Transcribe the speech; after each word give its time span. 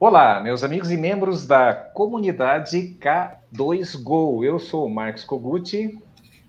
Olá, 0.00 0.40
meus 0.40 0.62
amigos 0.62 0.92
e 0.92 0.96
membros 0.96 1.44
da 1.44 1.74
comunidade 1.74 2.96
K2Go. 3.00 4.44
Eu 4.44 4.60
sou 4.60 4.86
o 4.86 4.88
Marcos 4.88 5.24
Koguti. 5.24 5.98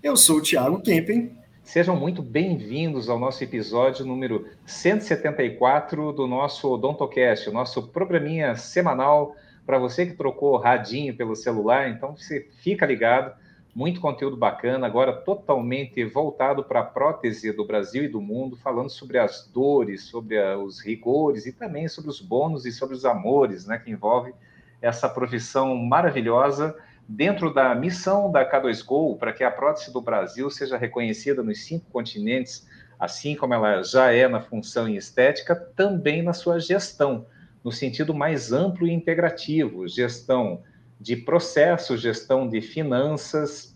Eu 0.00 0.16
sou 0.16 0.36
o 0.36 0.40
Thiago 0.40 0.80
Kempen. 0.80 1.36
Sejam 1.64 1.96
muito 1.96 2.22
bem-vindos 2.22 3.08
ao 3.08 3.18
nosso 3.18 3.42
episódio 3.42 4.06
número 4.06 4.46
174 4.64 6.12
do 6.12 6.28
nosso 6.28 6.72
Odontocast, 6.72 7.50
o 7.50 7.52
nosso 7.52 7.88
programinha 7.88 8.54
semanal 8.54 9.34
para 9.66 9.80
você 9.80 10.06
que 10.06 10.14
trocou 10.14 10.56
radinho 10.56 11.16
pelo 11.16 11.34
celular. 11.34 11.90
Então, 11.90 12.16
você 12.16 12.48
fica 12.62 12.86
ligado 12.86 13.34
muito 13.74 14.00
conteúdo 14.00 14.36
bacana, 14.36 14.86
agora 14.86 15.12
totalmente 15.12 16.04
voltado 16.04 16.64
para 16.64 16.80
a 16.80 16.84
prótese 16.84 17.52
do 17.52 17.64
Brasil 17.64 18.04
e 18.04 18.08
do 18.08 18.20
mundo, 18.20 18.56
falando 18.56 18.90
sobre 18.90 19.18
as 19.18 19.46
dores, 19.46 20.02
sobre 20.04 20.38
a, 20.38 20.58
os 20.58 20.80
rigores 20.80 21.46
e 21.46 21.52
também 21.52 21.86
sobre 21.86 22.10
os 22.10 22.20
bônus 22.20 22.66
e 22.66 22.72
sobre 22.72 22.96
os 22.96 23.04
amores, 23.04 23.66
né, 23.66 23.78
que 23.78 23.90
envolve 23.90 24.34
essa 24.82 25.08
profissão 25.08 25.76
maravilhosa 25.76 26.76
dentro 27.08 27.52
da 27.52 27.74
missão 27.74 28.30
da 28.30 28.48
K2Go 28.48 29.18
para 29.18 29.32
que 29.32 29.44
a 29.44 29.50
prótese 29.50 29.92
do 29.92 30.00
Brasil 30.00 30.50
seja 30.50 30.76
reconhecida 30.76 31.42
nos 31.42 31.64
cinco 31.64 31.86
continentes, 31.92 32.66
assim 32.98 33.34
como 33.34 33.54
ela 33.54 33.82
já 33.82 34.12
é 34.12 34.28
na 34.28 34.40
função 34.40 34.88
em 34.88 34.96
estética, 34.96 35.54
também 35.54 36.22
na 36.22 36.32
sua 36.32 36.58
gestão, 36.60 37.26
no 37.64 37.70
sentido 37.70 38.14
mais 38.14 38.52
amplo 38.52 38.86
e 38.86 38.92
integrativo, 38.92 39.86
gestão 39.88 40.62
de 41.00 41.16
processos, 41.16 42.00
gestão 42.00 42.46
de 42.46 42.60
finanças, 42.60 43.74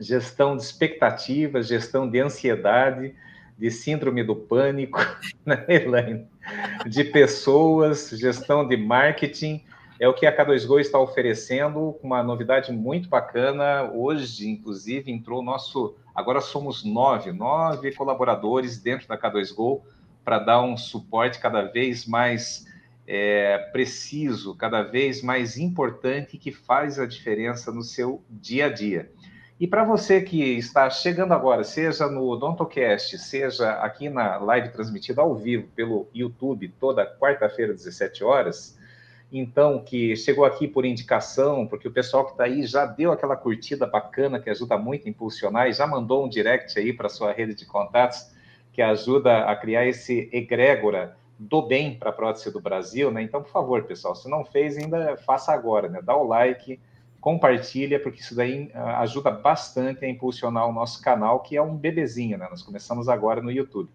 gestão 0.00 0.56
de 0.56 0.62
expectativas, 0.62 1.68
gestão 1.68 2.08
de 2.08 2.18
ansiedade, 2.20 3.14
de 3.58 3.70
síndrome 3.70 4.22
do 4.22 4.34
pânico, 4.34 4.98
né, 5.44 5.64
Elaine? 5.68 6.26
De 6.86 7.04
pessoas, 7.04 8.10
gestão 8.10 8.66
de 8.66 8.76
marketing. 8.76 9.62
É 10.00 10.08
o 10.08 10.14
que 10.14 10.24
a 10.24 10.34
K2Go 10.34 10.80
está 10.80 10.98
oferecendo, 10.98 11.98
com 12.00 12.06
uma 12.06 12.22
novidade 12.22 12.72
muito 12.72 13.08
bacana. 13.08 13.90
Hoje, 13.92 14.48
inclusive, 14.48 15.10
entrou 15.10 15.40
o 15.40 15.44
nosso. 15.44 15.96
Agora 16.14 16.40
somos 16.40 16.84
nove, 16.84 17.32
nove 17.32 17.92
colaboradores 17.92 18.78
dentro 18.78 19.08
da 19.08 19.18
K2Go 19.18 19.82
para 20.24 20.38
dar 20.38 20.62
um 20.62 20.76
suporte 20.76 21.40
cada 21.40 21.62
vez 21.62 22.06
mais 22.06 22.67
é, 23.10 23.56
preciso, 23.72 24.54
cada 24.54 24.82
vez 24.82 25.22
mais 25.22 25.56
importante 25.56 26.36
que 26.36 26.52
faz 26.52 26.98
a 26.98 27.06
diferença 27.06 27.72
no 27.72 27.82
seu 27.82 28.22
dia 28.28 28.66
a 28.66 28.68
dia. 28.68 29.10
E 29.58 29.66
para 29.66 29.82
você 29.82 30.20
que 30.20 30.58
está 30.58 30.90
chegando 30.90 31.32
agora, 31.32 31.64
seja 31.64 32.06
no 32.06 32.28
Odontocast, 32.28 33.18
seja 33.18 33.72
aqui 33.80 34.10
na 34.10 34.36
live 34.36 34.68
transmitida 34.68 35.22
ao 35.22 35.34
vivo 35.34 35.68
pelo 35.74 36.06
YouTube, 36.14 36.68
toda 36.78 37.06
quarta-feira, 37.18 37.72
17 37.72 38.22
horas, 38.22 38.78
então, 39.32 39.82
que 39.82 40.14
chegou 40.14 40.44
aqui 40.44 40.68
por 40.68 40.84
indicação, 40.84 41.66
porque 41.66 41.88
o 41.88 41.90
pessoal 41.90 42.26
que 42.26 42.32
está 42.32 42.44
aí 42.44 42.66
já 42.66 42.84
deu 42.84 43.10
aquela 43.10 43.36
curtida 43.36 43.86
bacana 43.86 44.38
que 44.38 44.50
ajuda 44.50 44.76
muito 44.76 45.06
a 45.06 45.10
impulsionar 45.10 45.66
e 45.66 45.72
já 45.72 45.86
mandou 45.86 46.26
um 46.26 46.28
direct 46.28 46.78
aí 46.78 46.92
para 46.92 47.08
sua 47.08 47.32
rede 47.32 47.54
de 47.54 47.64
contatos 47.64 48.30
que 48.72 48.82
ajuda 48.82 49.44
a 49.44 49.56
criar 49.56 49.86
esse 49.86 50.28
egrégora 50.30 51.16
do 51.38 51.62
bem 51.62 51.94
para 51.94 52.10
a 52.10 52.12
prótese 52.12 52.52
do 52.52 52.60
Brasil, 52.60 53.10
né? 53.10 53.22
Então, 53.22 53.40
por 53.42 53.50
favor, 53.50 53.84
pessoal, 53.84 54.16
se 54.16 54.28
não 54.28 54.44
fez, 54.44 54.76
ainda 54.76 55.16
faça 55.18 55.52
agora, 55.52 55.88
né? 55.88 56.00
Dá 56.02 56.16
o 56.16 56.26
like, 56.26 56.80
compartilha, 57.20 58.00
porque 58.00 58.20
isso 58.20 58.34
daí 58.34 58.70
ah, 58.74 59.00
ajuda 59.00 59.30
bastante 59.30 60.04
a 60.04 60.08
impulsionar 60.08 60.66
o 60.68 60.72
nosso 60.72 61.00
canal, 61.00 61.40
que 61.40 61.56
é 61.56 61.62
um 61.62 61.76
bebezinho, 61.76 62.36
né? 62.36 62.48
Nós 62.50 62.62
começamos 62.62 63.08
agora 63.08 63.40
no 63.40 63.52
YouTube. 63.52 63.88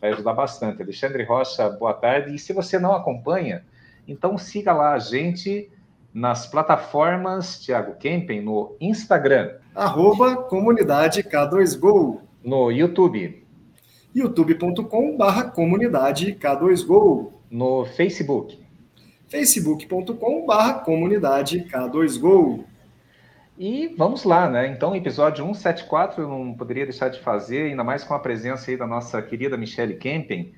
Vai 0.00 0.10
ajudar 0.10 0.32
bastante. 0.32 0.82
Alexandre 0.82 1.22
Rocha, 1.22 1.68
boa 1.70 1.94
tarde. 1.94 2.34
E 2.34 2.38
se 2.38 2.52
você 2.52 2.78
não 2.78 2.92
acompanha, 2.92 3.64
então 4.06 4.36
siga 4.36 4.72
lá 4.72 4.94
a 4.94 4.98
gente 4.98 5.70
nas 6.12 6.46
plataformas 6.46 7.60
Thiago 7.60 7.94
Kempen, 7.94 8.40
no 8.40 8.76
Instagram. 8.80 9.56
Arroba 9.74 10.36
comunidade 10.36 11.22
K2Go. 11.22 12.20
No 12.42 12.70
YouTube 12.70 13.46
youtube.com/barra 14.18 15.44
comunidade 15.44 16.34
K2Go. 16.34 17.32
No 17.50 17.86
Facebook. 17.86 18.58
facebook.com/barra 19.28 20.74
comunidade 20.80 21.64
K2Go. 21.70 22.64
E 23.58 23.88
vamos 23.96 24.22
lá, 24.24 24.48
né? 24.48 24.68
Então, 24.68 24.94
episódio 24.94 25.44
174, 25.44 26.22
eu 26.22 26.28
não 26.28 26.54
poderia 26.54 26.84
deixar 26.84 27.08
de 27.08 27.20
fazer, 27.20 27.62
ainda 27.62 27.82
mais 27.82 28.04
com 28.04 28.14
a 28.14 28.18
presença 28.18 28.70
aí 28.70 28.76
da 28.76 28.86
nossa 28.86 29.20
querida 29.20 29.56
Michelle 29.56 29.96
Kempen. 29.96 30.52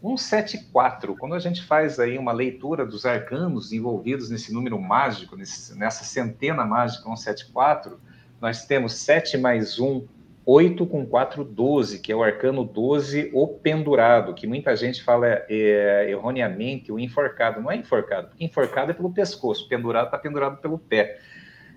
174, 0.00 1.16
quando 1.16 1.34
a 1.34 1.38
gente 1.38 1.64
faz 1.64 1.98
aí 1.98 2.18
uma 2.18 2.30
leitura 2.30 2.84
dos 2.84 3.04
arcanos 3.06 3.72
envolvidos 3.72 4.30
nesse 4.30 4.52
número 4.52 4.78
mágico, 4.80 5.34
nesse, 5.34 5.76
nessa 5.78 6.04
centena 6.04 6.64
mágica 6.64 7.04
174, 7.04 7.98
nós 8.40 8.64
temos 8.66 8.94
7 8.94 9.38
mais 9.38 9.78
1, 9.80 10.06
8 10.44 10.86
com 10.86 11.06
4, 11.06 11.44
12, 11.44 12.00
que 12.00 12.10
é 12.10 12.16
o 12.16 12.22
arcano 12.22 12.64
12, 12.64 13.30
o 13.32 13.46
pendurado, 13.46 14.34
que 14.34 14.46
muita 14.46 14.74
gente 14.74 15.02
fala 15.02 15.26
é, 15.48 16.06
erroneamente 16.08 16.90
o 16.90 16.98
enforcado. 16.98 17.60
Não 17.60 17.70
é 17.70 17.76
enforcado, 17.76 18.28
porque 18.28 18.44
enforcado 18.44 18.90
é 18.90 18.94
pelo 18.94 19.12
pescoço, 19.12 19.68
pendurado 19.68 20.06
está 20.06 20.18
pendurado 20.18 20.60
pelo 20.60 20.78
pé. 20.78 21.18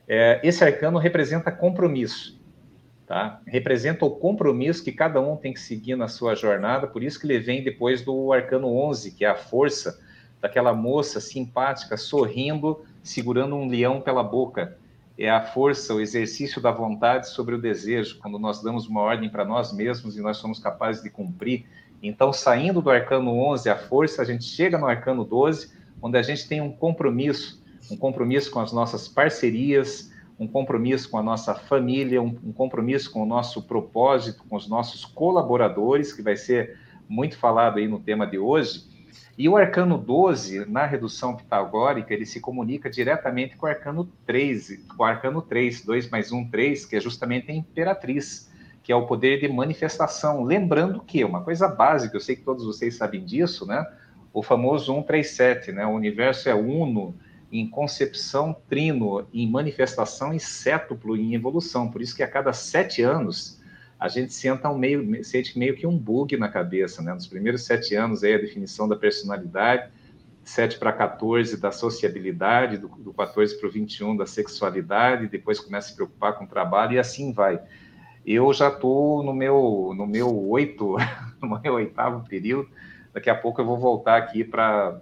É, 0.08 0.40
esse 0.44 0.64
arcano 0.64 0.98
representa 0.98 1.52
compromisso, 1.52 2.42
tá? 3.06 3.40
Representa 3.46 4.03
o 4.03 4.09
compromisso 4.09 4.84
que 4.84 4.92
cada 4.92 5.22
um 5.22 5.36
tem 5.36 5.53
que 5.53 5.59
seguir 5.59 5.96
na 5.96 6.08
sua 6.08 6.34
jornada, 6.34 6.88
por 6.88 7.03
isso 7.03 7.20
que 7.20 7.28
ele 7.28 7.40
vem 7.40 7.64
depois 7.64 8.02
do 8.02 8.34
arcano 8.34 8.68
11, 8.68 9.12
que 9.12 9.26
é 9.26 9.30
a 9.30 9.36
força 9.36 10.00
daquela 10.42 10.74
moça 10.74 11.20
simpática, 11.20 11.97
sorrindo, 11.97 12.84
segurando 13.03 13.56
um 13.56 13.68
leão 13.68 14.02
pela 14.02 14.24
boca 14.24 14.76
é 15.18 15.30
a 15.30 15.42
força, 15.42 15.94
o 15.94 16.02
exercício 16.02 16.62
da 16.62 16.72
vontade 16.72 17.30
sobre 17.30 17.56
o 17.56 17.62
desejo, 17.62 18.18
quando 18.20 18.38
nós 18.38 18.62
damos 18.62 18.88
uma 18.88 19.02
ordem 19.02 19.30
para 19.30 19.46
nós 19.46 19.72
mesmos 19.74 20.18
e 20.18 20.22
nós 20.22 20.38
somos 20.38 20.59
capazes 20.59 21.02
de 21.02 21.09
cumprir. 21.09 21.66
Então, 22.03 22.34
saindo 22.34 22.81
do 22.81 22.90
arcano 22.90 23.31
11, 23.31 23.70
a 23.70 23.78
força, 23.78 24.22
a 24.22 24.26
gente 24.26 24.44
chega 24.44 24.78
no 24.78 24.86
arcano 24.86 25.24
12, 25.24 25.72
onde 26.02 26.18
a 26.18 26.22
gente 26.22 26.48
tem 26.48 26.59
um 26.59 26.72
compromisso, 26.72 27.64
um 27.90 27.96
compromisso 27.96 28.52
com 28.52 28.59
as 28.59 28.74
nossas 28.74 29.08
parcerias, 29.08 30.12
um 30.38 30.48
compromisso 30.48 31.09
com 31.09 31.18
a 31.18 31.24
nossa 31.24 31.56
família, 31.56 32.22
um, 32.22 32.38
um 32.44 32.52
compromisso 32.52 33.09
com 33.09 33.24
o 33.24 33.26
nosso 33.26 33.62
propósito, 33.64 34.44
com 34.50 34.58
os 34.58 34.68
nossos 34.68 35.06
colaboradores, 35.06 36.12
que 36.12 36.22
vai 36.22 36.36
ser 36.36 36.78
muito 37.08 37.38
falado 37.38 37.78
aí 37.78 37.88
no 37.88 38.00
tema 38.00 38.28
de 38.28 38.38
hoje 38.38 38.94
e 39.38 39.50
o 39.50 39.57
arcano 39.57 39.97
12, 39.97 40.66
na 40.66 40.85
redução 40.85 41.35
pitagórica, 41.35 42.13
ele 42.13 42.25
se 42.25 42.40
comunica 42.40 42.90
diretamente 42.90 43.57
com 43.57 43.66
o 43.66 43.69
arcano 43.69 44.09
13, 44.25 44.85
com 44.96 45.03
o 45.03 45.06
arcano 45.06 45.41
3, 45.41 45.84
2 45.84 46.09
mais 46.09 46.31
1, 46.31 46.50
3, 46.50 46.85
que 46.85 46.96
é 46.96 47.01
justamente 47.01 47.51
a 47.51 47.53
imperatriz, 47.53 48.50
que 48.81 48.94
é 48.94 48.96
o 48.96 49.06
poder 49.06 49.41
de 49.41 49.47
manifestação. 49.50 50.44
Lembrando 50.44 51.01
que, 51.01 51.22
uma 51.25 51.41
coisa 51.41 51.68
básica, 51.68 52.16
eu 52.16 52.22
sei 52.22 52.38
que 52.38 52.44
todos 52.44 52.66
vocês 52.66 52.96
sabem 52.96 53.25
disso, 53.25 53.66
né? 53.66 53.85
O 54.34 54.41
famoso 54.41 54.85
137, 54.85 55.73
né? 55.73 55.85
O 55.85 55.91
universo 55.91 56.47
é 56.47 56.56
uno 56.56 57.13
em 57.52 57.69
concepção, 57.69 58.56
trino, 58.69 59.28
em 59.34 59.50
manifestação 59.50 60.34
e 60.34 60.40
cétuplo 60.40 61.17
em 61.17 61.35
evolução. 61.35 61.91
Por 61.91 62.02
isso 62.02 62.16
que 62.16 62.23
a 62.23 62.28
cada 62.28 62.53
sete 62.53 63.02
anos 63.02 63.62
a 64.00 64.07
gente 64.07 64.33
senta 64.33 64.69
um 64.69 64.78
meio, 64.78 65.23
sente 65.23 65.57
meio 65.57 65.75
que 65.75 65.88
um 65.88 65.97
bug 65.97 66.35
na 66.38 66.50
cabeça, 66.50 67.01
né? 67.01 67.13
Nos 67.13 67.28
primeiros 67.28 67.63
sete 67.63 67.95
anos 67.95 68.23
aí 68.23 68.33
a 68.33 68.38
definição 68.38 68.88
da 68.88 68.95
personalidade, 68.95 69.89
7 70.44 70.78
para 70.78 70.94
14 70.94 71.57
da 71.57 71.72
sociabilidade, 71.72 72.78
do, 72.78 72.88
do 72.88 73.11
14 73.13 73.57
para 73.57 73.67
o 73.67 73.72
21 73.72 74.16
da 74.16 74.28
sexualidade, 74.28 75.28
depois 75.28 75.59
começa 75.59 75.88
a 75.88 75.89
se 75.89 75.95
preocupar 75.95 76.34
com 76.34 76.44
o 76.44 76.47
trabalho 76.47 76.94
e 76.94 77.00
assim 77.00 77.34
vai. 77.34 77.59
Eu 78.23 78.53
já 78.53 78.69
estou 78.69 79.23
no 79.23 79.34
meu 79.34 79.94
no 79.97 80.05
meu 80.05 80.50
oito, 80.50 80.97
no 81.41 81.59
meu 81.59 81.73
oitavo 81.73 82.28
período. 82.28 82.70
Daqui 83.11 83.29
a 83.29 83.35
pouco 83.35 83.61
eu 83.61 83.66
vou 83.66 83.78
voltar 83.78 84.17
aqui 84.17 84.43
para 84.43 85.02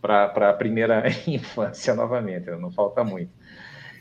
para 0.00 0.50
a 0.50 0.52
primeira 0.52 1.02
infância 1.26 1.94
novamente. 1.94 2.48
Não 2.50 2.70
falta 2.70 3.02
muito. 3.02 3.32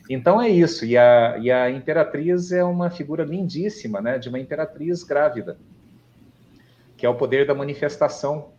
Então 0.09 0.41
é 0.41 0.49
isso. 0.49 0.85
E 0.85 0.97
a, 0.97 1.37
e 1.39 1.51
a 1.51 1.69
imperatriz 1.69 2.51
é 2.51 2.63
uma 2.63 2.89
figura 2.89 3.23
lindíssima, 3.23 4.01
né? 4.01 4.17
De 4.17 4.29
uma 4.29 4.39
imperatriz 4.39 5.03
grávida, 5.03 5.57
que 6.95 7.05
é 7.05 7.09
o 7.09 7.15
poder 7.15 7.45
da 7.47 7.55
manifestação. 7.55 8.49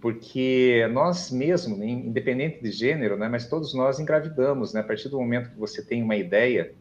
Porque 0.00 0.88
nós 0.92 1.30
mesmos, 1.30 1.78
né, 1.78 1.86
independente 1.86 2.62
de 2.62 2.70
gênero, 2.70 3.18
né? 3.18 3.28
Mas 3.28 3.46
todos 3.46 3.74
nós 3.74 4.00
engravidamos, 4.00 4.72
né? 4.72 4.80
A 4.80 4.84
partir 4.84 5.10
do 5.10 5.18
momento 5.18 5.50
que 5.50 5.58
você 5.58 5.82
tem 5.84 6.02
uma 6.02 6.16
ideia 6.16 6.72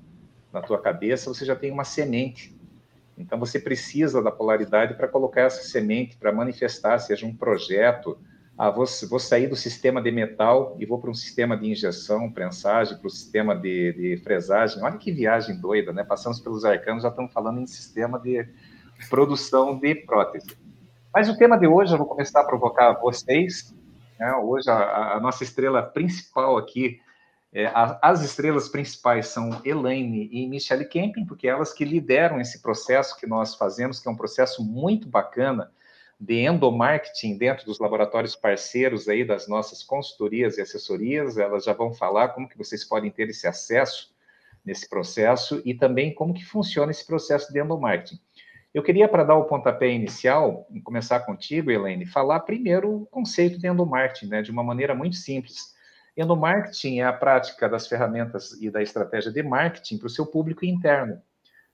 na 0.54 0.62
tua 0.62 0.82
cabeça, 0.82 1.34
você 1.34 1.44
já 1.44 1.56
tem 1.56 1.70
uma 1.70 1.84
semente. 1.84 2.58
Então 3.18 3.38
você 3.38 3.60
precisa 3.60 4.22
da 4.24 4.32
polaridade 4.32 4.94
para 4.94 5.10
colocar 5.10 5.42
essa 5.42 5.64
semente, 5.64 6.16
para 6.16 6.32
manifestar, 6.32 6.98
seja 7.00 7.26
um 7.26 7.36
projeto, 7.36 8.18
ah, 8.62 8.70
vou, 8.70 8.86
vou 9.10 9.20
sair 9.20 9.48
do 9.48 9.56
sistema 9.56 10.02
de 10.02 10.12
metal 10.12 10.76
e 10.78 10.86
vou 10.86 11.00
para 11.00 11.10
um 11.10 11.14
sistema 11.14 11.56
de 11.56 11.72
injeção, 11.72 12.30
prensagem, 12.30 12.98
para 12.98 13.08
o 13.08 13.10
sistema 13.10 13.56
de, 13.56 13.94
de, 13.94 14.18
fresagem. 14.22 14.84
Olha 14.84 14.98
que 14.98 15.14
viagem 15.14 15.58
doida, 15.58 15.94
né? 15.94 16.04
Passamos 16.04 16.42
pelos 16.42 16.66
arcanos, 16.66 17.04
já 17.04 17.10
estamos 17.10 17.32
falando 17.32 17.62
em 17.62 17.66
sistema 17.66 18.20
de 18.20 18.46
produção 19.10 19.80
de 19.80 19.96
prótese. 19.96 20.58
Mas 21.14 21.30
o 21.30 21.38
tema 21.38 21.58
de 21.58 21.68
hoje, 21.68 21.94
eu 21.94 21.98
vou 21.98 22.06
começar 22.06 22.42
a 22.42 22.44
provocar 22.44 23.00
vocês, 23.00 23.74
É, 24.20 24.36
hoje 24.36 24.70
a, 24.70 25.14
a, 25.14 25.20
nossa 25.22 25.46
estrela 25.46 25.82
principal 25.82 26.58
aqui, 26.58 27.00
é, 27.54 27.68
a, 27.68 27.98
as 28.02 28.22
estrelas 28.22 28.68
principais 28.68 29.28
são 29.28 29.62
Elaine 29.64 30.28
e 30.34 30.46
Michelle 30.50 30.84
Kempin, 30.84 31.26
porque 31.26 31.48
elas 31.48 31.72
que 31.72 31.86
lideram 31.86 32.42
esse 32.42 32.62
processo 32.62 33.18
que 33.18 33.26
nós 33.26 33.56
fazemos, 33.56 34.02
que 34.02 34.10
é 34.10 34.12
um 34.12 34.18
processo 34.18 34.62
muito 34.62 35.08
bacana 35.08 35.72
de 36.20 36.46
endomarketing 36.46 37.38
dentro 37.38 37.66
dos 37.66 37.80
laboratórios 37.80 38.36
parceiros 38.36 39.08
aí 39.08 39.24
das 39.24 39.48
nossas 39.48 39.82
consultorias 39.82 40.58
e 40.58 40.62
assessorias. 40.62 41.38
Elas 41.38 41.64
já 41.64 41.74
vão 41.74 41.94
falar 41.94 42.30
como 42.30 42.50
que 42.50 42.58
vocês 42.58 42.84
podem 42.84 43.10
ter 43.10 43.30
esse 43.30 43.48
acesso 43.48 44.14
nesse 44.66 44.90
processo 44.90 45.62
e 45.64 45.74
também 45.74 46.14
como 46.14 46.34
que 46.34 46.44
funciona 46.44 46.92
esse 46.92 47.06
processo 47.06 47.54
de 47.54 47.62
endomarketing. 47.62 48.20
Eu 48.74 48.84
queria, 48.84 49.08
para 49.08 49.24
dar 49.24 49.36
o 49.36 49.46
pontapé 49.46 49.90
inicial, 49.90 50.68
começar 50.84 51.22
contigo, 51.22 51.72
Helene, 51.72 52.06
falar 52.06 52.42
primeiro 52.42 53.02
o 53.02 53.06
conceito 53.08 53.58
de 53.58 53.68
endomarketing, 53.68 54.28
né, 54.28 54.42
de 54.42 54.52
uma 54.52 54.64
maneira 54.64 54.94
muito 54.94 55.16
simples. 55.16 55.74
Endomarketing 56.16 57.00
é 57.00 57.06
a 57.06 57.14
prática 57.14 57.68
das 57.68 57.88
ferramentas 57.88 58.52
e 58.62 58.70
da 58.70 58.82
estratégia 58.82 59.32
de 59.32 59.42
marketing 59.42 59.98
para 59.98 60.08
o 60.08 60.10
seu 60.10 60.26
público 60.26 60.66
interno, 60.66 61.20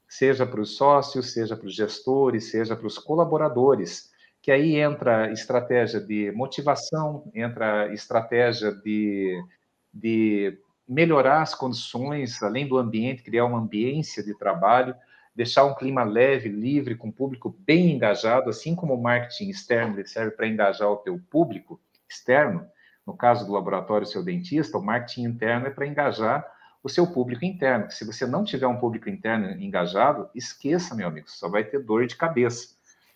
seja 0.08 0.46
para 0.46 0.62
os 0.62 0.78
sócios, 0.78 1.34
seja 1.34 1.58
para 1.58 1.68
os 1.68 1.76
gestores, 1.76 2.52
seja 2.52 2.76
para 2.76 2.88
os 2.88 2.98
colaboradores, 2.98 4.14
que 4.46 4.52
aí 4.52 4.76
entra 4.76 5.32
estratégia 5.32 6.00
de 6.00 6.32
motivação, 6.32 7.32
entra 7.34 7.92
estratégia 7.92 8.72
de, 8.72 9.44
de 9.92 10.56
melhorar 10.88 11.42
as 11.42 11.56
condições, 11.56 12.44
além 12.44 12.68
do 12.68 12.78
ambiente, 12.78 13.24
criar 13.24 13.46
uma 13.46 13.58
ambiência 13.58 14.24
de 14.24 14.38
trabalho, 14.38 14.96
deixar 15.36 15.66
um 15.66 15.74
clima 15.74 16.04
leve, 16.04 16.48
livre, 16.48 16.94
com 16.94 17.08
o 17.08 17.12
público 17.12 17.58
bem 17.66 17.96
engajado, 17.96 18.48
assim 18.48 18.76
como 18.76 18.94
o 18.94 19.02
marketing 19.02 19.50
externo 19.50 20.08
serve 20.08 20.30
para 20.30 20.48
engajar 20.48 20.92
o 20.92 20.98
teu 20.98 21.20
público 21.32 21.82
externo, 22.08 22.68
no 23.04 23.18
caso 23.18 23.48
do 23.48 23.52
laboratório 23.52 24.06
seu 24.06 24.22
dentista, 24.22 24.78
o 24.78 24.84
marketing 24.84 25.24
interno 25.24 25.66
é 25.66 25.72
para 25.72 25.88
engajar 25.88 26.46
o 26.84 26.88
seu 26.88 27.08
público 27.08 27.44
interno. 27.44 27.90
Se 27.90 28.06
você 28.06 28.28
não 28.28 28.44
tiver 28.44 28.68
um 28.68 28.78
público 28.78 29.10
interno 29.10 29.60
engajado, 29.60 30.30
esqueça, 30.36 30.94
meu 30.94 31.08
amigo, 31.08 31.32
só 31.32 31.50
vai 31.50 31.64
ter 31.64 31.80
dor 31.80 32.06
de 32.06 32.16
cabeça. 32.16 32.75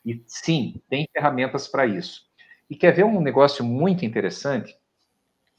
E 0.10 0.24
sim, 0.26 0.82
tem 0.90 1.08
ferramentas 1.14 1.68
para 1.68 1.86
isso. 1.86 2.24
E 2.68 2.76
quer 2.76 2.96
ver 2.96 3.06
um 3.06 3.22
negócio 3.22 3.64
muito 3.64 4.04
interessante? 4.04 4.76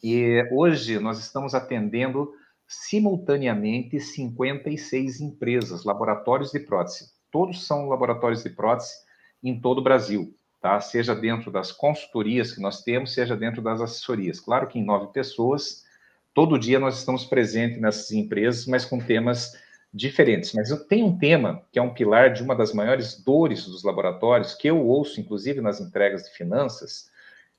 E 0.03 0.45
hoje 0.51 0.99
nós 0.99 1.21
estamos 1.21 1.55
atendendo 1.55 2.33
simultaneamente 2.67 4.01
56 4.01 5.21
empresas, 5.21 5.85
laboratórios 5.85 6.51
de 6.51 6.59
prótese. 6.59 7.13
Todos 7.31 7.65
são 7.65 7.89
laboratórios 7.89 8.43
de 8.43 8.51
prótese 8.51 8.93
em 9.41 9.61
todo 9.61 9.79
o 9.79 9.85
Brasil, 9.85 10.35
tá? 10.61 10.81
Seja 10.81 11.15
dentro 11.15 11.53
das 11.53 11.71
consultorias 11.71 12.51
que 12.51 12.61
nós 12.61 12.83
temos, 12.83 13.15
seja 13.15 13.37
dentro 13.37 13.63
das 13.63 13.81
assessorias. 13.81 14.41
Claro 14.41 14.67
que 14.67 14.81
em 14.81 14.85
nove 14.85 15.13
pessoas, 15.13 15.85
todo 16.35 16.59
dia 16.59 16.81
nós 16.81 16.99
estamos 16.99 17.25
presentes 17.25 17.81
nessas 17.81 18.11
empresas, 18.11 18.67
mas 18.67 18.85
com 18.85 18.99
temas 18.99 19.53
diferentes. 19.93 20.53
Mas 20.53 20.71
tem 20.87 21.03
um 21.03 21.19
tema 21.19 21.63
que 21.73 21.79
é 21.79 21.83
um 21.83 21.93
pilar 21.93 22.33
de 22.33 22.43
uma 22.43 22.55
das 22.55 22.73
maiores 22.73 23.23
dores 23.23 23.67
dos 23.67 23.83
laboratórios, 23.83 24.55
que 24.55 24.69
eu 24.69 24.87
ouço, 24.87 25.21
inclusive, 25.21 25.61
nas 25.61 25.81
entregas 25.81 26.25
de 26.25 26.31
finanças, 26.31 27.11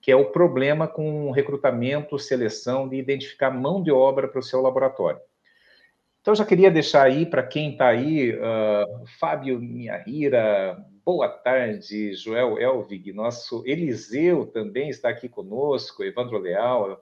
que 0.01 0.11
é 0.11 0.15
o 0.15 0.31
problema 0.31 0.87
com 0.87 1.31
recrutamento, 1.31 2.17
seleção, 2.17 2.87
de 2.87 2.95
identificar 2.95 3.51
mão 3.51 3.83
de 3.83 3.91
obra 3.91 4.27
para 4.27 4.39
o 4.39 4.43
seu 4.43 4.61
laboratório. 4.61 5.19
Então, 6.21 6.35
já 6.35 6.45
queria 6.45 6.69
deixar 6.69 7.03
aí 7.03 7.25
para 7.25 7.43
quem 7.43 7.71
está 7.71 7.87
aí, 7.87 8.31
uh, 8.31 9.05
Fábio 9.19 9.59
Miahira, 9.59 10.77
boa 11.03 11.27
tarde, 11.27 12.13
Joel 12.13 12.59
Elvig, 12.59 13.11
nosso 13.11 13.63
Eliseu 13.65 14.45
também 14.45 14.89
está 14.89 15.09
aqui 15.09 15.27
conosco, 15.27 16.03
Evandro 16.03 16.37
Leal, 16.37 17.01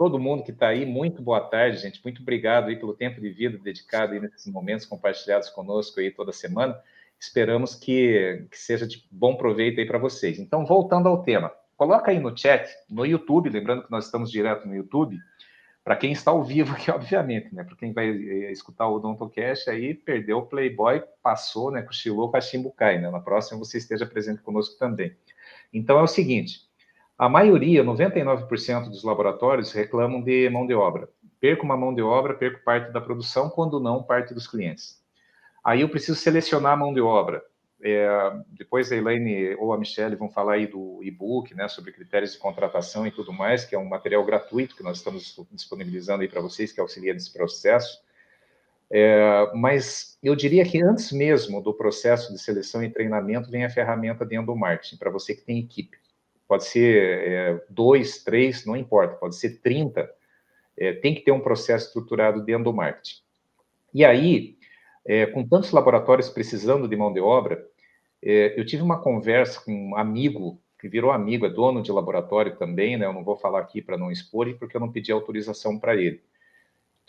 todo 0.00 0.18
mundo 0.18 0.42
que 0.42 0.50
está 0.50 0.68
aí, 0.68 0.86
muito 0.86 1.20
boa 1.20 1.42
tarde, 1.42 1.76
gente, 1.76 2.00
muito 2.02 2.22
obrigado 2.22 2.68
aí 2.68 2.76
pelo 2.76 2.94
tempo 2.94 3.20
de 3.20 3.28
vida 3.28 3.58
dedicado 3.58 4.14
aí 4.14 4.20
nesses 4.20 4.50
momentos 4.50 4.86
compartilhados 4.86 5.50
conosco 5.50 6.00
aí 6.00 6.10
toda 6.10 6.32
semana, 6.32 6.74
esperamos 7.18 7.74
que, 7.74 8.46
que 8.50 8.56
seja 8.56 8.86
de 8.86 9.06
bom 9.10 9.36
proveito 9.36 9.78
aí 9.78 9.84
para 9.84 9.98
vocês. 9.98 10.38
Então, 10.38 10.64
voltando 10.64 11.06
ao 11.06 11.22
tema, 11.22 11.52
Coloca 11.80 12.10
aí 12.10 12.20
no 12.20 12.36
chat, 12.36 12.68
no 12.90 13.06
YouTube, 13.06 13.48
lembrando 13.48 13.84
que 13.84 13.90
nós 13.90 14.04
estamos 14.04 14.30
direto 14.30 14.68
no 14.68 14.74
YouTube, 14.74 15.18
para 15.82 15.96
quem 15.96 16.12
está 16.12 16.30
ao 16.30 16.44
vivo 16.44 16.74
aqui, 16.74 16.90
obviamente, 16.92 17.54
né? 17.54 17.64
Para 17.64 17.74
quem 17.74 17.90
vai 17.94 18.06
eh, 18.10 18.52
escutar 18.52 18.86
o 18.86 18.96
Odontocast 18.96 19.70
aí, 19.70 19.94
perdeu 19.94 20.36
o 20.36 20.46
Playboy, 20.46 21.02
passou, 21.22 21.70
né? 21.70 21.80
Cochilou, 21.80 22.30
cachimbo 22.30 22.70
cai, 22.70 23.00
né? 23.00 23.10
Na 23.10 23.18
próxima 23.18 23.58
você 23.58 23.78
esteja 23.78 24.04
presente 24.04 24.42
conosco 24.42 24.78
também. 24.78 25.16
Então 25.72 25.98
é 25.98 26.02
o 26.02 26.06
seguinte, 26.06 26.69
a 27.20 27.28
maioria, 27.28 27.84
99% 27.84 28.88
dos 28.88 29.04
laboratórios 29.04 29.72
reclamam 29.72 30.22
de 30.22 30.48
mão 30.48 30.66
de 30.66 30.72
obra. 30.72 31.06
Perco 31.38 31.66
uma 31.66 31.76
mão 31.76 31.94
de 31.94 32.00
obra, 32.00 32.32
perco 32.32 32.64
parte 32.64 32.90
da 32.92 33.00
produção, 33.00 33.50
quando 33.50 33.78
não, 33.78 34.02
parte 34.02 34.32
dos 34.32 34.46
clientes. 34.46 35.04
Aí 35.62 35.82
eu 35.82 35.90
preciso 35.90 36.18
selecionar 36.18 36.72
a 36.72 36.76
mão 36.78 36.94
de 36.94 37.00
obra. 37.02 37.44
É, 37.82 38.08
depois 38.52 38.90
a 38.90 38.96
Elaine 38.96 39.54
ou 39.56 39.74
a 39.74 39.76
Michelle 39.76 40.16
vão 40.16 40.30
falar 40.30 40.54
aí 40.54 40.66
do 40.66 41.00
e-book, 41.02 41.54
né, 41.54 41.68
sobre 41.68 41.92
critérios 41.92 42.32
de 42.32 42.38
contratação 42.38 43.06
e 43.06 43.10
tudo 43.10 43.34
mais, 43.34 43.66
que 43.66 43.74
é 43.74 43.78
um 43.78 43.84
material 43.86 44.24
gratuito 44.24 44.74
que 44.74 44.82
nós 44.82 44.96
estamos 44.96 45.38
disponibilizando 45.52 46.22
aí 46.22 46.28
para 46.28 46.40
vocês, 46.40 46.72
que 46.72 46.80
auxilia 46.80 47.12
nesse 47.12 47.30
processo. 47.30 48.00
É, 48.90 49.52
mas 49.54 50.18
eu 50.22 50.34
diria 50.34 50.64
que 50.64 50.82
antes 50.82 51.12
mesmo 51.12 51.62
do 51.62 51.74
processo 51.74 52.32
de 52.32 52.38
seleção 52.38 52.82
e 52.82 52.88
treinamento 52.88 53.50
vem 53.50 53.66
a 53.66 53.68
ferramenta 53.68 54.24
de 54.24 54.36
endomarketing, 54.36 54.96
para 54.96 55.10
você 55.10 55.34
que 55.34 55.42
tem 55.42 55.58
equipe. 55.58 55.99
Pode 56.50 56.64
ser 56.64 57.28
é, 57.28 57.64
dois, 57.70 58.24
três, 58.24 58.66
não 58.66 58.76
importa, 58.76 59.14
pode 59.14 59.36
ser 59.36 59.60
30. 59.60 60.10
É, 60.76 60.94
tem 60.94 61.14
que 61.14 61.20
ter 61.20 61.30
um 61.30 61.38
processo 61.38 61.86
estruturado 61.86 62.44
de 62.44 62.52
endomarketing. 62.52 63.22
E 63.94 64.04
aí, 64.04 64.58
é, 65.06 65.26
com 65.26 65.46
tantos 65.46 65.70
laboratórios 65.70 66.28
precisando 66.28 66.88
de 66.88 66.96
mão 66.96 67.12
de 67.12 67.20
obra, 67.20 67.64
é, 68.20 68.58
eu 68.58 68.66
tive 68.66 68.82
uma 68.82 69.00
conversa 69.00 69.60
com 69.60 69.72
um 69.72 69.96
amigo 69.96 70.60
que 70.80 70.88
virou 70.88 71.12
amigo, 71.12 71.46
é 71.46 71.50
dono 71.50 71.84
de 71.84 71.92
laboratório 71.92 72.56
também, 72.56 72.96
né? 72.96 73.06
Eu 73.06 73.12
não 73.12 73.22
vou 73.22 73.36
falar 73.36 73.60
aqui 73.60 73.80
para 73.80 73.96
não 73.96 74.10
expor, 74.10 74.52
porque 74.58 74.76
eu 74.76 74.80
não 74.80 74.90
pedi 74.90 75.12
autorização 75.12 75.78
para 75.78 75.94
ele. 75.94 76.20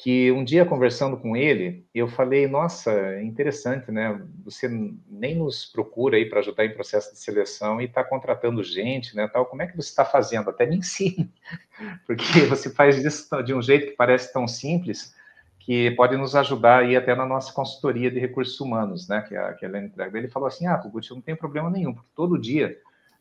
Que 0.03 0.31
um 0.31 0.43
dia 0.43 0.65
conversando 0.65 1.15
com 1.15 1.37
ele, 1.37 1.85
eu 1.93 2.07
falei: 2.07 2.47
Nossa, 2.47 2.91
é 2.91 3.23
interessante, 3.23 3.91
né? 3.91 4.19
Você 4.43 4.67
nem 5.07 5.35
nos 5.35 5.65
procura 5.67 6.17
aí 6.17 6.25
para 6.27 6.39
ajudar 6.39 6.65
em 6.65 6.73
processo 6.73 7.13
de 7.13 7.19
seleção 7.19 7.79
e 7.79 7.85
está 7.85 8.03
contratando 8.03 8.63
gente, 8.63 9.15
né? 9.15 9.27
Tal. 9.27 9.45
Como 9.45 9.61
é 9.61 9.67
que 9.67 9.77
você 9.77 9.89
está 9.89 10.03
fazendo? 10.03 10.49
Até 10.49 10.65
me 10.65 10.77
ensine, 10.77 11.31
porque 12.07 12.41
você 12.49 12.71
faz 12.73 12.97
isso 12.97 13.29
de 13.43 13.53
um 13.53 13.61
jeito 13.61 13.91
que 13.91 13.95
parece 13.95 14.33
tão 14.33 14.47
simples 14.47 15.13
que 15.59 15.91
pode 15.91 16.17
nos 16.17 16.35
ajudar 16.35 16.79
aí 16.79 16.95
até 16.95 17.13
na 17.13 17.25
nossa 17.25 17.53
consultoria 17.53 18.09
de 18.09 18.19
recursos 18.19 18.59
humanos, 18.59 19.07
né, 19.07 19.21
que 19.21 19.35
a, 19.37 19.53
que 19.53 19.63
a 19.63 19.69
Helena 19.69 19.85
entrega. 19.85 20.17
Ele 20.17 20.27
falou 20.27 20.47
assim, 20.47 20.65
ah, 20.65 20.77
Kugut, 20.77 21.11
não 21.11 21.21
tem 21.21 21.35
problema 21.35 21.69
nenhum, 21.69 21.93
porque 21.93 22.09
todo 22.15 22.41
dia 22.41 22.75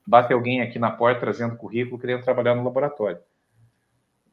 bate 0.06 0.32
alguém 0.32 0.62
aqui 0.62 0.78
na 0.78 0.90
porta 0.90 1.20
trazendo 1.20 1.56
currículo, 1.56 2.00
querendo 2.00 2.24
trabalhar 2.24 2.54
no 2.54 2.64
laboratório. 2.64 3.18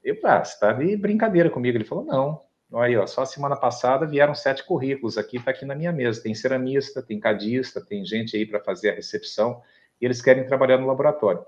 Eu, 0.08 0.18
ah, 0.24 0.42
você 0.42 0.54
está 0.54 0.72
de 0.72 0.96
brincadeira 0.96 1.50
comigo. 1.50 1.76
Ele 1.76 1.84
falou, 1.84 2.06
não, 2.06 2.42
aí, 2.80 2.96
ó, 2.96 3.06
só 3.06 3.26
semana 3.26 3.58
passada 3.58 4.06
vieram 4.06 4.34
sete 4.34 4.64
currículos, 4.64 5.18
aqui 5.18 5.36
está 5.36 5.52
aqui 5.52 5.66
na 5.66 5.76
minha 5.76 5.92
mesa, 5.92 6.24
tem 6.24 6.34
ceramista, 6.34 7.02
tem 7.02 7.20
cadista, 7.20 7.86
tem 7.86 8.06
gente 8.06 8.38
aí 8.38 8.46
para 8.46 8.62
fazer 8.62 8.92
a 8.92 8.94
recepção, 8.94 9.62
e 10.00 10.06
eles 10.06 10.22
querem 10.22 10.46
trabalhar 10.46 10.78
no 10.78 10.88
laboratório. 10.88 11.46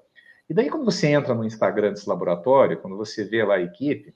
E 0.49 0.53
daí, 0.53 0.69
quando 0.69 0.83
você 0.83 1.07
entra 1.07 1.33
no 1.33 1.45
Instagram 1.45 1.91
desse 1.93 2.09
laboratório, 2.09 2.77
quando 2.81 2.97
você 2.97 3.23
vê 3.23 3.45
lá 3.45 3.55
a 3.55 3.61
equipe, 3.61 4.13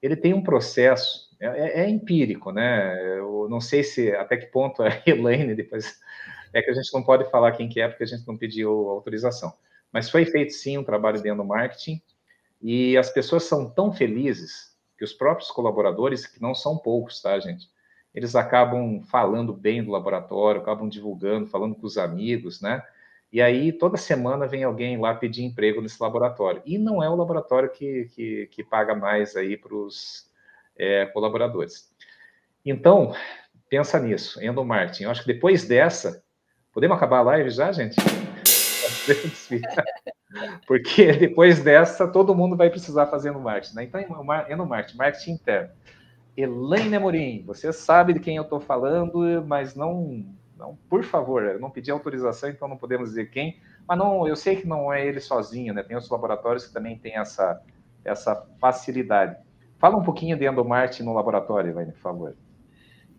ele 0.00 0.14
tem 0.14 0.34
um 0.34 0.42
processo 0.42 1.28
é, 1.40 1.46
é, 1.46 1.80
é, 1.80 1.90
empírico, 1.90 2.52
né? 2.52 3.18
Eu 3.18 3.48
não 3.50 3.60
sei 3.60 3.82
se 3.82 4.12
até 4.12 4.36
que 4.36 4.46
ponto 4.46 4.84
a 4.84 4.88
Elaine 5.04 5.52
depois 5.56 5.98
é 6.52 6.62
que 6.62 6.70
a 6.70 6.74
gente 6.74 6.92
não 6.94 7.02
pode 7.02 7.28
falar 7.28 7.52
quem 7.52 7.68
que 7.68 7.80
é 7.80 7.88
porque 7.88 8.04
a 8.04 8.06
gente 8.06 8.26
não 8.28 8.36
pediu 8.36 8.70
autorização. 8.88 9.52
Mas 9.92 10.08
foi 10.08 10.24
feito 10.26 10.52
sim 10.52 10.78
um 10.78 10.84
trabalho 10.84 11.20
dentro 11.20 11.38
do 11.38 11.44
marketing 11.44 12.00
e 12.60 12.96
as 12.96 13.10
pessoas 13.10 13.44
são 13.44 13.68
tão 13.68 13.92
felizes 13.92 14.76
que 14.98 15.04
os 15.04 15.12
próprios 15.12 15.50
colaboradores, 15.50 16.26
que 16.26 16.42
não 16.42 16.54
são 16.54 16.76
poucos, 16.76 17.22
tá, 17.22 17.38
gente? 17.38 17.68
Eles 18.14 18.34
acabam 18.34 19.00
falando 19.02 19.52
bem 19.52 19.82
do 19.82 19.90
laboratório, 19.90 20.60
acabam 20.60 20.88
divulgando, 20.88 21.46
falando 21.46 21.74
com 21.74 21.86
os 21.86 21.96
amigos, 21.96 22.60
né? 22.60 22.82
E 23.32 23.40
aí, 23.40 23.72
toda 23.72 23.96
semana 23.96 24.46
vem 24.46 24.64
alguém 24.64 24.98
lá 25.00 25.14
pedir 25.14 25.44
emprego 25.44 25.80
nesse 25.80 26.02
laboratório. 26.02 26.60
E 26.66 26.76
não 26.76 27.02
é 27.02 27.08
o 27.08 27.14
laboratório 27.14 27.70
que, 27.70 28.10
que, 28.14 28.46
que 28.48 28.64
paga 28.64 28.94
mais 28.94 29.36
aí 29.36 29.56
para 29.56 29.74
os 29.74 30.28
é, 30.76 31.06
colaboradores. 31.06 31.88
Então, 32.66 33.14
pensa 33.68 34.00
nisso, 34.00 34.42
endomarketing. 34.42 35.04
Eu 35.04 35.10
acho 35.12 35.22
que 35.22 35.32
depois 35.32 35.64
dessa, 35.66 36.24
podemos 36.72 36.96
acabar 36.96 37.18
a 37.18 37.22
live 37.22 37.50
já, 37.50 37.70
gente? 37.70 37.94
Porque 40.66 41.12
depois 41.12 41.62
dessa, 41.62 42.06
todo 42.06 42.34
mundo 42.34 42.56
vai 42.56 42.70
precisar 42.70 43.06
fazer 43.06 43.32
no 43.32 43.40
marketing. 43.40 43.76
Né? 43.76 43.84
Então, 43.84 44.00
endomarketing, 44.48 44.96
marketing 44.96 45.30
interno. 45.32 45.70
Elaine 46.36 46.96
Amorim, 46.96 47.42
você 47.44 47.72
sabe 47.72 48.14
de 48.14 48.20
quem 48.20 48.36
eu 48.36 48.44
estou 48.44 48.60
falando, 48.60 49.44
mas 49.46 49.74
não, 49.74 50.24
não, 50.56 50.78
por 50.88 51.02
favor, 51.02 51.42
eu 51.42 51.58
não 51.58 51.70
pedi 51.70 51.90
autorização, 51.90 52.48
então 52.48 52.68
não 52.68 52.76
podemos 52.76 53.10
dizer 53.10 53.30
quem. 53.30 53.60
mas 53.86 53.98
não, 53.98 54.26
eu 54.26 54.36
sei 54.36 54.56
que 54.56 54.66
não 54.66 54.92
é 54.92 55.04
ele 55.04 55.20
sozinho, 55.20 55.74
né? 55.74 55.82
Tem 55.82 55.96
outros 55.96 56.10
laboratórios 56.10 56.66
que 56.66 56.72
também 56.72 56.98
têm 56.98 57.16
essa, 57.16 57.60
essa 58.04 58.46
facilidade. 58.60 59.36
Fala 59.78 59.96
um 59.96 60.04
pouquinho 60.04 60.36
de 60.36 60.46
endomarketing 60.46 61.02
no 61.02 61.14
laboratório, 61.14 61.70
Elaine, 61.70 61.92
por 61.92 62.00
favor. 62.00 62.36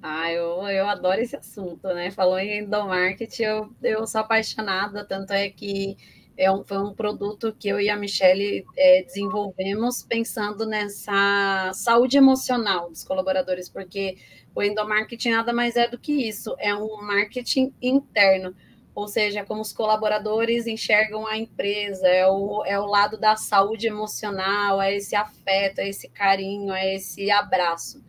Ah, 0.03 0.31
eu, 0.31 0.63
eu 0.67 0.87
adoro 0.87 1.21
esse 1.21 1.35
assunto, 1.35 1.87
né? 1.89 2.09
Falou 2.09 2.39
em 2.39 2.59
endomarketing, 2.59 3.43
eu, 3.43 3.75
eu 3.83 4.07
sou 4.07 4.21
apaixonada, 4.21 5.05
tanto 5.05 5.31
é 5.31 5.49
que 5.49 5.95
é 6.35 6.51
um, 6.51 6.63
foi 6.63 6.79
um 6.79 6.93
produto 6.93 7.55
que 7.59 7.69
eu 7.69 7.79
e 7.79 7.87
a 7.87 7.95
Michelle 7.95 8.65
é, 8.75 9.03
desenvolvemos 9.03 10.01
pensando 10.03 10.65
nessa 10.65 11.71
saúde 11.75 12.17
emocional 12.17 12.89
dos 12.89 13.03
colaboradores, 13.03 13.69
porque 13.69 14.17
o 14.55 14.63
endomarketing 14.63 15.31
nada 15.31 15.53
mais 15.53 15.75
é 15.75 15.87
do 15.87 15.99
que 15.99 16.27
isso, 16.27 16.55
é 16.57 16.73
um 16.73 16.99
marketing 17.03 17.71
interno, 17.79 18.55
ou 18.95 19.07
seja, 19.07 19.45
como 19.45 19.61
os 19.61 19.71
colaboradores 19.71 20.65
enxergam 20.65 21.27
a 21.27 21.37
empresa, 21.37 22.07
é 22.07 22.27
o, 22.27 22.63
é 22.65 22.79
o 22.79 22.85
lado 22.87 23.17
da 23.17 23.35
saúde 23.35 23.85
emocional, 23.85 24.81
é 24.81 24.95
esse 24.95 25.15
afeto, 25.15 25.79
é 25.79 25.89
esse 25.89 26.09
carinho, 26.09 26.73
é 26.73 26.95
esse 26.95 27.29
abraço. 27.29 28.03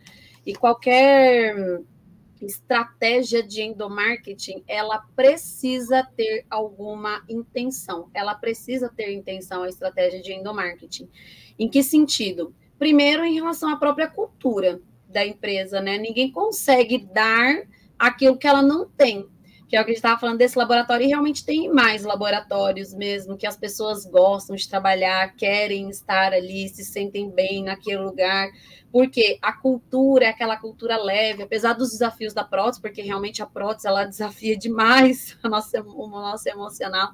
E 0.45 0.53
qualquer 0.53 1.55
estratégia 2.41 3.41
de 3.41 3.61
endomarketing, 3.61 4.63
ela 4.67 4.99
precisa 5.15 6.03
ter 6.15 6.45
alguma 6.49 7.23
intenção. 7.29 8.09
Ela 8.13 8.35
precisa 8.35 8.89
ter 8.89 9.13
intenção 9.13 9.63
a 9.63 9.69
estratégia 9.69 10.21
de 10.21 10.33
endomarketing. 10.33 11.09
Em 11.57 11.69
que 11.69 11.81
sentido? 11.81 12.53
Primeiro, 12.77 13.23
em 13.23 13.33
relação 13.33 13.69
à 13.69 13.77
própria 13.77 14.07
cultura 14.07 14.81
da 15.07 15.25
empresa, 15.25 15.79
né? 15.79 15.97
Ninguém 15.97 16.31
consegue 16.31 16.97
dar 16.97 17.63
aquilo 17.97 18.37
que 18.37 18.47
ela 18.47 18.61
não 18.61 18.89
tem 18.89 19.29
que 19.73 19.77
é 19.77 19.81
o 19.81 19.85
que 19.85 19.89
a 19.89 19.93
gente 19.93 20.05
estava 20.05 20.19
falando 20.19 20.37
desse 20.37 20.55
laboratório, 20.55 21.03
e 21.03 21.07
realmente 21.07 21.43
tem 21.43 21.67
mais 21.67 22.03
laboratórios 22.03 22.93
mesmo, 22.93 23.35
que 23.35 23.47
as 23.47 23.57
pessoas 23.57 24.05
gostam 24.05 24.55
de 24.55 24.69
trabalhar, 24.69 25.35
querem 25.35 25.89
estar 25.89 26.31
ali, 26.31 26.69
se 26.69 26.85
sentem 26.85 27.31
bem 27.31 27.63
naquele 27.63 27.97
lugar, 27.97 28.51
porque 28.93 29.39
a 29.41 29.51
cultura 29.51 30.25
é 30.25 30.29
aquela 30.29 30.55
cultura 30.55 30.95
leve, 30.97 31.41
apesar 31.41 31.73
dos 31.73 31.89
desafios 31.89 32.31
da 32.31 32.43
prótese, 32.43 32.79
porque 32.79 33.01
realmente 33.01 33.41
a 33.41 33.45
prótese, 33.47 33.87
ela 33.87 34.05
desafia 34.05 34.55
demais 34.55 35.35
a 35.41 35.49
nossa, 35.49 35.81
o 35.81 36.07
nosso 36.07 36.47
emocional, 36.47 37.11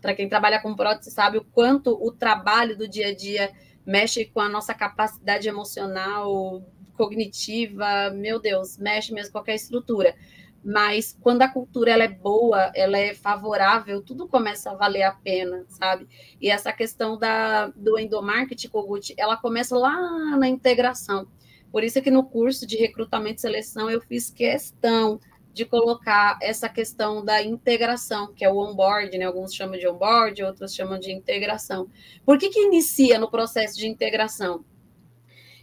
para 0.00 0.16
quem 0.16 0.28
trabalha 0.28 0.60
com 0.60 0.74
prótese 0.74 1.12
sabe 1.12 1.38
o 1.38 1.44
quanto 1.44 1.92
o 1.92 2.10
trabalho 2.10 2.76
do 2.76 2.88
dia 2.88 3.10
a 3.10 3.14
dia 3.14 3.52
mexe 3.86 4.24
com 4.24 4.40
a 4.40 4.48
nossa 4.48 4.74
capacidade 4.74 5.48
emocional, 5.48 6.60
cognitiva, 6.94 8.10
meu 8.10 8.40
Deus, 8.40 8.76
mexe 8.76 9.14
mesmo 9.14 9.30
qualquer 9.30 9.54
estrutura 9.54 10.16
mas 10.64 11.16
quando 11.20 11.42
a 11.42 11.48
cultura 11.48 11.90
ela 11.90 12.04
é 12.04 12.08
boa, 12.08 12.70
ela 12.74 12.96
é 12.96 13.14
favorável, 13.14 14.00
tudo 14.02 14.28
começa 14.28 14.70
a 14.70 14.74
valer 14.74 15.02
a 15.02 15.12
pena, 15.12 15.64
sabe? 15.68 16.06
E 16.40 16.48
essa 16.48 16.72
questão 16.72 17.18
da, 17.18 17.68
do 17.68 17.98
endomarketing, 17.98 18.68
Kogut, 18.68 19.14
ela 19.16 19.36
começa 19.36 19.76
lá 19.76 20.36
na 20.36 20.48
integração. 20.48 21.26
Por 21.70 21.82
isso 21.82 22.00
que 22.00 22.10
no 22.10 22.24
curso 22.24 22.66
de 22.66 22.76
recrutamento 22.76 23.38
e 23.38 23.40
seleção 23.40 23.90
eu 23.90 24.00
fiz 24.00 24.30
questão 24.30 25.18
de 25.52 25.64
colocar 25.64 26.38
essa 26.40 26.68
questão 26.68 27.24
da 27.24 27.42
integração, 27.42 28.32
que 28.32 28.44
é 28.44 28.50
o 28.50 28.58
onboard, 28.58 29.16
né? 29.18 29.24
Alguns 29.26 29.54
chamam 29.54 29.78
de 29.78 29.86
onboard, 29.86 30.42
outros 30.42 30.74
chamam 30.74 30.98
de 30.98 31.12
integração. 31.12 31.88
Por 32.24 32.38
que 32.38 32.48
que 32.48 32.60
inicia 32.60 33.18
no 33.18 33.30
processo 33.30 33.76
de 33.76 33.86
integração? 33.86 34.64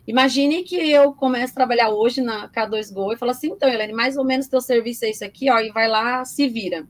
Imagine 0.09 0.63
que 0.63 0.75
eu 0.75 1.13
comece 1.13 1.51
a 1.51 1.55
trabalhar 1.55 1.91
hoje 1.91 2.19
na 2.19 2.49
K2Go 2.49 3.13
e 3.13 3.15
falo 3.15 3.29
assim, 3.29 3.51
então, 3.51 3.69
Helene, 3.69 3.93
mais 3.93 4.17
ou 4.17 4.25
menos 4.25 4.47
teu 4.47 4.59
serviço 4.59 5.05
é 5.05 5.11
isso 5.11 5.23
aqui, 5.23 5.51
ó, 5.51 5.59
e 5.59 5.71
vai 5.71 5.87
lá, 5.87 6.25
se 6.25 6.47
vira. 6.47 6.87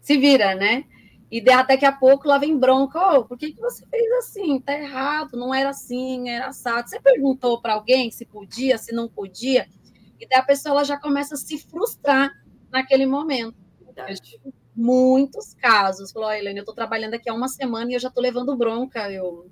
Se 0.00 0.16
vira, 0.16 0.54
né? 0.54 0.84
E 1.28 1.40
daqui 1.40 1.84
a 1.84 1.90
pouco 1.90 2.28
lá 2.28 2.38
vem 2.38 2.56
bronca, 2.56 3.18
oh, 3.18 3.24
por 3.24 3.36
que, 3.36 3.50
que 3.50 3.60
você 3.60 3.84
fez 3.86 4.12
assim? 4.18 4.60
Tá 4.60 4.72
errado, 4.72 5.36
não 5.36 5.52
era 5.52 5.70
assim, 5.70 6.28
era 6.28 6.46
assado. 6.46 6.88
Você 6.88 7.00
perguntou 7.00 7.60
para 7.60 7.74
alguém 7.74 8.08
se 8.12 8.24
podia, 8.24 8.78
se 8.78 8.94
não 8.94 9.08
podia, 9.08 9.66
e 10.20 10.28
daí 10.28 10.38
a 10.38 10.44
pessoa 10.44 10.74
ela 10.74 10.84
já 10.84 10.96
começa 10.96 11.34
a 11.34 11.38
se 11.38 11.58
frustrar 11.58 12.30
naquele 12.70 13.04
momento. 13.04 13.56
Muitos 14.76 15.54
casos. 15.54 16.12
Falou, 16.12 16.28
oh, 16.28 16.32
Helene, 16.32 16.60
eu 16.60 16.62
estou 16.62 16.74
trabalhando 16.74 17.14
aqui 17.14 17.28
há 17.28 17.34
uma 17.34 17.48
semana 17.48 17.90
e 17.90 17.94
eu 17.94 18.00
já 18.00 18.06
estou 18.06 18.22
levando 18.22 18.56
bronca. 18.56 19.10
Eu, 19.10 19.50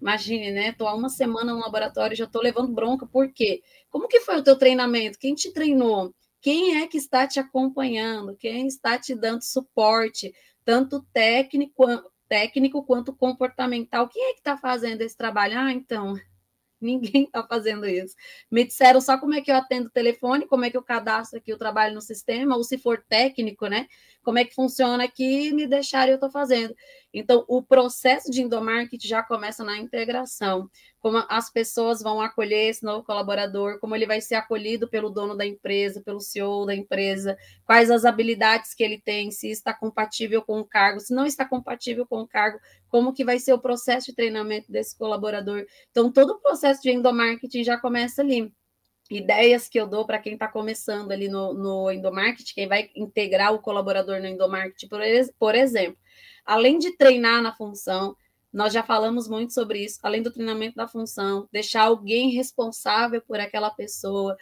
Imagine, 0.00 0.50
né? 0.52 0.68
Estou 0.68 0.86
há 0.88 0.94
uma 0.94 1.08
semana 1.08 1.52
no 1.52 1.60
laboratório 1.60 2.14
e 2.14 2.16
já 2.16 2.24
estou 2.24 2.42
levando 2.42 2.72
bronca. 2.72 3.06
Por 3.06 3.32
quê? 3.32 3.62
Como 3.90 4.08
que 4.08 4.20
foi 4.20 4.36
o 4.36 4.42
teu 4.44 4.56
treinamento? 4.58 5.18
Quem 5.18 5.34
te 5.34 5.52
treinou? 5.52 6.14
Quem 6.40 6.76
é 6.82 6.86
que 6.86 6.98
está 6.98 7.26
te 7.26 7.40
acompanhando? 7.40 8.36
Quem 8.36 8.66
está 8.66 8.98
te 8.98 9.14
dando 9.14 9.42
suporte, 9.42 10.32
tanto 10.64 11.02
técnico, 11.12 11.84
técnico 12.28 12.84
quanto 12.84 13.14
comportamental? 13.14 14.08
Quem 14.08 14.30
é 14.30 14.32
que 14.32 14.40
está 14.40 14.56
fazendo 14.56 15.00
esse 15.02 15.16
trabalho? 15.16 15.58
Ah, 15.58 15.72
então, 15.72 16.14
Ninguém 16.80 17.24
está 17.24 17.42
fazendo 17.46 17.86
isso. 17.86 18.14
Me 18.50 18.64
disseram 18.64 19.00
só 19.00 19.18
como 19.18 19.34
é 19.34 19.40
que 19.40 19.50
eu 19.50 19.56
atendo 19.56 19.88
o 19.88 19.90
telefone, 19.92 20.46
como 20.46 20.64
é 20.64 20.70
que 20.70 20.76
eu 20.76 20.82
cadastro 20.82 21.38
aqui 21.38 21.52
o 21.52 21.58
trabalho 21.58 21.94
no 21.94 22.02
sistema, 22.02 22.56
ou 22.56 22.62
se 22.62 22.76
for 22.78 23.02
técnico, 23.08 23.66
né? 23.66 23.86
Como 24.26 24.40
é 24.40 24.44
que 24.44 24.56
funciona 24.56 25.04
aqui, 25.04 25.52
me 25.52 25.68
deixaram 25.68 26.10
eu 26.10 26.16
estou 26.16 26.28
fazendo. 26.28 26.74
Então, 27.14 27.44
o 27.46 27.62
processo 27.62 28.28
de 28.28 28.42
endomarketing 28.42 29.06
já 29.06 29.22
começa 29.22 29.62
na 29.62 29.78
integração. 29.78 30.68
Como 30.98 31.24
as 31.28 31.48
pessoas 31.48 32.02
vão 32.02 32.20
acolher 32.20 32.70
esse 32.70 32.84
novo 32.84 33.04
colaborador, 33.04 33.78
como 33.78 33.94
ele 33.94 34.04
vai 34.04 34.20
ser 34.20 34.34
acolhido 34.34 34.88
pelo 34.88 35.10
dono 35.10 35.36
da 35.36 35.46
empresa, 35.46 36.02
pelo 36.04 36.18
CEO 36.18 36.66
da 36.66 36.74
empresa, 36.74 37.38
quais 37.64 37.88
as 37.88 38.04
habilidades 38.04 38.74
que 38.74 38.82
ele 38.82 39.00
tem, 39.00 39.30
se 39.30 39.48
está 39.48 39.72
compatível 39.72 40.42
com 40.42 40.58
o 40.58 40.64
cargo, 40.64 40.98
se 40.98 41.14
não 41.14 41.24
está 41.24 41.44
compatível 41.44 42.04
com 42.04 42.22
o 42.22 42.26
cargo, 42.26 42.58
como 42.88 43.12
que 43.12 43.24
vai 43.24 43.38
ser 43.38 43.52
o 43.52 43.60
processo 43.60 44.06
de 44.06 44.16
treinamento 44.16 44.72
desse 44.72 44.98
colaborador. 44.98 45.64
Então, 45.92 46.10
todo 46.10 46.30
o 46.30 46.40
processo 46.40 46.82
de 46.82 46.90
endomarketing 46.90 47.62
já 47.62 47.78
começa 47.78 48.22
ali 48.22 48.52
ideias 49.10 49.68
que 49.68 49.78
eu 49.78 49.86
dou 49.86 50.06
para 50.06 50.18
quem 50.18 50.34
está 50.34 50.48
começando 50.48 51.12
ali 51.12 51.28
no, 51.28 51.54
no 51.54 51.90
endomarketing, 51.90 52.54
quem 52.54 52.68
vai 52.68 52.90
integrar 52.94 53.52
o 53.54 53.58
colaborador 53.58 54.20
no 54.20 54.26
endomarketing, 54.26 54.88
por, 54.88 55.00
por 55.38 55.54
exemplo, 55.54 55.98
além 56.44 56.78
de 56.78 56.96
treinar 56.96 57.42
na 57.42 57.54
função, 57.54 58.16
nós 58.52 58.72
já 58.72 58.82
falamos 58.82 59.28
muito 59.28 59.52
sobre 59.52 59.84
isso, 59.84 59.98
além 60.02 60.22
do 60.22 60.32
treinamento 60.32 60.76
da 60.76 60.88
função, 60.88 61.48
deixar 61.52 61.82
alguém 61.82 62.30
responsável 62.30 63.20
por 63.20 63.38
aquela 63.38 63.70
pessoa, 63.70 64.36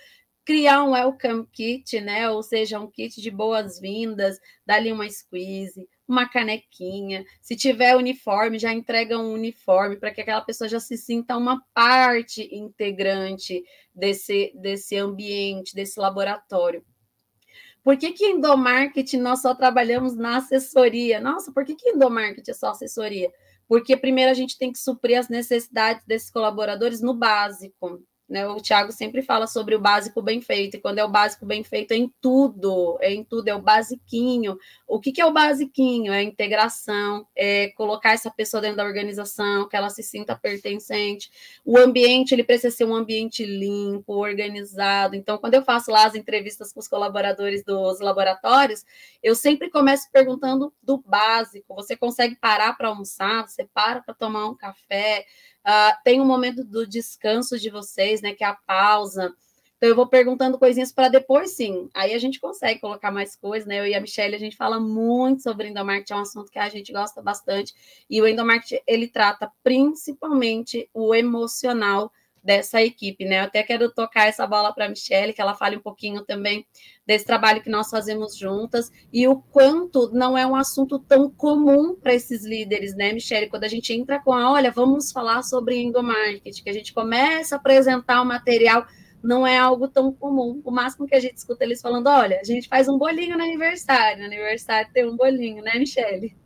criar 0.44 0.84
um 0.84 0.92
welcome 0.92 1.46
kit, 1.52 2.00
né? 2.00 2.30
Ou 2.30 2.42
seja, 2.42 2.78
um 2.78 2.90
kit 2.90 3.20
de 3.20 3.30
boas-vindas, 3.30 4.38
dali 4.64 4.92
uma 4.92 5.08
squeeze, 5.10 5.88
uma 6.06 6.28
canequinha. 6.28 7.24
Se 7.40 7.56
tiver 7.56 7.96
uniforme, 7.96 8.58
já 8.58 8.72
entrega 8.72 9.18
um 9.18 9.32
uniforme 9.32 9.96
para 9.96 10.10
que 10.10 10.20
aquela 10.20 10.40
pessoa 10.40 10.68
já 10.68 10.80
se 10.80 10.96
sinta 10.96 11.36
uma 11.36 11.62
parte 11.72 12.48
integrante 12.54 13.64
desse, 13.94 14.52
desse 14.54 14.96
ambiente, 14.96 15.74
desse 15.74 15.98
laboratório. 15.98 16.84
Por 17.82 17.98
que, 17.98 18.12
que 18.12 18.26
endomarketing 18.26 19.18
nós 19.18 19.42
só 19.42 19.54
trabalhamos 19.54 20.16
na 20.16 20.38
assessoria? 20.38 21.20
Nossa, 21.20 21.52
por 21.52 21.64
que, 21.64 21.74
que 21.74 21.90
endomarketing 21.90 22.50
é 22.50 22.54
só 22.54 22.70
assessoria? 22.70 23.30
Porque 23.68 23.96
primeiro 23.96 24.30
a 24.30 24.34
gente 24.34 24.58
tem 24.58 24.72
que 24.72 24.78
suprir 24.78 25.18
as 25.18 25.28
necessidades 25.28 26.04
desses 26.06 26.30
colaboradores 26.30 27.02
no 27.02 27.12
básico. 27.12 28.02
Né? 28.28 28.46
O 28.48 28.56
Thiago 28.56 28.90
sempre 28.90 29.20
fala 29.20 29.46
sobre 29.46 29.74
o 29.74 29.78
básico 29.78 30.22
bem 30.22 30.40
feito, 30.40 30.76
e 30.76 30.80
quando 30.80 30.98
é 30.98 31.04
o 31.04 31.08
básico 31.08 31.44
bem 31.44 31.62
feito 31.62 31.92
é 31.92 31.96
em 31.96 32.12
tudo, 32.22 32.96
é 33.02 33.12
em 33.12 33.22
tudo, 33.22 33.48
é 33.48 33.54
o 33.54 33.60
basiquinho. 33.60 34.58
O 34.88 34.98
que, 34.98 35.12
que 35.12 35.20
é 35.20 35.26
o 35.26 35.32
basiquinho? 35.32 36.10
É 36.12 36.18
a 36.18 36.22
integração, 36.22 37.26
é 37.36 37.68
colocar 37.76 38.12
essa 38.12 38.30
pessoa 38.30 38.62
dentro 38.62 38.78
da 38.78 38.84
organização, 38.84 39.68
que 39.68 39.76
ela 39.76 39.90
se 39.90 40.02
sinta 40.02 40.34
pertencente. 40.34 41.30
O 41.64 41.76
ambiente, 41.76 42.32
ele 42.32 42.44
precisa 42.44 42.74
ser 42.74 42.86
um 42.86 42.94
ambiente 42.94 43.44
limpo, 43.44 44.14
organizado. 44.14 45.14
Então, 45.14 45.36
quando 45.36 45.54
eu 45.54 45.62
faço 45.62 45.90
lá 45.90 46.06
as 46.06 46.14
entrevistas 46.14 46.72
com 46.72 46.80
os 46.80 46.88
colaboradores 46.88 47.62
dos 47.62 48.00
laboratórios, 48.00 48.84
eu 49.22 49.34
sempre 49.34 49.68
começo 49.68 50.10
perguntando 50.10 50.72
do 50.82 50.96
básico. 50.96 51.74
Você 51.74 51.94
consegue 51.94 52.36
parar 52.36 52.74
para 52.74 52.88
almoçar? 52.88 53.46
Você 53.46 53.64
para 53.64 54.00
para 54.00 54.14
tomar 54.14 54.48
um 54.48 54.54
café? 54.54 55.26
Uh, 55.66 55.96
tem 56.04 56.20
um 56.20 56.26
momento 56.26 56.62
do 56.62 56.86
descanso 56.86 57.58
de 57.58 57.70
vocês, 57.70 58.20
né? 58.20 58.34
Que 58.34 58.44
é 58.44 58.48
a 58.48 58.54
pausa. 58.54 59.34
Então, 59.76 59.88
eu 59.88 59.96
vou 59.96 60.06
perguntando 60.06 60.58
coisinhas 60.58 60.92
para 60.92 61.08
depois, 61.08 61.50
sim. 61.56 61.88
Aí 61.92 62.14
a 62.14 62.18
gente 62.18 62.40
consegue 62.40 62.80
colocar 62.80 63.10
mais 63.10 63.36
coisas, 63.36 63.66
né? 63.66 63.80
Eu 63.80 63.86
e 63.86 63.94
a 63.94 64.00
Michelle, 64.00 64.34
a 64.34 64.38
gente 64.38 64.56
fala 64.56 64.80
muito 64.80 65.42
sobre 65.42 65.68
endomarketing, 65.68 66.12
é 66.12 66.16
um 66.16 66.20
assunto 66.20 66.50
que 66.50 66.58
a 66.58 66.68
gente 66.68 66.92
gosta 66.92 67.20
bastante. 67.20 67.74
E 68.08 68.20
o 68.22 68.26
endomarketing, 68.26 68.82
ele 68.86 69.08
trata 69.08 69.50
principalmente 69.62 70.88
o 70.94 71.14
emocional 71.14 72.10
dessa 72.44 72.82
equipe, 72.82 73.24
né? 73.24 73.40
Eu 73.40 73.44
até 73.44 73.62
quero 73.62 73.90
tocar 73.90 74.28
essa 74.28 74.46
bola 74.46 74.72
para 74.72 74.84
a 74.84 74.88
Michelle, 74.88 75.32
que 75.32 75.40
ela 75.40 75.54
fale 75.54 75.76
um 75.76 75.80
pouquinho 75.80 76.22
também 76.24 76.66
desse 77.06 77.24
trabalho 77.24 77.62
que 77.62 77.70
nós 77.70 77.88
fazemos 77.88 78.36
juntas 78.36 78.90
e 79.12 79.26
o 79.26 79.36
quanto 79.36 80.10
não 80.12 80.36
é 80.36 80.46
um 80.46 80.54
assunto 80.54 80.98
tão 80.98 81.30
comum 81.30 81.94
para 81.94 82.14
esses 82.14 82.44
líderes, 82.44 82.94
né, 82.94 83.12
Michelle? 83.12 83.48
Quando 83.48 83.64
a 83.64 83.68
gente 83.68 83.92
entra 83.94 84.20
com 84.20 84.32
a, 84.32 84.52
olha, 84.52 84.70
vamos 84.70 85.10
falar 85.10 85.42
sobre 85.42 85.80
endomarketing, 85.80 86.62
que 86.62 86.70
a 86.70 86.74
gente 86.74 86.92
começa 86.92 87.54
a 87.54 87.58
apresentar 87.58 88.20
o 88.20 88.26
material, 88.26 88.86
não 89.22 89.46
é 89.46 89.56
algo 89.56 89.88
tão 89.88 90.12
comum. 90.12 90.60
O 90.62 90.70
máximo 90.70 91.06
que 91.06 91.14
a 91.14 91.20
gente 91.20 91.38
escuta 91.38 91.64
eles 91.64 91.80
falando, 91.80 92.08
olha, 92.08 92.38
a 92.40 92.44
gente 92.44 92.68
faz 92.68 92.88
um 92.88 92.98
bolinho 92.98 93.38
no 93.38 93.42
aniversário, 93.42 94.18
no 94.18 94.26
aniversário 94.26 94.92
tem 94.92 95.08
um 95.08 95.16
bolinho, 95.16 95.62
né, 95.62 95.78
Michelle? 95.78 96.36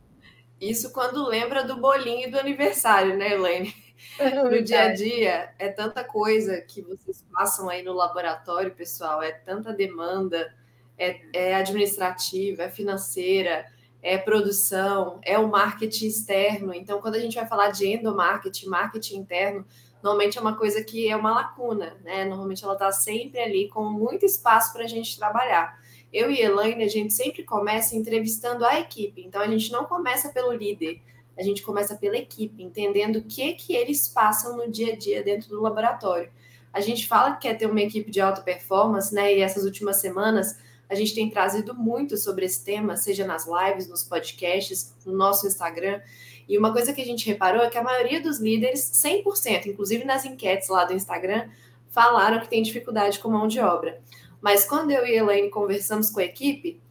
Isso 0.61 0.93
quando 0.93 1.27
lembra 1.27 1.63
do 1.65 1.77
bolinho 1.77 2.31
do 2.31 2.39
aniversário, 2.39 3.17
né, 3.17 3.33
Elaine? 3.33 3.73
É 4.19 4.33
no 4.33 4.61
dia 4.63 4.81
a 4.83 4.93
dia 4.93 5.53
é 5.59 5.69
tanta 5.69 6.03
coisa 6.03 6.61
que 6.61 6.81
vocês 6.81 7.25
passam 7.33 7.69
aí 7.69 7.83
no 7.83 7.93
laboratório, 7.93 8.71
pessoal, 8.73 9.21
é 9.21 9.31
tanta 9.31 9.73
demanda, 9.73 10.53
é, 10.97 11.21
é 11.33 11.55
administrativa, 11.55 12.63
é 12.63 12.69
financeira, 12.69 13.65
é 14.01 14.17
produção, 14.17 15.19
é 15.23 15.37
o 15.37 15.47
marketing 15.47 16.07
externo. 16.07 16.73
Então, 16.73 17.01
quando 17.01 17.15
a 17.15 17.19
gente 17.19 17.35
vai 17.35 17.47
falar 17.47 17.69
de 17.71 17.87
endomarketing, 17.87 18.67
marketing 18.67 19.17
interno, 19.17 19.65
normalmente 20.01 20.37
é 20.37 20.41
uma 20.41 20.55
coisa 20.55 20.83
que 20.83 21.09
é 21.09 21.15
uma 21.15 21.31
lacuna, 21.31 21.97
né? 22.03 22.25
Normalmente 22.25 22.63
ela 22.63 22.73
está 22.73 22.91
sempre 22.91 23.39
ali 23.39 23.67
com 23.69 23.83
muito 23.85 24.25
espaço 24.25 24.71
para 24.73 24.83
a 24.83 24.87
gente 24.87 25.17
trabalhar. 25.17 25.79
Eu 26.11 26.31
e 26.31 26.41
Elaine, 26.41 26.83
a 26.83 26.87
gente 26.87 27.13
sempre 27.13 27.43
começa 27.43 27.95
entrevistando 27.95 28.65
a 28.65 28.79
equipe. 28.79 29.21
Então, 29.25 29.41
a 29.41 29.47
gente 29.47 29.71
não 29.71 29.85
começa 29.85 30.29
pelo 30.29 30.51
líder, 30.51 31.01
a 31.39 31.43
gente 31.43 31.61
começa 31.61 31.95
pela 31.95 32.17
equipe, 32.17 32.61
entendendo 32.61 33.15
o 33.15 33.23
que, 33.23 33.53
que 33.53 33.73
eles 33.73 34.09
passam 34.09 34.57
no 34.57 34.69
dia 34.69 34.91
a 34.91 34.97
dia 34.97 35.23
dentro 35.23 35.47
do 35.47 35.61
laboratório. 35.61 36.29
A 36.73 36.81
gente 36.81 37.07
fala 37.07 37.31
que 37.35 37.47
quer 37.47 37.53
ter 37.57 37.65
uma 37.65 37.79
equipe 37.79 38.11
de 38.11 38.19
alta 38.19 38.41
performance, 38.41 39.15
né? 39.15 39.33
E 39.33 39.39
essas 39.39 39.63
últimas 39.63 40.01
semanas 40.01 40.59
a 40.89 40.95
gente 40.95 41.15
tem 41.15 41.29
trazido 41.29 41.73
muito 41.73 42.17
sobre 42.17 42.45
esse 42.45 42.65
tema, 42.65 42.97
seja 42.97 43.25
nas 43.25 43.47
lives, 43.47 43.87
nos 43.87 44.03
podcasts, 44.03 44.93
no 45.05 45.13
nosso 45.13 45.47
Instagram. 45.47 46.01
E 46.47 46.57
uma 46.57 46.73
coisa 46.73 46.91
que 46.91 47.01
a 47.01 47.05
gente 47.05 47.25
reparou 47.25 47.63
é 47.63 47.69
que 47.69 47.77
a 47.77 47.83
maioria 47.83 48.21
dos 48.21 48.39
líderes, 48.39 48.91
100%, 49.01 49.67
inclusive 49.67 50.03
nas 50.03 50.25
enquetes 50.25 50.67
lá 50.67 50.83
do 50.83 50.93
Instagram, 50.93 51.47
falaram 51.87 52.41
que 52.41 52.49
tem 52.49 52.61
dificuldade 52.61 53.17
com 53.19 53.29
mão 53.29 53.47
de 53.47 53.61
obra. 53.61 54.01
Mas 54.41 54.65
quando 54.65 54.91
eu 54.91 55.05
e 55.05 55.11
a 55.11 55.23
Elaine 55.23 55.49
conversamos 55.49 56.09
com 56.09 56.19
a 56.19 56.25
equipe, 56.25 56.81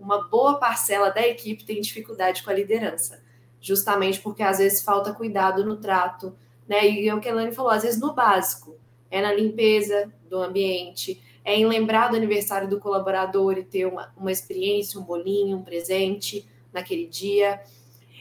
uma 0.00 0.28
boa 0.28 0.58
parcela 0.58 1.10
da 1.10 1.26
equipe 1.26 1.64
tem 1.64 1.80
dificuldade 1.80 2.42
com 2.42 2.50
a 2.50 2.54
liderança, 2.54 3.22
justamente 3.60 4.20
porque 4.20 4.42
às 4.42 4.58
vezes 4.58 4.82
falta 4.82 5.12
cuidado 5.12 5.64
no 5.64 5.76
trato, 5.76 6.34
né? 6.66 6.88
E 6.88 7.08
é 7.08 7.14
o 7.14 7.20
que 7.20 7.28
a 7.28 7.32
Elaine 7.32 7.52
falou, 7.52 7.70
às 7.70 7.82
vezes 7.82 8.00
no 8.00 8.14
básico, 8.14 8.76
é 9.10 9.20
na 9.20 9.32
limpeza 9.32 10.12
do 10.28 10.38
ambiente, 10.38 11.22
é 11.44 11.56
em 11.56 11.66
lembrar 11.66 12.08
do 12.08 12.16
aniversário 12.16 12.68
do 12.68 12.78
colaborador 12.78 13.56
e 13.56 13.64
ter 13.64 13.86
uma, 13.86 14.12
uma 14.16 14.30
experiência, 14.30 15.00
um 15.00 15.04
bolinho, 15.04 15.56
um 15.56 15.62
presente 15.62 16.46
naquele 16.72 17.06
dia. 17.06 17.60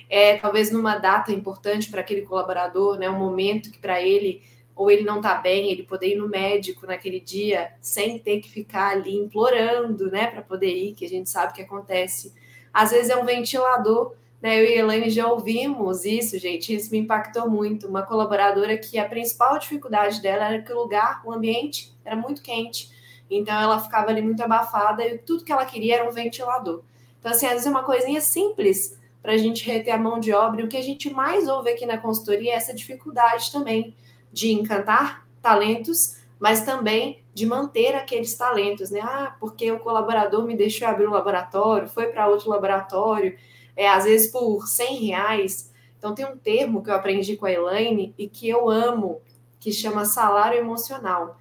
É 0.10 0.38
talvez 0.38 0.72
numa 0.72 0.98
data 0.98 1.34
importante 1.34 1.92
para 1.92 2.00
aquele 2.00 2.22
colaborador, 2.22 2.98
né, 2.98 3.10
um 3.10 3.20
momento 3.20 3.70
que 3.70 3.80
para 3.80 4.02
ele 4.02 4.42
ou 4.74 4.92
ele 4.92 5.04
não 5.04 5.18
está 5.18 5.36
bem, 5.36 5.72
ele 5.72 5.84
poder 5.84 6.14
ir 6.14 6.16
no 6.16 6.30
médico 6.30 6.86
naquele 6.86 7.20
dia 7.20 7.74
sem 7.82 8.20
ter 8.20 8.40
que 8.40 8.50
ficar 8.50 8.92
ali 8.92 9.18
implorando, 9.18 10.10
né, 10.10 10.28
para 10.28 10.42
poder 10.42 10.72
ir, 10.72 10.94
que 10.94 11.04
a 11.04 11.10
gente 11.10 11.30
sabe 11.30 11.52
que 11.52 11.64
acontece. 11.64 12.32
Às 12.72 12.92
vezes 12.92 13.10
é 13.10 13.18
um 13.18 13.26
ventilador, 13.26 14.14
né? 14.42 14.60
Eu 14.60 14.66
e 14.66 14.74
a 14.74 14.78
Elaine 14.78 15.10
já 15.10 15.28
ouvimos 15.28 16.06
isso, 16.06 16.38
gente, 16.38 16.74
isso 16.74 16.92
me 16.92 17.00
impactou 17.00 17.50
muito. 17.50 17.88
Uma 17.88 18.04
colaboradora 18.04 18.78
que 18.78 18.98
a 18.98 19.08
principal 19.08 19.58
dificuldade 19.60 20.22
dela 20.22 20.46
era 20.46 20.62
que 20.62 20.72
o 20.72 20.80
lugar, 20.80 21.22
o 21.26 21.32
ambiente 21.32 21.96
era 22.06 22.16
muito 22.16 22.42
quente. 22.42 22.92
Então 23.30 23.60
ela 23.60 23.80
ficava 23.80 24.10
ali 24.10 24.22
muito 24.22 24.42
abafada 24.42 25.06
e 25.06 25.18
tudo 25.18 25.44
que 25.44 25.52
ela 25.52 25.66
queria 25.66 25.96
era 25.96 26.10
um 26.10 26.12
ventilador. 26.12 26.82
Então, 27.20 27.32
assim, 27.32 27.46
às 27.46 27.54
vezes 27.54 27.68
é 27.68 27.70
uma 27.70 27.84
coisinha 27.84 28.22
simples 28.22 28.98
para 29.22 29.34
a 29.34 29.38
gente 29.38 29.66
reter 29.66 29.92
a 29.92 29.98
mão 29.98 30.20
de 30.20 30.32
obra. 30.32 30.62
E 30.62 30.64
o 30.64 30.68
que 30.68 30.78
a 30.78 30.82
gente 30.82 31.10
mais 31.14 31.48
ouve 31.48 31.72
aqui 31.72 31.86
na 31.86 31.98
consultoria 31.98 32.54
é 32.54 32.56
essa 32.56 32.74
dificuldade 32.74 33.52
também 33.52 33.94
de 34.32 34.52
encantar 34.52 35.28
talentos, 35.42 36.18
mas 36.40 36.62
também 36.64 37.24
de 37.34 37.46
manter 37.46 37.96
aqueles 37.96 38.36
talentos, 38.36 38.90
né? 38.90 39.00
Ah, 39.02 39.36
porque 39.40 39.72
o 39.72 39.80
colaborador 39.80 40.46
me 40.46 40.56
deixou 40.56 40.88
abrir 40.88 41.08
um 41.08 41.12
laboratório, 41.12 41.88
foi 41.88 42.08
para 42.08 42.28
outro 42.28 42.50
laboratório, 42.50 43.38
é, 43.78 43.88
às 43.88 44.06
vezes 44.06 44.32
por 44.32 44.68
100 44.68 45.06
reais. 45.06 45.72
Então, 46.00 46.16
tem 46.16 46.26
um 46.26 46.36
termo 46.36 46.84
que 46.84 46.90
eu 46.90 46.96
aprendi 46.96 47.38
com 47.38 47.46
a 47.46 47.52
Elaine 47.52 48.14
e 48.18 48.28
que 48.28 48.50
eu 48.50 48.70
amo, 48.70 49.22
que 49.60 49.72
chama 49.72 50.04
salário 50.04 50.58
emocional. 50.58 51.40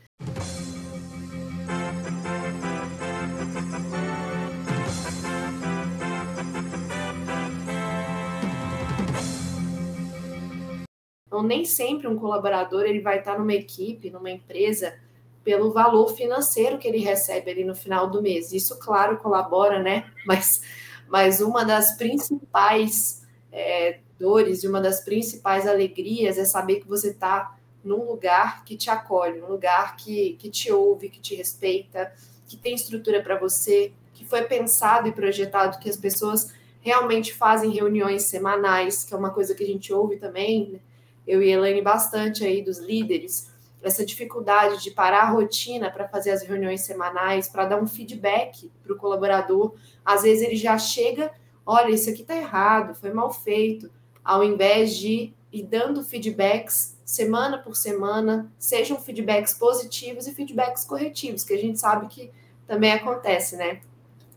Então, 11.26 11.42
nem 11.42 11.64
sempre 11.64 12.06
um 12.06 12.18
colaborador 12.18 12.84
ele 12.84 13.00
vai 13.00 13.18
estar 13.18 13.38
numa 13.38 13.54
equipe, 13.54 14.10
numa 14.10 14.30
empresa, 14.30 14.98
pelo 15.44 15.72
valor 15.72 16.08
financeiro 16.14 16.78
que 16.78 16.88
ele 16.88 16.98
recebe 16.98 17.50
ali 17.50 17.64
no 17.64 17.74
final 17.74 18.08
do 18.08 18.22
mês. 18.22 18.52
Isso, 18.52 18.78
claro, 18.78 19.18
colabora, 19.18 19.82
né? 19.82 20.10
Mas, 20.26 20.62
mas 21.08 21.40
uma 21.40 21.64
das 21.64 21.96
principais 21.96 23.22
é, 23.52 24.00
dores 24.18 24.62
e 24.62 24.68
uma 24.68 24.80
das 24.80 25.00
principais 25.00 25.66
alegrias 25.66 26.38
é 26.38 26.44
saber 26.44 26.80
que 26.80 26.88
você 26.88 27.10
está 27.10 27.56
num 27.84 28.04
lugar 28.04 28.64
que 28.64 28.76
te 28.76 28.90
acolhe, 28.90 29.40
um 29.40 29.46
lugar 29.46 29.96
que, 29.96 30.34
que 30.38 30.50
te 30.50 30.72
ouve, 30.72 31.08
que 31.08 31.20
te 31.20 31.34
respeita, 31.34 32.12
que 32.48 32.56
tem 32.56 32.74
estrutura 32.74 33.22
para 33.22 33.38
você, 33.38 33.92
que 34.12 34.24
foi 34.24 34.42
pensado 34.42 35.08
e 35.08 35.12
projetado 35.12 35.78
que 35.78 35.88
as 35.88 35.96
pessoas 35.96 36.52
realmente 36.80 37.32
fazem 37.32 37.70
reuniões 37.70 38.24
semanais, 38.24 39.04
que 39.04 39.14
é 39.14 39.16
uma 39.16 39.30
coisa 39.30 39.54
que 39.54 39.62
a 39.62 39.66
gente 39.66 39.92
ouve 39.92 40.16
também, 40.16 40.70
né? 40.72 40.80
eu 41.26 41.42
e 41.42 41.50
Elaine 41.50 41.82
bastante 41.82 42.44
aí 42.44 42.62
dos 42.62 42.78
líderes, 42.78 43.50
essa 43.82 44.04
dificuldade 44.04 44.82
de 44.82 44.90
parar 44.90 45.22
a 45.22 45.30
rotina 45.30 45.90
para 45.90 46.08
fazer 46.08 46.30
as 46.30 46.42
reuniões 46.42 46.80
semanais, 46.82 47.48
para 47.48 47.66
dar 47.66 47.80
um 47.80 47.86
feedback 47.86 48.70
para 48.82 48.92
o 48.92 48.96
colaborador. 48.96 49.74
Às 50.04 50.22
vezes 50.22 50.42
ele 50.42 50.56
já 50.56 50.76
chega, 50.78 51.30
olha, 51.64 51.90
isso 51.90 52.10
aqui 52.10 52.22
está 52.22 52.36
errado, 52.36 52.94
foi 52.94 53.12
mal 53.12 53.32
feito, 53.32 53.90
ao 54.24 54.42
invés 54.42 54.96
de 54.96 55.32
ir 55.52 55.62
dando 55.62 56.02
feedbacks 56.02 56.96
semana 57.04 57.58
por 57.58 57.76
semana, 57.76 58.52
sejam 58.58 59.00
feedbacks 59.00 59.54
positivos 59.54 60.26
e 60.26 60.34
feedbacks 60.34 60.84
corretivos, 60.84 61.44
que 61.44 61.54
a 61.54 61.58
gente 61.58 61.78
sabe 61.78 62.08
que 62.08 62.32
também 62.66 62.92
acontece, 62.92 63.56
né? 63.56 63.80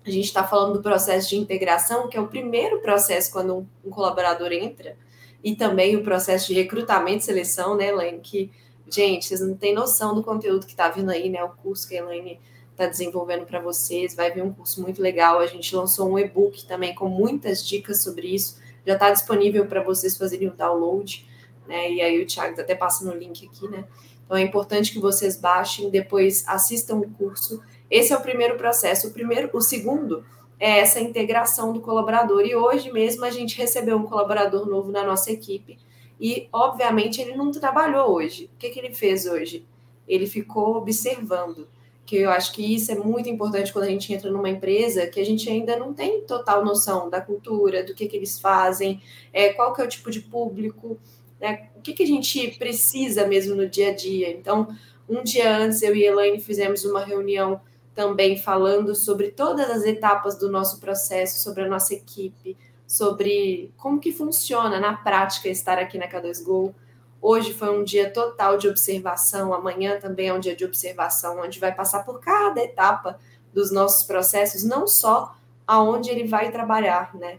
A 0.05 0.09
gente 0.09 0.25
está 0.25 0.43
falando 0.43 0.73
do 0.73 0.81
processo 0.81 1.29
de 1.29 1.35
integração, 1.35 2.07
que 2.07 2.15
é 2.15 2.21
o 2.21 2.27
primeiro 2.27 2.79
processo 2.79 3.31
quando 3.31 3.67
um, 3.83 3.89
colaborador 3.89 4.51
entra, 4.51 4.95
e 5.43 5.55
também 5.55 5.95
o 5.95 6.03
processo 6.03 6.47
de 6.47 6.53
recrutamento 6.53 7.19
e 7.19 7.25
seleção, 7.25 7.75
né, 7.75 7.87
Elaine? 7.87 8.19
Que, 8.19 8.51
gente, 8.89 9.25
vocês 9.25 9.41
não 9.41 9.55
têm 9.55 9.73
noção 9.73 10.15
do 10.15 10.23
conteúdo 10.23 10.65
que 10.65 10.71
está 10.71 10.89
vindo 10.89 11.09
aí, 11.09 11.29
né? 11.29 11.43
O 11.43 11.49
curso 11.49 11.87
que 11.87 11.95
a 11.95 11.99
Elaine 11.99 12.39
está 12.71 12.87
desenvolvendo 12.87 13.45
para 13.45 13.59
vocês. 13.59 14.15
Vai 14.15 14.31
vir 14.31 14.43
um 14.43 14.53
curso 14.53 14.81
muito 14.81 15.01
legal. 15.01 15.39
A 15.39 15.45
gente 15.47 15.75
lançou 15.75 16.09
um 16.09 16.17
e-book 16.17 16.65
também 16.65 16.95
com 16.95 17.07
muitas 17.07 17.65
dicas 17.65 18.01
sobre 18.01 18.33
isso. 18.33 18.59
Já 18.85 18.93
está 18.93 19.11
disponível 19.11 19.65
para 19.65 19.83
vocês 19.83 20.17
fazerem 20.17 20.47
o 20.47 20.53
download, 20.53 21.27
né? 21.67 21.91
E 21.91 22.01
aí 22.01 22.21
o 22.21 22.25
Thiago 22.25 22.59
até 22.59 22.73
passando 22.73 23.11
o 23.11 23.17
link 23.17 23.47
aqui, 23.47 23.67
né? 23.67 23.85
Então 24.25 24.37
é 24.37 24.41
importante 24.41 24.93
que 24.93 24.99
vocês 24.99 25.35
baixem, 25.35 25.89
depois 25.89 26.43
assistam 26.47 26.97
o 26.97 27.09
curso. 27.09 27.61
Esse 27.89 28.13
é 28.13 28.17
o 28.17 28.21
primeiro 28.21 28.55
processo. 28.57 29.07
O 29.07 29.11
primeiro, 29.11 29.49
o 29.53 29.61
segundo 29.61 30.23
é 30.59 30.79
essa 30.79 30.99
integração 30.99 31.73
do 31.73 31.81
colaborador. 31.81 32.41
E 32.45 32.55
hoje 32.55 32.91
mesmo 32.91 33.25
a 33.25 33.31
gente 33.31 33.57
recebeu 33.57 33.97
um 33.97 34.03
colaborador 34.03 34.67
novo 34.67 34.91
na 34.91 35.03
nossa 35.03 35.31
equipe 35.31 35.77
e, 36.19 36.49
obviamente, 36.51 37.21
ele 37.21 37.35
não 37.35 37.51
trabalhou 37.51 38.11
hoje. 38.11 38.49
O 38.53 38.57
que, 38.57 38.69
que 38.69 38.79
ele 38.79 38.93
fez 38.93 39.25
hoje? 39.25 39.65
Ele 40.07 40.27
ficou 40.27 40.75
observando, 40.75 41.67
que 42.05 42.17
eu 42.17 42.31
acho 42.31 42.51
que 42.53 42.73
isso 42.73 42.91
é 42.91 42.95
muito 42.95 43.29
importante 43.29 43.71
quando 43.71 43.85
a 43.85 43.89
gente 43.89 44.11
entra 44.11 44.31
numa 44.31 44.49
empresa 44.49 45.05
que 45.05 45.19
a 45.19 45.23
gente 45.23 45.47
ainda 45.47 45.77
não 45.77 45.93
tem 45.93 46.21
total 46.21 46.65
noção 46.65 47.07
da 47.07 47.21
cultura, 47.21 47.83
do 47.83 47.93
que, 47.93 48.07
que 48.07 48.17
eles 48.17 48.39
fazem, 48.39 48.99
é, 49.31 49.53
qual 49.53 49.73
que 49.73 49.81
é 49.81 49.85
o 49.85 49.87
tipo 49.87 50.09
de 50.09 50.19
público, 50.19 50.97
né? 51.39 51.69
o 51.77 51.81
que, 51.81 51.93
que 51.93 52.01
a 52.01 52.07
gente 52.07 52.57
precisa 52.57 53.27
mesmo 53.27 53.55
no 53.55 53.69
dia 53.69 53.89
a 53.89 53.95
dia. 53.95 54.31
Então, 54.31 54.75
um 55.07 55.23
dia 55.23 55.55
antes, 55.55 55.83
eu 55.83 55.95
e 55.95 56.03
Elaine 56.03 56.39
fizemos 56.39 56.83
uma 56.83 57.05
reunião 57.05 57.61
também 57.93 58.37
falando 58.37 58.95
sobre 58.95 59.29
todas 59.29 59.69
as 59.69 59.83
etapas 59.83 60.35
do 60.35 60.49
nosso 60.49 60.79
processo, 60.79 61.43
sobre 61.43 61.63
a 61.63 61.67
nossa 61.67 61.93
equipe, 61.93 62.57
sobre 62.89 63.71
como 63.77 63.99
que 63.99 64.11
funciona 64.11 64.79
na 64.79 64.93
prática 64.93 65.47
estar 65.47 65.77
aqui 65.77 65.95
na 65.99 66.07
K2Go. 66.07 66.73
Hoje 67.21 67.53
foi 67.53 67.69
um 67.69 67.83
dia 67.83 68.09
total 68.09 68.57
de 68.57 68.67
observação, 68.67 69.53
amanhã 69.53 69.99
também 69.99 70.29
é 70.29 70.33
um 70.33 70.39
dia 70.39 70.55
de 70.55 70.65
observação, 70.65 71.39
onde 71.39 71.59
vai 71.59 71.71
passar 71.71 72.03
por 72.03 72.19
cada 72.19 72.59
etapa 72.59 73.19
dos 73.53 73.71
nossos 73.71 74.07
processos, 74.07 74.63
não 74.63 74.87
só 74.87 75.35
aonde 75.67 76.09
ele 76.09 76.27
vai 76.27 76.51
trabalhar, 76.51 77.15
né? 77.15 77.37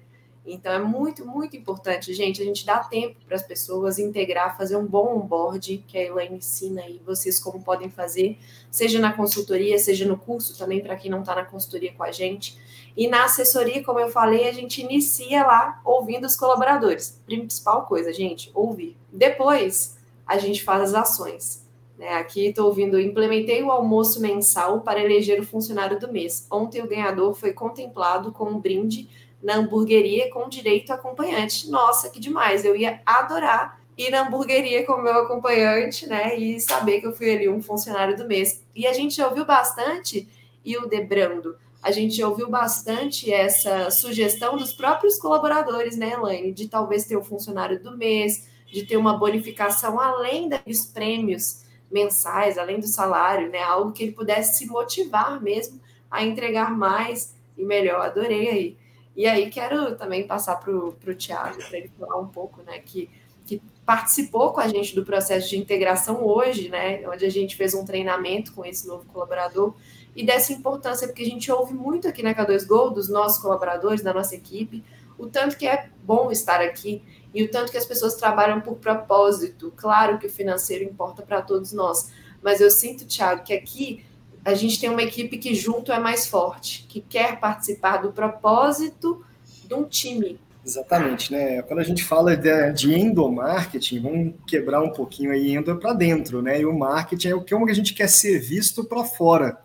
Então 0.53 0.73
é 0.73 0.79
muito, 0.79 1.25
muito 1.25 1.57
importante, 1.57 2.13
gente, 2.13 2.43
a 2.43 2.45
gente 2.45 2.67
dá 2.67 2.79
tempo 2.79 3.17
para 3.27 3.37
as 3.37 3.43
pessoas 3.43 3.99
integrar, 3.99 4.57
fazer 4.57 4.77
um 4.77 4.85
bom 4.85 5.17
onboard, 5.17 5.85
que 5.87 5.97
a 5.97 6.03
Elaine 6.03 6.37
ensina 6.37 6.83
aí 6.83 7.01
vocês 7.07 7.39
como 7.39 7.63
podem 7.63 7.89
fazer, 7.89 8.39
seja 8.71 8.99
na 8.99 9.13
consultoria, 9.13 9.79
seja 9.79 10.07
no 10.07 10.19
curso 10.19 10.59
também, 10.59 10.81
para 10.81 10.97
quem 10.97 11.11
não 11.11 11.21
está 11.21 11.35
na 11.35 11.45
consultoria 11.45 11.93
com 11.93 12.03
a 12.03 12.11
gente. 12.11 12.59
E 12.97 13.07
na 13.07 13.25
assessoria, 13.25 13.85
como 13.85 14.01
eu 14.01 14.11
falei, 14.11 14.49
a 14.49 14.53
gente 14.53 14.83
inicia 14.83 15.47
lá 15.47 15.81
ouvindo 15.85 16.27
os 16.27 16.35
colaboradores. 16.35 17.21
Principal 17.25 17.87
coisa, 17.87 18.13
gente, 18.13 18.51
ouvir. 18.53 18.97
Depois, 19.13 19.97
a 20.27 20.37
gente 20.39 20.63
faz 20.63 20.83
as 20.83 20.95
ações. 20.95 21.65
Né? 21.97 22.15
Aqui 22.15 22.47
estou 22.47 22.67
ouvindo, 22.67 22.99
implementei 22.99 23.63
o 23.63 23.71
almoço 23.71 24.21
mensal 24.21 24.81
para 24.81 25.05
eleger 25.05 25.39
o 25.39 25.47
funcionário 25.47 26.01
do 26.01 26.11
mês. 26.11 26.47
Ontem 26.51 26.83
o 26.83 26.89
ganhador 26.89 27.35
foi 27.35 27.53
contemplado 27.53 28.33
com 28.33 28.45
um 28.45 28.59
brinde 28.59 29.09
na 29.43 29.57
hamburgueria 29.57 30.31
com 30.31 30.49
direito 30.49 30.91
a 30.91 30.95
acompanhante. 30.95 31.71
Nossa, 31.71 32.11
que 32.11 32.21
demais! 32.21 32.65
Eu 32.65 32.77
ia 32.77 33.01
adorar 33.07 33.81
ir 33.97 34.11
na 34.11 34.23
hamburgueria 34.23 34.85
com 34.87 34.97
meu 34.97 35.13
acompanhante, 35.21 36.07
né? 36.07 36.37
E 36.37 36.61
saber 36.61 37.01
que 37.01 37.07
eu 37.07 37.13
fui 37.13 37.31
ali 37.31 37.49
um 37.49 37.63
funcionário 37.63 38.17
do 38.17 38.27
mês. 38.27 38.63
E 38.75 38.87
a 38.87 38.93
gente 38.93 39.21
ouviu 39.21 39.45
bastante, 39.45 40.29
e 40.65 40.77
o 40.77 40.87
Debrando, 40.87 41.57
a 41.83 41.91
gente 41.91 42.23
ouviu 42.23 42.49
bastante 42.49 43.33
essa 43.33 43.91
sugestão 43.91 44.57
dos 44.57 44.73
próprios 44.73 45.19
colaboradores, 45.19 45.97
né, 45.97 46.13
Elaine? 46.13 46.53
De 46.53 46.69
talvez 46.69 47.05
ter 47.05 47.17
o 47.17 47.25
funcionário 47.25 47.83
do 47.83 47.97
mês, 47.97 48.49
de 48.67 48.85
ter 48.85 48.97
uma 48.97 49.17
bonificação 49.17 49.99
além 49.99 50.49
dos 50.49 50.87
prêmios 50.87 51.65
mensais, 51.91 52.57
além 52.57 52.79
do 52.79 52.87
salário, 52.87 53.51
né? 53.51 53.61
Algo 53.63 53.93
que 53.93 54.03
ele 54.03 54.13
pudesse 54.13 54.59
se 54.59 54.67
motivar 54.67 55.43
mesmo 55.43 55.81
a 56.11 56.25
entregar 56.25 56.77
mais 56.77 57.35
e 57.57 57.65
melhor. 57.65 58.03
Adorei 58.03 58.49
aí. 58.49 58.77
E 59.17 59.27
aí 59.27 59.51
quero 59.51 59.97
também 59.97 60.27
passar 60.27 60.57
para 60.57 60.73
o 60.73 61.15
Tiago, 61.15 61.59
para 61.69 61.79
ele 61.79 61.91
falar 61.99 62.19
um 62.19 62.29
pouco, 62.29 62.63
né? 62.63 62.79
Que, 62.79 63.11
que 63.45 63.61
participou 63.85 64.53
com 64.53 64.61
a 64.61 64.69
gente 64.69 64.95
do 64.95 65.05
processo 65.05 65.49
de 65.49 65.59
integração 65.59 66.25
hoje, 66.25 66.69
né? 66.69 67.07
Onde 67.09 67.25
a 67.25 67.31
gente 67.31 67.57
fez 67.57 67.75
um 67.75 67.85
treinamento 67.85 68.53
com 68.53 68.65
esse 68.65 68.87
novo 68.87 69.05
colaborador 69.07 69.75
e 70.15 70.25
dessa 70.25 70.53
importância, 70.53 71.07
porque 71.07 71.23
a 71.23 71.27
gente 71.27 71.51
ouve 71.51 71.75
muito 71.75 72.09
aqui 72.09 72.23
na 72.23 72.35
K2Go 72.35 72.93
dos 72.93 73.09
nossos 73.09 73.41
colaboradores, 73.41 74.03
da 74.03 74.13
nossa 74.13 74.35
equipe, 74.35 74.85
o 75.19 75.27
tanto 75.27 75.57
que 75.57 75.67
é 75.67 75.89
bom 76.03 76.31
estar 76.31 76.61
aqui 76.61 77.03
e 77.33 77.43
o 77.43 77.51
tanto 77.51 77.71
que 77.71 77.79
as 77.79 77.87
pessoas 77.87 78.15
trabalham 78.17 78.61
por 78.61 78.77
propósito. 78.77 79.73
Claro 79.77 80.19
que 80.19 80.27
o 80.27 80.31
financeiro 80.31 80.85
importa 80.85 81.23
para 81.23 81.43
todos 81.43 81.73
nós, 81.73 82.11
mas 82.43 82.61
eu 82.61 82.71
sinto, 82.71 83.07
Thiago, 83.07 83.45
que 83.45 83.53
aqui 83.53 84.05
a 84.51 84.55
gente 84.55 84.81
tem 84.81 84.91
uma 84.91 85.03
equipe 85.03 85.39
que 85.39 85.55
junto 85.55 85.93
é 85.93 85.99
mais 85.99 86.27
forte, 86.27 86.85
que 86.89 87.01
quer 87.01 87.39
participar 87.41 87.99
do 87.99 88.13
propósito 88.13 89.25
de 89.67 89.75
um 89.75 89.85
time. 89.85 90.39
Exatamente, 90.65 91.33
né? 91.33 91.63
Quando 91.63 91.81
a 91.81 91.85
gente 91.85 92.05
fala 92.05 92.37
de, 92.37 92.73
de 92.73 92.95
endomarketing, 92.95 94.01
vamos 94.01 94.35
quebrar 94.47 94.83
um 94.83 94.91
pouquinho 94.91 95.33
aí, 95.33 95.53
endo 95.57 95.75
para 95.77 95.95
dentro, 95.95 96.43
né? 96.43 96.61
E 96.61 96.67
o 96.67 96.79
marketing 96.79 97.29
é 97.29 97.35
o 97.35 97.43
que 97.43 97.55
a 97.55 97.75
gente 97.75 97.95
quer 97.95 98.09
ser 98.09 98.39
visto 98.39 98.85
para 98.85 99.03
fora. 99.05 99.59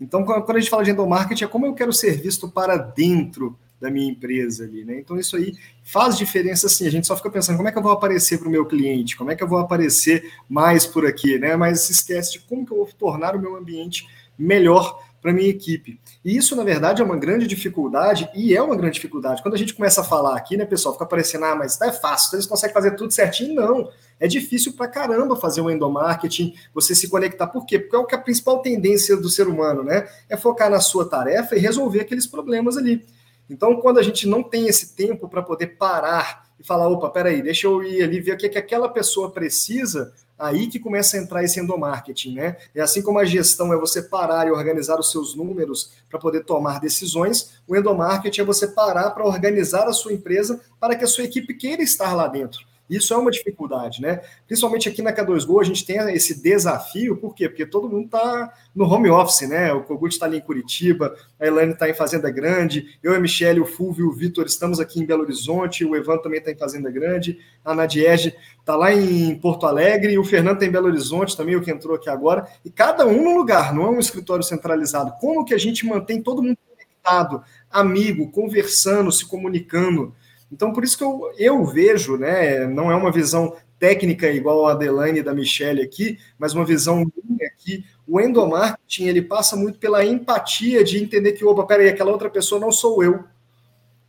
Então, 0.00 0.24
quando 0.24 0.56
a 0.56 0.60
gente 0.60 0.68
fala 0.68 0.84
de 0.84 0.90
endomarketing, 0.90 1.44
é 1.44 1.48
como 1.48 1.64
eu 1.64 1.74
quero 1.74 1.92
ser 1.92 2.20
visto 2.20 2.50
para 2.50 2.76
dentro 2.76 3.58
da 3.80 3.90
minha 3.90 4.10
empresa 4.10 4.64
ali, 4.64 4.84
né? 4.84 4.98
Então 4.98 5.18
isso 5.18 5.36
aí 5.36 5.54
faz 5.84 6.16
diferença 6.16 6.68
sim. 6.68 6.86
A 6.86 6.90
gente 6.90 7.06
só 7.06 7.16
fica 7.16 7.30
pensando 7.30 7.56
como 7.56 7.68
é 7.68 7.72
que 7.72 7.78
eu 7.78 7.82
vou 7.82 7.92
aparecer 7.92 8.38
para 8.38 8.48
o 8.48 8.50
meu 8.50 8.64
cliente, 8.64 9.16
como 9.16 9.30
é 9.30 9.36
que 9.36 9.42
eu 9.42 9.48
vou 9.48 9.58
aparecer 9.58 10.32
mais 10.48 10.86
por 10.86 11.06
aqui, 11.06 11.38
né? 11.38 11.56
Mas 11.56 11.90
esquece 11.90 12.32
de 12.32 12.38
como 12.40 12.64
que 12.64 12.72
eu 12.72 12.78
vou 12.78 12.88
tornar 12.98 13.36
o 13.36 13.40
meu 13.40 13.56
ambiente 13.56 14.06
melhor 14.38 15.02
para 15.26 15.32
minha 15.32 15.48
equipe. 15.48 15.98
E 16.24 16.36
isso, 16.36 16.54
na 16.54 16.62
verdade, 16.62 17.02
é 17.02 17.04
uma 17.04 17.16
grande 17.16 17.48
dificuldade, 17.48 18.30
e 18.32 18.54
é 18.54 18.62
uma 18.62 18.76
grande 18.76 18.94
dificuldade. 18.94 19.42
Quando 19.42 19.54
a 19.54 19.58
gente 19.58 19.74
começa 19.74 20.00
a 20.00 20.04
falar 20.04 20.36
aqui, 20.36 20.56
né, 20.56 20.64
pessoal, 20.64 20.94
fica 20.94 21.04
parecendo, 21.04 21.46
ah, 21.46 21.56
mas 21.56 21.80
é 21.80 21.90
fácil, 21.90 22.36
eles 22.36 22.46
conseguem 22.46 22.72
fazer 22.72 22.92
tudo 22.92 23.12
certinho. 23.12 23.54
Não, 23.54 23.90
é 24.20 24.28
difícil 24.28 24.74
para 24.74 24.86
caramba 24.86 25.34
fazer 25.34 25.60
um 25.62 25.68
endomarketing, 25.68 26.54
você 26.72 26.94
se 26.94 27.08
conectar. 27.08 27.48
Por 27.48 27.66
quê? 27.66 27.78
Porque 27.78 27.96
é 27.96 27.98
o 27.98 28.06
que 28.06 28.14
a 28.14 28.18
principal 28.18 28.60
tendência 28.60 29.16
do 29.16 29.28
ser 29.28 29.48
humano, 29.48 29.82
né? 29.82 30.06
É 30.28 30.36
focar 30.36 30.70
na 30.70 30.80
sua 30.80 31.04
tarefa 31.04 31.56
e 31.56 31.58
resolver 31.58 32.02
aqueles 32.02 32.26
problemas 32.28 32.76
ali. 32.76 33.04
Então, 33.48 33.76
quando 33.80 33.98
a 33.98 34.02
gente 34.02 34.26
não 34.26 34.42
tem 34.42 34.66
esse 34.66 34.94
tempo 34.94 35.28
para 35.28 35.42
poder 35.42 35.76
parar 35.78 36.46
e 36.58 36.64
falar, 36.64 36.88
opa, 36.88 37.10
peraí, 37.10 37.42
deixa 37.42 37.66
eu 37.66 37.82
ir 37.82 38.02
ali 38.02 38.20
ver 38.20 38.32
o 38.32 38.36
que, 38.36 38.48
que 38.48 38.58
aquela 38.58 38.88
pessoa 38.88 39.30
precisa, 39.30 40.12
aí 40.38 40.66
que 40.66 40.78
começa 40.78 41.16
a 41.16 41.20
entrar 41.20 41.44
esse 41.44 41.60
endomarketing, 41.60 42.34
né? 42.34 42.56
É 42.74 42.80
assim 42.80 43.02
como 43.02 43.18
a 43.18 43.24
gestão 43.24 43.72
é 43.72 43.76
você 43.76 44.02
parar 44.02 44.46
e 44.46 44.50
organizar 44.50 44.98
os 44.98 45.10
seus 45.10 45.34
números 45.34 45.92
para 46.10 46.18
poder 46.18 46.44
tomar 46.44 46.80
decisões, 46.80 47.60
o 47.66 47.76
endomarketing 47.76 48.40
é 48.40 48.44
você 48.44 48.68
parar 48.68 49.10
para 49.10 49.24
organizar 49.24 49.86
a 49.86 49.92
sua 49.92 50.12
empresa 50.12 50.60
para 50.80 50.94
que 50.96 51.04
a 51.04 51.08
sua 51.08 51.24
equipe 51.24 51.54
queira 51.54 51.82
estar 51.82 52.14
lá 52.14 52.26
dentro. 52.26 52.60
Isso 52.88 53.12
é 53.12 53.16
uma 53.16 53.30
dificuldade, 53.30 54.00
né? 54.00 54.20
Principalmente 54.46 54.88
aqui 54.88 55.02
na 55.02 55.12
K2Go, 55.12 55.60
a 55.60 55.64
gente 55.64 55.84
tem 55.84 55.98
esse 56.14 56.40
desafio, 56.40 57.16
por 57.16 57.34
quê? 57.34 57.48
Porque 57.48 57.66
todo 57.66 57.88
mundo 57.88 58.06
está 58.06 58.52
no 58.74 58.84
home 58.84 59.10
office, 59.10 59.48
né? 59.48 59.72
O 59.72 59.82
Kogut 59.82 60.14
está 60.14 60.26
ali 60.26 60.38
em 60.38 60.40
Curitiba, 60.40 61.14
a 61.38 61.46
Elaine 61.46 61.72
está 61.72 61.88
em 61.88 61.94
Fazenda 61.94 62.30
Grande, 62.30 62.98
eu, 63.02 63.14
a 63.14 63.18
Michelle, 63.18 63.60
o 63.60 63.66
Fulvio 63.66 64.08
o 64.08 64.12
Vitor 64.12 64.46
estamos 64.46 64.78
aqui 64.78 65.00
em 65.00 65.06
Belo 65.06 65.22
Horizonte, 65.22 65.84
o 65.84 65.96
Evan 65.96 66.18
também 66.18 66.38
está 66.38 66.50
em 66.50 66.56
Fazenda 66.56 66.90
Grande, 66.90 67.38
a 67.64 67.74
Nadiege 67.74 68.34
está 68.60 68.76
lá 68.76 68.92
em 68.92 69.34
Porto 69.38 69.66
Alegre, 69.66 70.18
o 70.18 70.24
Fernando 70.24 70.54
está 70.54 70.66
em 70.66 70.70
Belo 70.70 70.86
Horizonte 70.86 71.36
também, 71.36 71.56
o 71.56 71.62
que 71.62 71.70
entrou 71.70 71.96
aqui 71.96 72.08
agora, 72.08 72.46
e 72.64 72.70
cada 72.70 73.06
um 73.06 73.22
num 73.22 73.36
lugar, 73.36 73.74
não 73.74 73.86
é 73.86 73.90
um 73.90 73.98
escritório 73.98 74.44
centralizado. 74.44 75.14
Como 75.20 75.44
que 75.44 75.54
a 75.54 75.58
gente 75.58 75.84
mantém 75.84 76.22
todo 76.22 76.42
mundo 76.42 76.58
conectado, 76.68 77.42
amigo, 77.70 78.30
conversando, 78.30 79.10
se 79.10 79.26
comunicando? 79.26 80.14
Então, 80.50 80.72
por 80.72 80.84
isso 80.84 80.96
que 80.96 81.04
eu, 81.04 81.32
eu 81.38 81.64
vejo, 81.64 82.16
né, 82.16 82.66
não 82.66 82.90
é 82.90 82.94
uma 82.94 83.10
visão 83.10 83.54
técnica 83.78 84.30
igual 84.30 84.66
a 84.66 84.72
Adelaine 84.72 85.22
da 85.22 85.34
Michelle 85.34 85.82
aqui, 85.82 86.18
mas 86.38 86.54
uma 86.54 86.64
visão 86.64 87.04
minha 87.24 87.48
aqui, 87.48 87.84
o 88.06 88.20
endomarketing, 88.20 89.04
ele 89.04 89.22
passa 89.22 89.56
muito 89.56 89.78
pela 89.78 90.04
empatia 90.04 90.82
de 90.82 91.02
entender 91.02 91.32
que, 91.32 91.44
opa, 91.44 91.64
peraí, 91.64 91.88
aquela 91.88 92.12
outra 92.12 92.30
pessoa 92.30 92.60
não 92.60 92.72
sou 92.72 93.02
eu. 93.02 93.24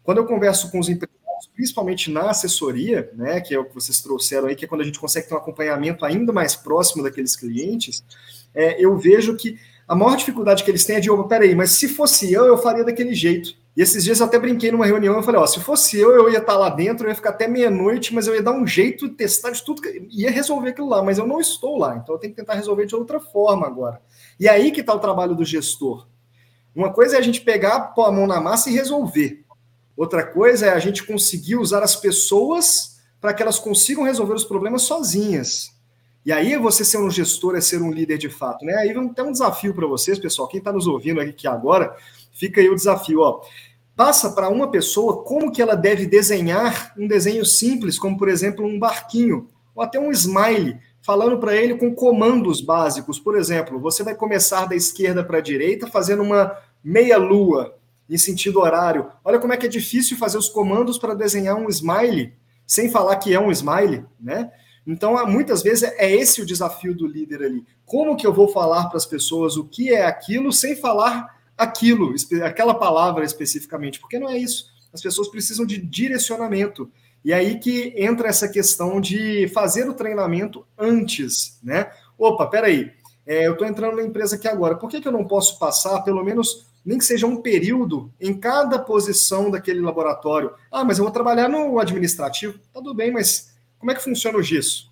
Quando 0.03 0.19
eu 0.19 0.25
converso 0.25 0.71
com 0.71 0.79
os 0.79 0.87
empresários, 0.87 1.17
principalmente 1.53 2.11
na 2.11 2.29
assessoria, 2.29 3.11
né, 3.13 3.41
que 3.41 3.53
é 3.53 3.59
o 3.59 3.65
que 3.65 3.75
vocês 3.75 4.01
trouxeram 4.01 4.47
aí, 4.47 4.55
que 4.55 4.65
é 4.65 4.67
quando 4.67 4.81
a 4.81 4.85
gente 4.85 4.99
consegue 4.99 5.27
ter 5.27 5.33
um 5.33 5.37
acompanhamento 5.37 6.05
ainda 6.05 6.31
mais 6.31 6.55
próximo 6.55 7.03
daqueles 7.03 7.35
clientes, 7.35 8.03
é, 8.53 8.83
eu 8.83 8.97
vejo 8.97 9.35
que 9.35 9.59
a 9.87 9.95
maior 9.95 10.15
dificuldade 10.15 10.63
que 10.63 10.71
eles 10.71 10.85
têm 10.85 10.97
é 10.97 10.99
de, 10.99 11.09
opa, 11.09 11.27
peraí, 11.27 11.55
mas 11.55 11.71
se 11.71 11.87
fosse 11.87 12.31
eu, 12.31 12.45
eu 12.45 12.57
faria 12.57 12.83
daquele 12.83 13.13
jeito. 13.13 13.55
E 13.77 13.81
esses 13.83 14.03
dias 14.03 14.19
eu 14.19 14.25
até 14.25 14.39
brinquei 14.39 14.71
numa 14.71 14.87
reunião, 14.87 15.15
eu 15.17 15.21
falei, 15.21 15.39
ó, 15.39 15.45
se 15.45 15.59
fosse 15.59 15.99
eu, 15.99 16.09
eu 16.09 16.31
ia 16.31 16.39
estar 16.39 16.57
lá 16.57 16.67
dentro, 16.67 17.05
eu 17.05 17.09
ia 17.09 17.15
ficar 17.15 17.29
até 17.29 17.47
meia-noite, 17.47 18.11
mas 18.11 18.25
eu 18.25 18.33
ia 18.33 18.41
dar 18.41 18.51
um 18.51 18.65
jeito, 18.65 19.07
testar 19.07 19.51
de 19.51 19.63
tudo, 19.63 19.83
ia 20.09 20.31
resolver 20.31 20.69
aquilo 20.69 20.89
lá, 20.89 21.03
mas 21.03 21.19
eu 21.19 21.27
não 21.27 21.39
estou 21.39 21.77
lá, 21.77 21.95
então 21.95 22.15
eu 22.15 22.19
tenho 22.19 22.33
que 22.33 22.41
tentar 22.41 22.55
resolver 22.55 22.87
de 22.87 22.95
outra 22.95 23.19
forma 23.19 23.67
agora. 23.67 24.01
E 24.39 24.49
aí 24.49 24.71
que 24.71 24.81
está 24.81 24.95
o 24.95 24.99
trabalho 24.99 25.35
do 25.35 25.45
gestor. 25.45 26.07
Uma 26.75 26.91
coisa 26.91 27.17
é 27.17 27.19
a 27.19 27.21
gente 27.21 27.41
pegar, 27.41 27.79
pôr 27.93 28.05
a 28.05 28.11
mão 28.11 28.25
na 28.25 28.41
massa 28.41 28.67
e 28.71 28.73
resolver. 28.73 29.45
Outra 29.95 30.25
coisa 30.25 30.65
é 30.65 30.69
a 30.69 30.79
gente 30.79 31.05
conseguir 31.05 31.57
usar 31.57 31.83
as 31.83 31.95
pessoas 31.95 32.99
para 33.21 33.31
que 33.31 33.43
elas 33.43 33.59
consigam 33.59 34.03
resolver 34.03 34.33
os 34.33 34.43
problemas 34.43 34.83
sozinhas. 34.83 35.71
E 36.25 36.31
aí 36.31 36.57
você 36.57 36.83
ser 36.83 36.97
um 36.97 37.11
gestor 37.11 37.55
é 37.55 37.61
ser 37.61 37.79
um 37.83 37.91
líder 37.91 38.17
de 38.17 38.27
fato, 38.27 38.65
né? 38.65 38.73
Aí 38.73 38.91
ter 39.13 39.21
um 39.21 39.31
desafio 39.31 39.73
para 39.73 39.85
vocês, 39.85 40.17
pessoal. 40.17 40.47
Quem 40.47 40.57
está 40.57 40.73
nos 40.73 40.87
ouvindo 40.87 41.21
aqui 41.21 41.47
agora, 41.47 41.95
fica 42.33 42.59
aí 42.59 42.69
o 42.69 42.75
desafio, 42.75 43.21
ó 43.21 43.41
passa 43.97 44.29
para 44.29 44.47
uma 44.47 44.69
pessoa 44.69 45.23
como 45.23 45.51
que 45.51 45.59
ela 45.59 45.75
deve 45.75 46.05
desenhar 46.05 46.93
um 46.95 47.07
desenho 47.07 47.43
simples, 47.43 47.97
como 47.97 48.15
por 48.15 48.29
exemplo 48.29 48.63
um 48.63 48.77
barquinho, 48.77 49.49
ou 49.73 49.81
até 49.81 49.99
um 49.99 50.11
smile, 50.11 50.77
falando 51.01 51.39
para 51.39 51.55
ele 51.55 51.75
com 51.75 51.95
comandos 51.95 52.61
básicos. 52.61 53.19
Por 53.19 53.35
exemplo, 53.35 53.79
você 53.79 54.03
vai 54.03 54.13
começar 54.13 54.67
da 54.67 54.75
esquerda 54.75 55.23
para 55.23 55.39
a 55.39 55.41
direita 55.41 55.87
fazendo 55.87 56.21
uma 56.21 56.55
meia 56.83 57.17
lua 57.17 57.75
em 58.07 58.17
sentido 58.19 58.59
horário. 58.59 59.11
Olha 59.25 59.39
como 59.39 59.53
é 59.53 59.57
que 59.57 59.65
é 59.65 59.69
difícil 59.69 60.15
fazer 60.15 60.37
os 60.37 60.47
comandos 60.47 60.99
para 60.99 61.15
desenhar 61.15 61.57
um 61.57 61.67
smile 61.67 62.33
sem 62.67 62.91
falar 62.91 63.15
que 63.15 63.33
é 63.33 63.39
um 63.39 63.51
smile, 63.51 64.05
né? 64.19 64.51
Então, 64.85 65.25
muitas 65.27 65.63
vezes 65.63 65.83
é 65.97 66.09
esse 66.13 66.41
o 66.41 66.45
desafio 66.45 66.95
do 66.95 67.07
líder 67.07 67.41
ali. 67.41 67.65
Como 67.85 68.15
que 68.15 68.27
eu 68.27 68.33
vou 68.33 68.47
falar 68.47 68.87
para 68.87 68.97
as 68.97 69.05
pessoas 69.05 69.57
o 69.57 69.65
que 69.65 69.93
é 69.93 70.05
aquilo 70.05 70.53
sem 70.53 70.75
falar 70.75 71.36
aquilo, 71.57 72.13
aquela 72.43 72.73
palavra 72.73 73.25
especificamente, 73.25 73.99
porque 73.99 74.19
não 74.19 74.29
é 74.29 74.37
isso. 74.37 74.67
As 74.93 75.01
pessoas 75.01 75.27
precisam 75.27 75.65
de 75.65 75.77
direcionamento. 75.77 76.89
E 77.25 77.33
aí 77.33 77.59
que 77.59 77.93
entra 77.97 78.29
essa 78.29 78.47
questão 78.47 79.01
de 79.01 79.47
fazer 79.49 79.89
o 79.89 79.93
treinamento 79.93 80.65
antes, 80.77 81.59
né? 81.63 81.91
Opa, 82.17 82.47
peraí, 82.47 82.91
é, 83.25 83.45
eu 83.45 83.53
estou 83.53 83.67
entrando 83.67 83.97
na 83.97 84.03
empresa 84.03 84.35
aqui 84.35 84.47
agora, 84.47 84.75
por 84.75 84.89
que, 84.89 85.01
que 85.01 85.07
eu 85.07 85.11
não 85.11 85.25
posso 85.25 85.59
passar 85.59 86.01
pelo 86.03 86.23
menos, 86.23 86.67
nem 86.85 86.97
que 86.97 87.03
seja 87.03 87.27
um 87.27 87.41
período, 87.41 88.11
em 88.21 88.33
cada 88.33 88.79
posição 88.79 89.51
daquele 89.51 89.81
laboratório? 89.81 90.53
Ah, 90.71 90.85
mas 90.85 90.97
eu 90.97 91.03
vou 91.03 91.11
trabalhar 91.11 91.49
no 91.49 91.77
administrativo. 91.79 92.53
Tá 92.73 92.79
tudo 92.79 92.93
bem, 92.93 93.11
mas 93.11 93.53
como 93.77 93.91
é 93.91 93.95
que 93.95 94.03
funciona 94.03 94.37
o 94.37 94.41
GIS? 94.43 94.86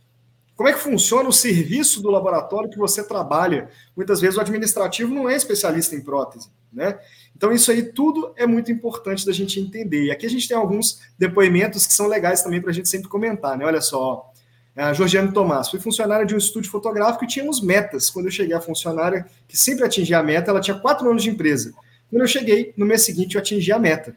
Como 0.55 0.69
é 0.69 0.73
que 0.73 0.79
funciona 0.79 1.27
o 1.27 1.33
serviço 1.33 2.01
do 2.01 2.09
laboratório 2.09 2.69
que 2.69 2.77
você 2.77 3.03
trabalha? 3.03 3.69
Muitas 3.95 4.21
vezes 4.21 4.37
o 4.37 4.41
administrativo 4.41 5.13
não 5.13 5.29
é 5.29 5.35
especialista 5.35 5.95
em 5.95 6.01
prótese, 6.01 6.49
né? 6.71 6.97
Então 7.35 7.51
isso 7.51 7.69
aí 7.71 7.83
tudo 7.83 8.33
é 8.37 8.47
muito 8.47 8.71
importante 8.71 9.25
da 9.25 9.33
gente 9.33 9.59
entender. 9.59 10.05
E 10.05 10.11
aqui 10.11 10.25
a 10.25 10.29
gente 10.29 10.47
tem 10.47 10.55
alguns 10.55 11.01
depoimentos 11.19 11.85
que 11.85 11.93
são 11.93 12.07
legais 12.07 12.41
também 12.41 12.61
para 12.61 12.71
a 12.71 12.73
gente 12.73 12.87
sempre 12.87 13.09
comentar, 13.09 13.57
né? 13.57 13.65
Olha 13.65 13.81
só, 13.81 14.31
a 14.75 14.93
Georgiane 14.93 15.31
Tomás, 15.31 15.69
fui 15.69 15.79
funcionária 15.79 16.25
de 16.25 16.33
um 16.33 16.37
estúdio 16.37 16.71
fotográfico 16.71 17.25
e 17.25 17.27
tínhamos 17.27 17.61
metas. 17.61 18.09
Quando 18.09 18.25
eu 18.25 18.31
cheguei 18.31 18.55
a 18.55 18.61
funcionária, 18.61 19.25
que 19.47 19.57
sempre 19.57 19.83
atingia 19.85 20.19
a 20.19 20.23
meta, 20.23 20.51
ela 20.51 20.61
tinha 20.61 20.77
quatro 20.77 21.09
anos 21.09 21.23
de 21.23 21.29
empresa. 21.29 21.73
Quando 22.09 22.21
eu 22.21 22.27
cheguei, 22.27 22.73
no 22.77 22.85
mês 22.85 23.01
seguinte 23.01 23.35
eu 23.35 23.41
atingi 23.41 23.71
a 23.71 23.79
meta. 23.79 24.15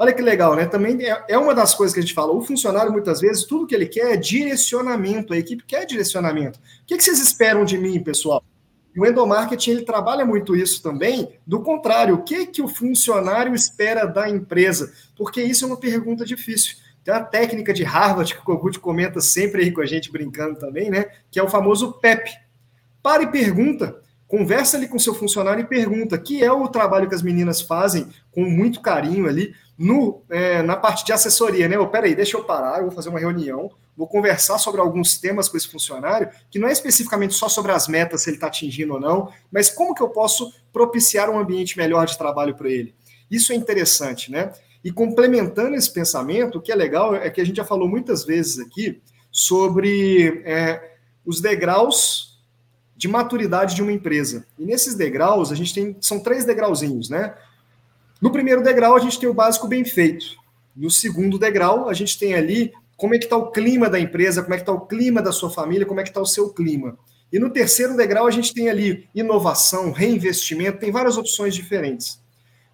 Olha 0.00 0.12
que 0.12 0.22
legal, 0.22 0.54
né? 0.54 0.64
Também 0.64 1.04
é, 1.04 1.24
é 1.28 1.36
uma 1.36 1.52
das 1.52 1.74
coisas 1.74 1.92
que 1.92 1.98
a 1.98 2.02
gente 2.02 2.14
fala. 2.14 2.32
O 2.32 2.40
funcionário, 2.40 2.92
muitas 2.92 3.20
vezes, 3.20 3.44
tudo 3.44 3.66
que 3.66 3.74
ele 3.74 3.86
quer 3.86 4.12
é 4.12 4.16
direcionamento. 4.16 5.32
A 5.32 5.36
equipe 5.36 5.64
quer 5.66 5.84
direcionamento. 5.84 6.60
O 6.60 6.86
que, 6.86 7.00
vocês 7.00 7.18
esperam 7.18 7.64
de 7.64 7.76
mim, 7.76 8.00
pessoal? 8.00 8.42
o 8.96 9.06
endomarketing 9.06 9.70
ele 9.70 9.82
trabalha 9.82 10.24
muito 10.24 10.56
isso 10.56 10.82
também, 10.82 11.38
do 11.46 11.60
contrário, 11.60 12.16
o 12.16 12.22
que, 12.24 12.46
que 12.46 12.60
o 12.60 12.66
funcionário 12.66 13.54
espera 13.54 14.04
da 14.04 14.28
empresa? 14.28 14.92
Porque 15.16 15.40
isso 15.40 15.64
é 15.64 15.68
uma 15.68 15.76
pergunta 15.76 16.24
difícil. 16.24 16.76
Tem 17.04 17.14
uma 17.14 17.22
técnica 17.22 17.72
de 17.72 17.84
Harvard 17.84 18.34
que 18.34 18.40
o 18.40 18.44
Kogut 18.44 18.80
comenta 18.80 19.20
sempre 19.20 19.62
aí 19.62 19.70
com 19.70 19.80
a 19.80 19.86
gente 19.86 20.10
brincando 20.10 20.58
também, 20.58 20.90
né? 20.90 21.06
Que 21.30 21.38
é 21.38 21.42
o 21.42 21.48
famoso 21.48 21.92
PEP. 22.00 22.30
Para 23.00 23.22
e 23.22 23.30
pergunta. 23.30 24.02
Conversa 24.28 24.76
ali 24.76 24.86
com 24.86 24.98
seu 24.98 25.14
funcionário 25.14 25.62
e 25.62 25.66
pergunta, 25.66 26.18
que 26.18 26.44
é 26.44 26.52
o 26.52 26.68
trabalho 26.68 27.08
que 27.08 27.14
as 27.14 27.22
meninas 27.22 27.62
fazem 27.62 28.06
com 28.30 28.42
muito 28.42 28.82
carinho 28.82 29.26
ali 29.26 29.54
no, 29.76 30.22
é, 30.28 30.62
na 30.62 30.76
parte 30.76 31.02
de 31.02 31.14
assessoria, 31.14 31.66
né? 31.66 31.78
Oh, 31.78 31.88
peraí, 31.88 32.14
deixa 32.14 32.36
eu 32.36 32.44
parar, 32.44 32.78
eu 32.78 32.84
vou 32.84 32.90
fazer 32.90 33.08
uma 33.08 33.18
reunião, 33.18 33.70
vou 33.96 34.06
conversar 34.06 34.58
sobre 34.58 34.82
alguns 34.82 35.16
temas 35.18 35.48
com 35.48 35.56
esse 35.56 35.66
funcionário, 35.66 36.28
que 36.50 36.58
não 36.58 36.68
é 36.68 36.72
especificamente 36.72 37.32
só 37.32 37.48
sobre 37.48 37.72
as 37.72 37.88
metas, 37.88 38.22
se 38.22 38.28
ele 38.28 38.36
está 38.36 38.48
atingindo 38.48 38.94
ou 38.94 39.00
não, 39.00 39.32
mas 39.50 39.70
como 39.70 39.94
que 39.94 40.02
eu 40.02 40.10
posso 40.10 40.52
propiciar 40.74 41.30
um 41.30 41.38
ambiente 41.38 41.78
melhor 41.78 42.06
de 42.06 42.18
trabalho 42.18 42.54
para 42.54 42.68
ele. 42.68 42.94
Isso 43.30 43.50
é 43.50 43.56
interessante, 43.56 44.30
né? 44.30 44.52
E 44.84 44.92
complementando 44.92 45.74
esse 45.74 45.90
pensamento, 45.90 46.58
o 46.58 46.60
que 46.60 46.70
é 46.70 46.74
legal 46.74 47.14
é 47.14 47.30
que 47.30 47.40
a 47.40 47.46
gente 47.46 47.56
já 47.56 47.64
falou 47.64 47.88
muitas 47.88 48.24
vezes 48.24 48.58
aqui 48.58 49.00
sobre 49.30 50.42
é, 50.44 50.96
os 51.24 51.40
degraus 51.40 52.27
de 52.98 53.06
maturidade 53.06 53.76
de 53.76 53.82
uma 53.82 53.92
empresa. 53.92 54.44
E 54.58 54.64
nesses 54.64 54.96
degraus, 54.96 55.52
a 55.52 55.54
gente 55.54 55.72
tem. 55.72 55.96
São 56.00 56.18
três 56.18 56.44
degrauzinhos, 56.44 57.08
né? 57.08 57.32
No 58.20 58.32
primeiro 58.32 58.60
degrau, 58.60 58.96
a 58.96 58.98
gente 58.98 59.20
tem 59.20 59.28
o 59.28 59.32
básico 59.32 59.68
bem 59.68 59.84
feito. 59.84 60.36
No 60.76 60.90
segundo 60.90 61.38
degrau, 61.38 61.88
a 61.88 61.94
gente 61.94 62.18
tem 62.18 62.34
ali 62.34 62.72
como 62.96 63.14
é 63.14 63.18
que 63.18 63.24
está 63.24 63.36
o 63.36 63.52
clima 63.52 63.88
da 63.88 64.00
empresa, 64.00 64.42
como 64.42 64.52
é 64.52 64.56
que 64.56 64.62
está 64.62 64.72
o 64.72 64.80
clima 64.80 65.22
da 65.22 65.30
sua 65.30 65.48
família, 65.48 65.86
como 65.86 66.00
é 66.00 66.02
que 66.02 66.08
está 66.08 66.20
o 66.20 66.26
seu 66.26 66.50
clima. 66.50 66.98
E 67.32 67.38
no 67.38 67.50
terceiro 67.50 67.96
degrau, 67.96 68.26
a 68.26 68.32
gente 68.32 68.52
tem 68.52 68.68
ali 68.68 69.08
inovação, 69.14 69.92
reinvestimento, 69.92 70.80
tem 70.80 70.90
várias 70.90 71.16
opções 71.16 71.54
diferentes. 71.54 72.20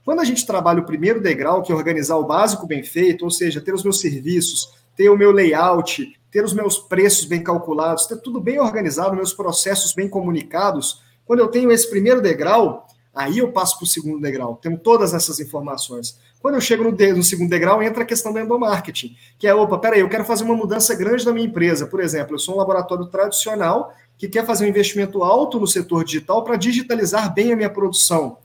Quando 0.06 0.20
a 0.20 0.24
gente 0.24 0.46
trabalha 0.46 0.80
o 0.80 0.86
primeiro 0.86 1.20
degrau, 1.20 1.62
que 1.62 1.70
é 1.70 1.74
organizar 1.74 2.16
o 2.16 2.24
básico 2.24 2.66
bem 2.66 2.82
feito, 2.82 3.26
ou 3.26 3.30
seja, 3.30 3.60
ter 3.60 3.74
os 3.74 3.84
meus 3.84 4.00
serviços, 4.00 4.70
ter 4.96 5.10
o 5.10 5.18
meu 5.18 5.32
layout, 5.32 6.18
ter 6.34 6.44
os 6.44 6.52
meus 6.52 6.80
preços 6.80 7.26
bem 7.26 7.44
calculados, 7.44 8.06
ter 8.06 8.16
tudo 8.16 8.40
bem 8.40 8.58
organizado, 8.58 9.14
meus 9.14 9.32
processos 9.32 9.92
bem 9.94 10.08
comunicados, 10.08 11.00
quando 11.24 11.38
eu 11.38 11.46
tenho 11.46 11.70
esse 11.70 11.88
primeiro 11.88 12.20
degrau, 12.20 12.88
aí 13.14 13.38
eu 13.38 13.52
passo 13.52 13.78
para 13.78 13.84
o 13.84 13.86
segundo 13.86 14.20
degrau, 14.20 14.58
tenho 14.60 14.76
todas 14.76 15.14
essas 15.14 15.38
informações. 15.38 16.18
Quando 16.42 16.56
eu 16.56 16.60
chego 16.60 16.82
no, 16.82 16.90
de, 16.90 17.12
no, 17.12 17.22
segundo 17.22 17.48
degrau, 17.48 17.80
entra 17.80 18.02
a 18.02 18.04
questão 18.04 18.32
do 18.32 18.40
endomarketing, 18.40 19.14
que 19.38 19.46
é, 19.46 19.54
opa, 19.54 19.78
peraí, 19.78 20.00
eu 20.00 20.08
quero 20.08 20.24
fazer 20.24 20.42
uma 20.42 20.56
mudança 20.56 20.92
grande 20.96 21.24
na 21.24 21.30
minha 21.30 21.46
empresa. 21.46 21.86
Por 21.86 22.00
exemplo, 22.00 22.34
eu 22.34 22.38
sou 22.40 22.56
um 22.56 22.58
laboratório 22.58 23.06
tradicional 23.06 23.94
que 24.18 24.28
quer 24.28 24.44
fazer 24.44 24.64
um 24.64 24.68
investimento 24.68 25.22
alto 25.22 25.60
no 25.60 25.68
setor 25.68 26.02
digital 26.02 26.42
para 26.42 26.56
digitalizar 26.56 27.32
bem 27.32 27.52
a 27.52 27.56
minha 27.56 27.70
produção 27.70 28.38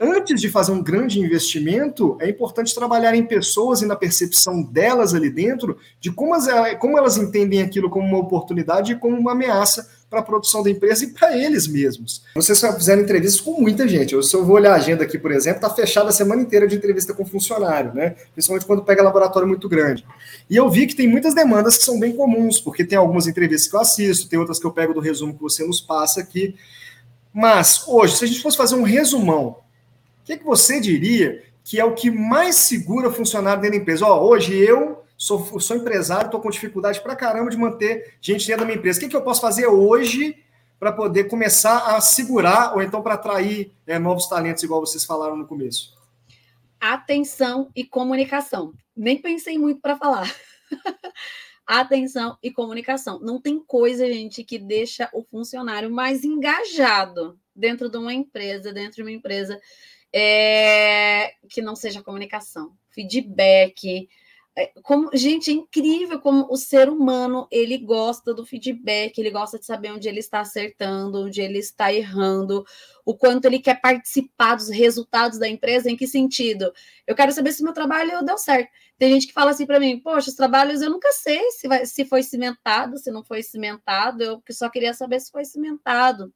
antes 0.00 0.40
de 0.40 0.48
fazer 0.48 0.72
um 0.72 0.82
grande 0.82 1.20
investimento, 1.20 2.16
é 2.20 2.28
importante 2.28 2.74
trabalhar 2.74 3.14
em 3.14 3.24
pessoas 3.24 3.82
e 3.82 3.86
na 3.86 3.96
percepção 3.96 4.62
delas 4.62 5.14
ali 5.14 5.30
dentro, 5.30 5.78
de 6.00 6.10
como, 6.10 6.34
as, 6.34 6.46
como 6.78 6.98
elas 6.98 7.16
entendem 7.16 7.62
aquilo 7.62 7.90
como 7.90 8.06
uma 8.06 8.18
oportunidade 8.18 8.92
e 8.92 8.96
como 8.96 9.16
uma 9.16 9.32
ameaça 9.32 9.88
para 10.12 10.20
a 10.20 10.22
produção 10.22 10.62
da 10.62 10.68
empresa 10.68 11.06
e 11.06 11.08
para 11.08 11.34
eles 11.34 11.66
mesmos. 11.66 12.22
Vocês 12.34 12.58
já 12.58 12.70
fizeram 12.74 13.00
entrevistas 13.00 13.40
com 13.40 13.58
muita 13.58 13.88
gente. 13.88 14.12
Eu, 14.12 14.22
se 14.22 14.36
eu 14.36 14.44
vou 14.44 14.56
olhar 14.56 14.72
a 14.72 14.76
agenda 14.76 15.04
aqui, 15.04 15.18
por 15.18 15.32
exemplo, 15.32 15.56
está 15.56 15.70
fechada 15.70 16.10
a 16.10 16.12
semana 16.12 16.42
inteira 16.42 16.68
de 16.68 16.76
entrevista 16.76 17.14
com 17.14 17.24
funcionário, 17.24 17.94
né? 17.94 18.14
Principalmente 18.34 18.66
quando 18.66 18.84
pega 18.84 19.02
laboratório 19.02 19.48
muito 19.48 19.66
grande. 19.70 20.04
E 20.50 20.56
eu 20.56 20.68
vi 20.68 20.86
que 20.86 20.94
tem 20.94 21.08
muitas 21.08 21.34
demandas 21.34 21.78
que 21.78 21.84
são 21.84 21.98
bem 21.98 22.12
comuns, 22.14 22.60
porque 22.60 22.84
tem 22.84 22.98
algumas 22.98 23.26
entrevistas 23.26 23.70
que 23.70 23.74
eu 23.74 23.80
assisto, 23.80 24.28
tem 24.28 24.38
outras 24.38 24.58
que 24.58 24.66
eu 24.66 24.70
pego 24.70 24.92
do 24.92 25.00
resumo 25.00 25.32
que 25.32 25.40
você 25.40 25.64
nos 25.64 25.80
passa 25.80 26.20
aqui. 26.20 26.56
Mas 27.32 27.82
hoje, 27.88 28.16
se 28.18 28.24
a 28.24 28.28
gente 28.28 28.42
fosse 28.42 28.58
fazer 28.58 28.74
um 28.74 28.82
resumão 28.82 29.62
o 30.22 30.24
que, 30.24 30.36
que 30.36 30.44
você 30.44 30.80
diria 30.80 31.42
que 31.64 31.78
é 31.78 31.84
o 31.84 31.94
que 31.94 32.10
mais 32.10 32.56
segura 32.56 33.10
funcionário 33.10 33.60
dentro 33.60 33.76
da 33.76 33.82
empresa? 33.82 34.06
Ó, 34.06 34.24
hoje 34.24 34.56
eu 34.56 35.02
sou, 35.16 35.60
sou 35.60 35.76
empresário, 35.76 36.26
estou 36.26 36.40
com 36.40 36.48
dificuldade 36.48 37.00
para 37.00 37.16
caramba 37.16 37.50
de 37.50 37.56
manter 37.56 38.14
gente 38.20 38.46
dentro 38.46 38.60
da 38.60 38.66
minha 38.66 38.78
empresa. 38.78 38.98
O 38.98 39.02
que, 39.02 39.08
que 39.08 39.16
eu 39.16 39.22
posso 39.22 39.40
fazer 39.40 39.66
hoje 39.66 40.36
para 40.78 40.92
poder 40.92 41.24
começar 41.24 41.96
a 41.96 42.00
segurar 42.00 42.74
ou 42.74 42.82
então 42.82 43.02
para 43.02 43.14
atrair 43.14 43.72
é, 43.86 43.98
novos 43.98 44.26
talentos, 44.26 44.62
igual 44.62 44.80
vocês 44.80 45.04
falaram 45.04 45.36
no 45.36 45.46
começo? 45.46 45.96
Atenção 46.80 47.70
e 47.74 47.84
comunicação. 47.84 48.72
Nem 48.96 49.20
pensei 49.20 49.58
muito 49.58 49.80
para 49.80 49.96
falar. 49.96 50.32
Atenção 51.66 52.36
e 52.42 52.50
comunicação. 52.50 53.20
Não 53.20 53.40
tem 53.40 53.60
coisa, 53.60 54.06
gente, 54.06 54.42
que 54.42 54.58
deixa 54.58 55.08
o 55.12 55.22
funcionário 55.22 55.90
mais 55.90 56.24
engajado 56.24 57.38
dentro 57.54 57.88
de 57.88 57.96
uma 57.96 58.12
empresa, 58.12 58.72
dentro 58.72 58.96
de 58.96 59.02
uma 59.02 59.12
empresa 59.12 59.60
é, 60.12 61.32
que 61.48 61.62
não 61.62 61.74
seja 61.74 62.02
comunicação, 62.02 62.72
feedback. 62.90 64.08
É, 64.54 64.70
como, 64.82 65.08
gente, 65.14 65.50
é 65.50 65.54
incrível 65.54 66.20
como 66.20 66.46
o 66.50 66.58
ser 66.58 66.90
humano 66.90 67.48
ele 67.50 67.78
gosta 67.78 68.34
do 68.34 68.44
feedback, 68.44 69.16
ele 69.16 69.30
gosta 69.30 69.58
de 69.58 69.64
saber 69.64 69.90
onde 69.92 70.06
ele 70.06 70.18
está 70.18 70.40
acertando, 70.40 71.22
onde 71.22 71.40
ele 71.40 71.58
está 71.58 71.90
errando, 71.90 72.62
o 73.02 73.16
quanto 73.16 73.46
ele 73.46 73.58
quer 73.58 73.80
participar 73.80 74.56
dos 74.56 74.68
resultados 74.68 75.38
da 75.38 75.48
empresa, 75.48 75.90
em 75.90 75.96
que 75.96 76.06
sentido? 76.06 76.70
Eu 77.06 77.14
quero 77.14 77.32
saber 77.32 77.52
se 77.52 77.64
meu 77.64 77.72
trabalho 77.72 78.22
deu 78.22 78.36
certo. 78.36 78.70
Tem 78.98 79.10
gente 79.14 79.26
que 79.26 79.32
fala 79.32 79.52
assim 79.52 79.64
para 79.64 79.80
mim, 79.80 79.98
poxa, 79.98 80.28
os 80.28 80.36
trabalhos 80.36 80.82
eu 80.82 80.90
nunca 80.90 81.10
sei 81.12 81.50
se, 81.52 81.66
vai, 81.66 81.86
se 81.86 82.04
foi 82.04 82.22
cimentado, 82.22 82.98
se 82.98 83.10
não 83.10 83.24
foi 83.24 83.42
cimentado, 83.42 84.22
eu 84.22 84.42
só 84.50 84.68
queria 84.68 84.92
saber 84.92 85.18
se 85.20 85.30
foi 85.30 85.46
cimentado. 85.46 86.32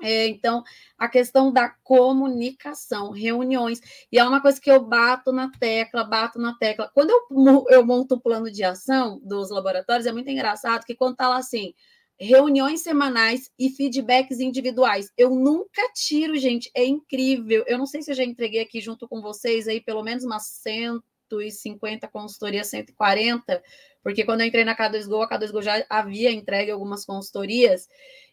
É, 0.00 0.28
então, 0.28 0.62
a 0.96 1.08
questão 1.08 1.52
da 1.52 1.68
comunicação, 1.68 3.10
reuniões, 3.10 3.80
e 4.12 4.18
é 4.18 4.24
uma 4.24 4.40
coisa 4.40 4.60
que 4.60 4.70
eu 4.70 4.80
bato 4.80 5.32
na 5.32 5.50
tecla, 5.58 6.04
bato 6.04 6.38
na 6.38 6.54
tecla. 6.54 6.90
Quando 6.94 7.10
eu, 7.10 7.66
eu 7.68 7.84
monto 7.84 8.14
o 8.14 8.20
plano 8.20 8.50
de 8.50 8.62
ação 8.62 9.20
dos 9.24 9.50
laboratórios, 9.50 10.06
é 10.06 10.12
muito 10.12 10.30
engraçado 10.30 10.84
que 10.84 10.94
quando 10.94 11.12
está 11.12 11.28
lá 11.28 11.38
assim, 11.38 11.74
reuniões 12.18 12.80
semanais 12.82 13.50
e 13.58 13.70
feedbacks 13.70 14.40
individuais, 14.40 15.12
eu 15.16 15.30
nunca 15.30 15.82
tiro, 15.94 16.36
gente, 16.36 16.70
é 16.74 16.84
incrível. 16.84 17.64
Eu 17.66 17.78
não 17.78 17.86
sei 17.86 18.02
se 18.02 18.10
eu 18.10 18.14
já 18.14 18.24
entreguei 18.24 18.60
aqui 18.60 18.80
junto 18.80 19.08
com 19.08 19.20
vocês 19.20 19.68
aí 19.68 19.80
pelo 19.80 20.02
menos 20.02 20.24
umas 20.24 20.44
150 20.44 22.08
consultorias, 22.08 22.68
140, 22.68 23.62
porque 24.08 24.24
quando 24.24 24.40
eu 24.40 24.46
entrei 24.46 24.64
na 24.64 24.74
K2Go, 24.74 25.22
a 25.22 25.28
K2Go 25.28 25.60
já 25.60 25.84
havia 25.90 26.32
entregue 26.32 26.70
algumas 26.70 27.04
consultorias, 27.04 27.86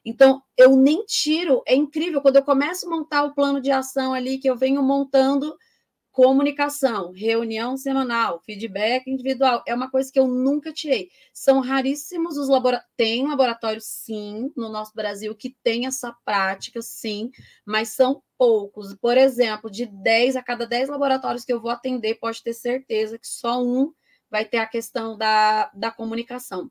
então, 0.06 0.42
eu 0.56 0.78
nem 0.78 1.04
tiro, 1.04 1.62
é 1.68 1.76
incrível, 1.76 2.22
quando 2.22 2.38
eu 2.38 2.44
começo 2.44 2.88
a 2.88 2.90
montar 2.90 3.26
o 3.26 3.36
plano 3.36 3.60
de 3.60 3.72
ação 3.72 4.14
ali, 4.14 4.38
que 4.38 4.50
eu 4.50 4.56
venho 4.56 4.82
montando 4.82 5.54
comunicação, 6.14 7.12
reunião 7.12 7.76
semanal, 7.76 8.40
feedback 8.46 9.06
individual, 9.06 9.62
é 9.68 9.76
uma 9.76 9.92
coisa 9.92 10.10
que 10.10 10.18
eu 10.18 10.30
nunca 10.30 10.72
tirei. 10.72 11.10
São 11.34 11.60
raríssimos 11.60 12.38
os 12.38 12.48
laboratórios, 12.48 12.90
tem 12.96 13.28
laboratórios, 13.28 13.84
sim, 13.84 14.50
no 14.56 14.70
nosso 14.70 14.94
Brasil, 14.96 15.36
que 15.36 15.58
tem 15.62 15.88
essa 15.88 16.16
prática, 16.24 16.82
sim, 16.82 17.32
mas 17.66 17.90
são 17.90 18.24
poucos. 18.38 18.96
Por 18.96 19.18
exemplo, 19.18 19.70
de 19.70 19.86
10 19.86 20.38
a 20.38 20.42
cada 20.42 20.66
10 20.66 20.88
laboratórios 20.88 21.44
que 21.44 21.52
eu 21.52 21.60
vou 21.60 21.70
atender, 21.70 22.16
pode 22.16 22.42
ter 22.42 22.54
certeza 22.54 23.20
que 23.20 23.28
só 23.28 23.62
um 23.62 23.92
vai 24.36 24.44
ter 24.44 24.58
a 24.58 24.68
questão 24.68 25.18
da, 25.18 25.72
da 25.74 25.90
comunicação. 25.90 26.70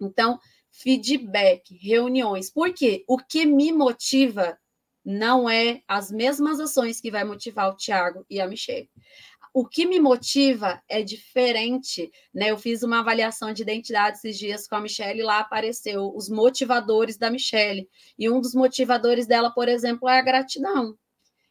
Então, 0.00 0.40
feedback, 0.72 1.72
reuniões. 1.76 2.50
Porque 2.50 3.04
o 3.06 3.16
que 3.16 3.46
me 3.46 3.70
motiva 3.70 4.58
não 5.04 5.48
é 5.48 5.82
as 5.86 6.10
mesmas 6.10 6.58
ações 6.58 7.00
que 7.00 7.12
vai 7.12 7.22
motivar 7.22 7.70
o 7.70 7.76
Tiago 7.76 8.26
e 8.28 8.40
a 8.40 8.48
Michelle. 8.48 8.90
O 9.54 9.64
que 9.64 9.86
me 9.86 10.00
motiva 10.00 10.82
é 10.88 11.00
diferente, 11.00 12.10
né? 12.34 12.50
Eu 12.50 12.58
fiz 12.58 12.82
uma 12.82 12.98
avaliação 12.98 13.52
de 13.52 13.62
identidade 13.62 14.18
esses 14.18 14.36
dias 14.36 14.66
com 14.66 14.74
a 14.74 14.80
Michelle 14.80 15.20
e 15.20 15.22
lá 15.22 15.38
apareceu 15.38 16.12
os 16.12 16.28
motivadores 16.28 17.16
da 17.16 17.30
Michelle. 17.30 17.88
E 18.18 18.28
um 18.28 18.40
dos 18.40 18.52
motivadores 18.52 19.28
dela, 19.28 19.52
por 19.52 19.68
exemplo, 19.68 20.08
é 20.08 20.18
a 20.18 20.22
gratidão. 20.22 20.98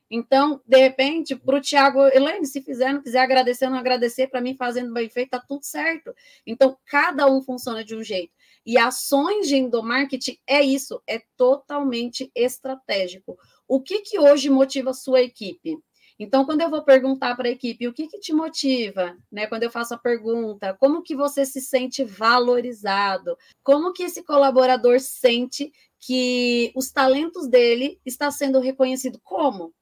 Então, 0.10 0.62
de 0.66 0.78
repente, 0.78 1.36
para 1.36 1.58
o 1.58 1.62
Tiago, 1.62 2.06
Elaine, 2.08 2.46
se 2.46 2.62
fizer, 2.62 2.94
não 2.94 3.02
quiser 3.02 3.20
agradecer, 3.20 3.70
não 3.70 3.78
agradecer, 3.78 4.28
para 4.28 4.42
mim 4.42 4.56
fazendo 4.56 4.94
bem 4.94 5.10
feito, 5.10 5.32
tá 5.32 5.40
tudo 5.40 5.64
certo. 5.64 6.14
Então, 6.46 6.78
cada 6.86 7.26
um 7.28 7.42
funciona 7.42 7.84
de 7.84 7.96
um 7.96 8.04
jeito. 8.04 8.34
E 8.66 8.78
ações 8.78 9.48
de 9.48 9.56
endomarketing 9.56 10.38
é 10.48 10.62
isso, 10.62 11.02
é 11.08 11.22
totalmente 11.36 12.32
estratégico. 12.36 13.38
O 13.68 13.82
que, 13.82 14.02
que 14.02 14.20
hoje 14.20 14.50
motiva 14.50 14.92
a 14.92 14.94
sua 14.94 15.22
equipe? 15.22 15.78
Então, 16.18 16.46
quando 16.46 16.62
eu 16.62 16.70
vou 16.70 16.84
perguntar 16.84 17.36
para 17.36 17.50
a 17.50 17.52
equipe 17.52 17.88
o 17.88 17.94
que, 17.94 18.08
que 18.08 18.20
te 18.20 18.32
motiva, 18.34 19.18
né? 19.30 19.48
Quando 19.48 19.64
eu 19.64 19.72
faço 19.72 19.94
a 19.94 19.98
pergunta, 19.98 20.74
como 20.80 21.04
que 21.04 21.16
você 21.16 21.46
se 21.46 21.60
sente 21.60 22.04
valorizado? 22.06 23.38
Como 23.62 23.92
que 23.92 24.04
esse 24.04 24.24
colaborador 24.24 25.00
sente 25.00 25.74
que 26.00 26.72
os 26.74 26.90
talentos 26.90 27.48
dele 27.48 28.00
está 28.06 28.32
sendo 28.32 28.60
reconhecido? 28.60 29.20
Como? 29.24 29.74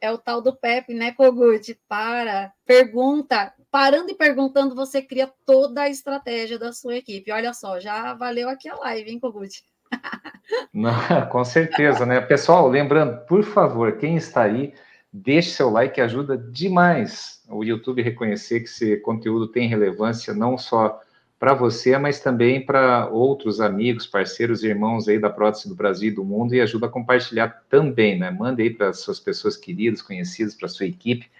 É 0.00 0.10
o 0.10 0.18
tal 0.18 0.40
do 0.40 0.54
Pepe, 0.54 0.94
né, 0.94 1.12
Kogut? 1.12 1.78
Para, 1.86 2.52
pergunta, 2.64 3.52
parando 3.70 4.10
e 4.10 4.14
perguntando, 4.14 4.74
você 4.74 5.02
cria 5.02 5.30
toda 5.44 5.82
a 5.82 5.88
estratégia 5.88 6.58
da 6.58 6.72
sua 6.72 6.96
equipe. 6.96 7.30
Olha 7.30 7.52
só, 7.52 7.78
já 7.78 8.14
valeu 8.14 8.48
aqui 8.48 8.68
a 8.68 8.76
live, 8.76 9.10
hein, 9.10 9.20
Kogut? 9.20 9.62
Não, 10.72 10.92
com 11.28 11.44
certeza, 11.44 12.06
né? 12.06 12.20
Pessoal, 12.20 12.68
lembrando, 12.68 13.24
por 13.26 13.42
favor, 13.42 13.98
quem 13.98 14.16
está 14.16 14.42
aí, 14.42 14.72
deixe 15.12 15.50
seu 15.50 15.68
like, 15.68 16.00
ajuda 16.00 16.36
demais 16.36 17.42
o 17.48 17.64
YouTube 17.64 18.02
reconhecer 18.02 18.60
que 18.60 18.68
esse 18.68 18.96
conteúdo 18.98 19.48
tem 19.48 19.68
relevância 19.68 20.32
não 20.32 20.56
só 20.56 21.00
para 21.40 21.54
você, 21.54 21.96
mas 21.96 22.20
também 22.20 22.62
para 22.62 23.08
outros 23.08 23.62
amigos, 23.62 24.06
parceiros, 24.06 24.62
irmãos 24.62 25.08
aí 25.08 25.18
da 25.18 25.30
prótese 25.30 25.70
do 25.70 25.74
Brasil 25.74 26.10
e 26.10 26.14
do 26.14 26.22
mundo 26.22 26.54
e 26.54 26.60
ajuda 26.60 26.84
a 26.84 26.90
compartilhar 26.90 27.64
também, 27.70 28.18
né? 28.18 28.30
Mande 28.30 28.60
aí 28.62 28.68
para 28.68 28.92
suas 28.92 29.18
pessoas 29.18 29.56
queridas, 29.56 30.02
conhecidas, 30.02 30.54
para 30.54 30.68
sua 30.68 30.84
equipe, 30.84 31.30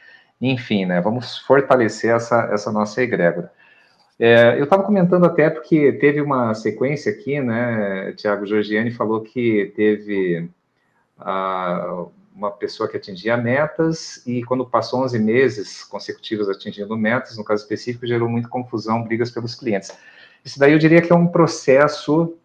enfim, 0.41 0.87
né? 0.87 1.03
Vamos 1.03 1.37
fortalecer 1.41 2.17
essa, 2.17 2.49
essa 2.51 2.73
nossa 2.73 3.03
egrégora. 3.03 3.53
É, 4.19 4.59
eu 4.59 4.65
estava 4.65 4.85
comentando 4.85 5.27
até 5.27 5.51
porque 5.51 5.93
teve 5.93 6.23
uma 6.23 6.55
sequência 6.55 7.13
aqui, 7.13 7.39
né? 7.39 8.15
Tiago 8.17 8.47
Giorgiani 8.47 8.91
falou 8.91 9.21
que 9.21 9.71
teve 9.77 10.49
a, 11.19 12.07
uma 12.35 12.51
pessoa 12.51 12.89
que 12.89 12.97
atingia 12.97 13.37
metas 13.37 14.25
e 14.27 14.43
quando 14.45 14.65
passou 14.65 15.03
11 15.03 15.19
meses 15.19 15.85
consecutivos 15.85 16.49
atingindo 16.49 16.97
metas, 16.97 17.37
no 17.37 17.45
caso 17.45 17.63
específico, 17.63 18.07
gerou 18.07 18.29
muita 18.29 18.49
confusão, 18.49 19.03
brigas 19.03 19.31
pelos 19.31 19.55
clientes. 19.55 19.93
Isso 20.45 20.59
daí 20.59 20.73
eu 20.73 20.79
diria 20.79 21.03
que 21.03 21.13
é 21.13 21.17
um 21.17 21.27
processo 21.27 22.37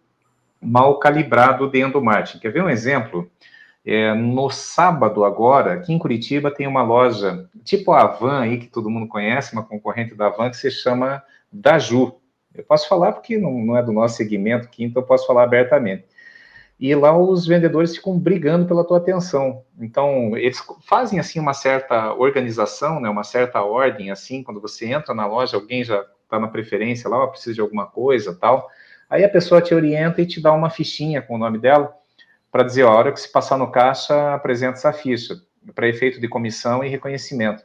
mal 0.61 0.99
calibrado 0.99 1.69
dentro 1.69 1.99
do 1.99 2.03
marketing. 2.03 2.39
Quer 2.39 2.51
ver 2.51 2.63
um 2.63 2.69
exemplo? 2.69 3.29
É, 3.85 4.15
no 4.15 4.49
sábado 4.49 5.23
agora, 5.23 5.73
aqui 5.73 5.93
em 5.93 5.99
Curitiba, 5.99 6.49
tem 6.49 6.65
uma 6.65 6.81
loja 6.81 7.47
tipo 7.63 7.91
a 7.91 8.01
Avan 8.01 8.41
aí, 8.41 8.57
que 8.57 8.67
todo 8.67 8.89
mundo 8.89 9.07
conhece, 9.07 9.53
uma 9.53 9.63
concorrente 9.63 10.15
da 10.15 10.27
Avan, 10.27 10.49
que 10.49 10.57
se 10.57 10.71
chama 10.71 11.21
da 11.51 11.77
Ju. 11.77 12.15
Eu 12.53 12.63
posso 12.63 12.89
falar 12.89 13.11
porque 13.11 13.37
não, 13.37 13.51
não 13.59 13.77
é 13.77 13.83
do 13.83 13.91
nosso 13.91 14.17
segmento 14.17 14.65
aqui, 14.65 14.83
então 14.83 15.03
eu 15.03 15.05
posso 15.05 15.27
falar 15.27 15.43
abertamente. 15.43 16.05
E 16.79 16.93
lá 16.93 17.17
os 17.17 17.47
vendedores 17.47 17.95
ficam 17.95 18.19
brigando 18.19 18.65
pela 18.65 18.83
tua 18.83 18.97
atenção. 18.97 19.63
Então, 19.79 20.35
eles 20.35 20.61
fazem 20.85 21.19
assim 21.19 21.39
uma 21.39 21.53
certa 21.53 22.13
organização, 22.13 22.99
né, 22.99 23.09
uma 23.09 23.23
certa 23.23 23.61
ordem 23.61 24.11
assim, 24.11 24.43
quando 24.43 24.59
você 24.59 24.87
entra 24.87 25.13
na 25.13 25.25
loja, 25.25 25.55
alguém 25.55 25.83
já 25.83 26.05
está 26.23 26.39
na 26.39 26.47
preferência 26.47 27.09
lá, 27.09 27.27
precisa 27.27 27.55
de 27.55 27.61
alguma 27.61 27.85
coisa, 27.85 28.35
tal. 28.35 28.67
Aí 29.09 29.23
a 29.23 29.29
pessoa 29.29 29.61
te 29.61 29.73
orienta 29.73 30.21
e 30.21 30.25
te 30.25 30.41
dá 30.41 30.51
uma 30.51 30.69
fichinha 30.69 31.21
com 31.21 31.35
o 31.35 31.37
nome 31.37 31.57
dela 31.57 31.93
para 32.51 32.63
dizer, 32.63 32.83
ó, 32.83 32.91
a 32.91 32.95
hora 32.95 33.11
que 33.11 33.19
se 33.19 33.31
passar 33.31 33.57
no 33.57 33.71
caixa, 33.71 34.33
apresenta 34.33 34.77
essa 34.77 34.91
ficha 34.91 35.35
para 35.73 35.87
efeito 35.87 36.19
de 36.19 36.27
comissão 36.27 36.83
e 36.83 36.89
reconhecimento. 36.89 37.63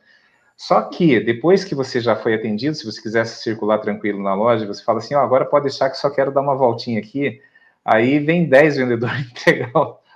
Só 0.57 0.83
que 0.83 1.19
depois 1.21 1.65
que 1.65 1.75
você 1.75 2.01
já 2.01 2.15
foi 2.15 2.35
atendido, 2.35 2.75
se 2.75 2.85
você 2.85 3.01
quisesse 3.01 3.43
circular 3.43 3.79
tranquilo 3.79 4.23
na 4.23 4.35
loja, 4.35 4.67
você 4.67 4.85
fala 4.85 4.99
assim, 4.99 5.15
ó, 5.15 5.21
agora 5.21 5.45
pode 5.45 5.65
deixar 5.65 5.89
que 5.89 5.97
só 5.97 6.11
quero 6.11 6.31
dar 6.31 6.43
uma 6.43 6.55
voltinha 6.55 7.01
aqui. 7.01 7.41
Aí 7.85 8.19
vem 8.19 8.49
10 8.49 8.77
vendedores 8.77 9.27
entregar 9.31 9.73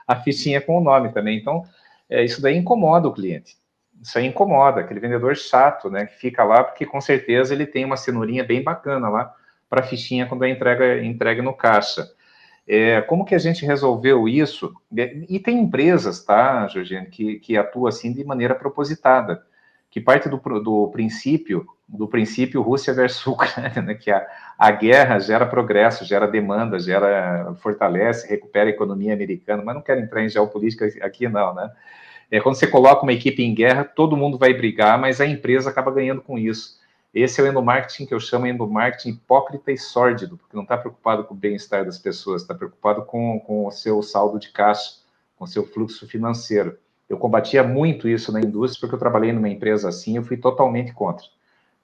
a 0.06 0.16
fichinha 0.16 0.60
com 0.60 0.78
o 0.78 0.84
nome 0.84 1.12
também. 1.12 1.38
Então, 1.38 1.64
é, 2.08 2.24
isso 2.24 2.40
daí 2.40 2.56
incomoda 2.56 3.08
o 3.08 3.12
cliente. 3.12 3.56
Isso 4.00 4.18
aí 4.18 4.26
incomoda, 4.26 4.80
aquele 4.80 5.00
vendedor 5.00 5.34
chato, 5.36 5.88
né, 5.88 6.06
que 6.06 6.16
fica 6.16 6.44
lá, 6.44 6.62
porque 6.62 6.84
com 6.84 7.00
certeza 7.00 7.54
ele 7.54 7.66
tem 7.66 7.84
uma 7.84 7.96
cenourinha 7.96 8.44
bem 8.44 8.62
bacana 8.62 9.08
lá 9.08 9.34
para 9.68 9.80
a 9.80 9.86
fichinha 9.86 10.26
quando 10.26 10.44
é 10.44 10.50
entrega, 10.50 11.02
entregue 11.02 11.40
no 11.40 11.54
caixa. 11.54 12.06
É, 12.66 13.00
como 13.02 13.24
que 13.24 13.34
a 13.34 13.38
gente 13.38 13.64
resolveu 13.64 14.28
isso? 14.28 14.74
E 15.28 15.38
tem 15.38 15.58
empresas, 15.58 16.24
tá, 16.24 16.66
Georgiane, 16.68 17.06
que, 17.06 17.38
que 17.38 17.56
atuam 17.56 17.86
assim 17.86 18.12
de 18.12 18.24
maneira 18.24 18.54
propositada 18.54 19.42
que 19.94 20.00
parte 20.00 20.28
do, 20.28 20.38
do 20.58 20.88
princípio 20.88 21.64
do 21.88 22.08
princípio 22.08 22.60
Rússia 22.62 22.92
versus 22.92 23.24
Ucrânia, 23.28 23.80
né, 23.80 23.94
que 23.94 24.10
a, 24.10 24.26
a 24.58 24.72
guerra 24.72 25.20
gera 25.20 25.46
progresso, 25.46 26.04
gera 26.04 26.26
demanda, 26.26 26.80
gera 26.80 27.54
fortalece, 27.60 28.28
recupera 28.28 28.68
a 28.68 28.72
economia 28.72 29.12
americana, 29.12 29.62
mas 29.64 29.72
não 29.72 29.82
quero 29.82 30.00
entrar 30.00 30.24
em 30.24 30.28
geopolítica 30.28 30.86
aqui 31.00 31.28
não, 31.28 31.54
né? 31.54 31.70
É, 32.28 32.40
quando 32.40 32.56
você 32.56 32.66
coloca 32.66 33.04
uma 33.04 33.12
equipe 33.12 33.44
em 33.44 33.54
guerra, 33.54 33.84
todo 33.84 34.16
mundo 34.16 34.36
vai 34.36 34.52
brigar, 34.52 34.98
mas 34.98 35.20
a 35.20 35.26
empresa 35.26 35.70
acaba 35.70 35.92
ganhando 35.92 36.22
com 36.22 36.36
isso. 36.36 36.80
Esse 37.12 37.40
é 37.40 37.44
o 37.44 37.46
endomarketing 37.46 38.06
que 38.06 38.14
eu 38.14 38.18
chamo 38.18 38.46
de 38.46 38.50
endomarketing 38.50 39.10
hipócrita 39.10 39.70
e 39.70 39.78
sórdido, 39.78 40.36
porque 40.36 40.56
não 40.56 40.64
está 40.64 40.76
preocupado 40.76 41.22
com 41.22 41.34
o 41.34 41.36
bem-estar 41.36 41.84
das 41.84 41.98
pessoas, 41.98 42.42
está 42.42 42.52
preocupado 42.54 43.04
com, 43.04 43.38
com 43.38 43.66
o 43.68 43.70
seu 43.70 44.02
saldo 44.02 44.40
de 44.40 44.50
caixa, 44.50 44.96
com 45.36 45.44
o 45.44 45.48
seu 45.48 45.64
fluxo 45.64 46.08
financeiro. 46.08 46.76
Eu 47.08 47.18
combatia 47.18 47.62
muito 47.62 48.08
isso 48.08 48.32
na 48.32 48.40
indústria, 48.40 48.80
porque 48.80 48.94
eu 48.94 48.98
trabalhei 48.98 49.32
numa 49.32 49.48
empresa 49.48 49.88
assim, 49.88 50.16
eu 50.16 50.22
fui 50.22 50.36
totalmente 50.36 50.92
contra. 50.92 51.26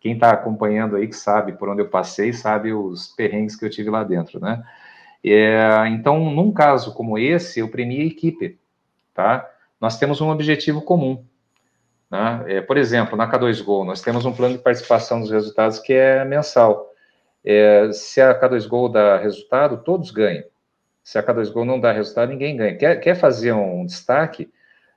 Quem 0.01 0.15
está 0.15 0.31
acompanhando 0.31 0.97
aí, 0.97 1.07
que 1.07 1.17
sabe 1.17 1.53
por 1.53 1.69
onde 1.69 1.83
eu 1.83 1.89
passei, 1.89 2.33
sabe 2.33 2.73
os 2.73 3.09
perrengues 3.09 3.55
que 3.55 3.65
eu 3.65 3.71
tive 3.71 3.91
lá 3.91 4.03
dentro, 4.03 4.41
né? 4.41 4.65
É, 5.23 5.87
então, 5.89 6.31
num 6.31 6.51
caso 6.51 6.95
como 6.95 7.19
esse, 7.19 7.61
eu 7.61 7.69
premi 7.69 8.01
a 8.01 8.07
equipe, 8.07 8.59
tá? 9.13 9.47
Nós 9.79 9.99
temos 9.99 10.21
um 10.21 10.31
objetivo 10.31 10.81
comum. 10.81 11.23
Né? 12.11 12.45
É, 12.49 12.61
por 12.61 12.77
exemplo, 12.77 13.17
na 13.17 13.31
K2Go, 13.31 13.85
nós 13.85 14.01
temos 14.01 14.25
um 14.25 14.33
plano 14.33 14.57
de 14.57 14.63
participação 14.63 15.21
dos 15.21 15.31
resultados 15.31 15.79
que 15.79 15.93
é 15.93 16.25
mensal. 16.25 16.91
É, 17.45 17.91
se 17.93 18.21
a 18.21 18.39
K2Go 18.39 18.91
dá 18.91 19.19
resultado, 19.19 19.79
todos 19.79 20.11
ganham. 20.11 20.45
Se 21.05 21.19
a 21.19 21.23
K2Go 21.23 21.65
não 21.65 21.79
dá 21.79 21.93
resultado, 21.93 22.31
ninguém 22.31 22.57
ganha. 22.57 22.77
Quer, 22.77 22.97
quer 22.97 23.15
fazer 23.15 23.53
um 23.53 23.87
destaque? 23.87 24.51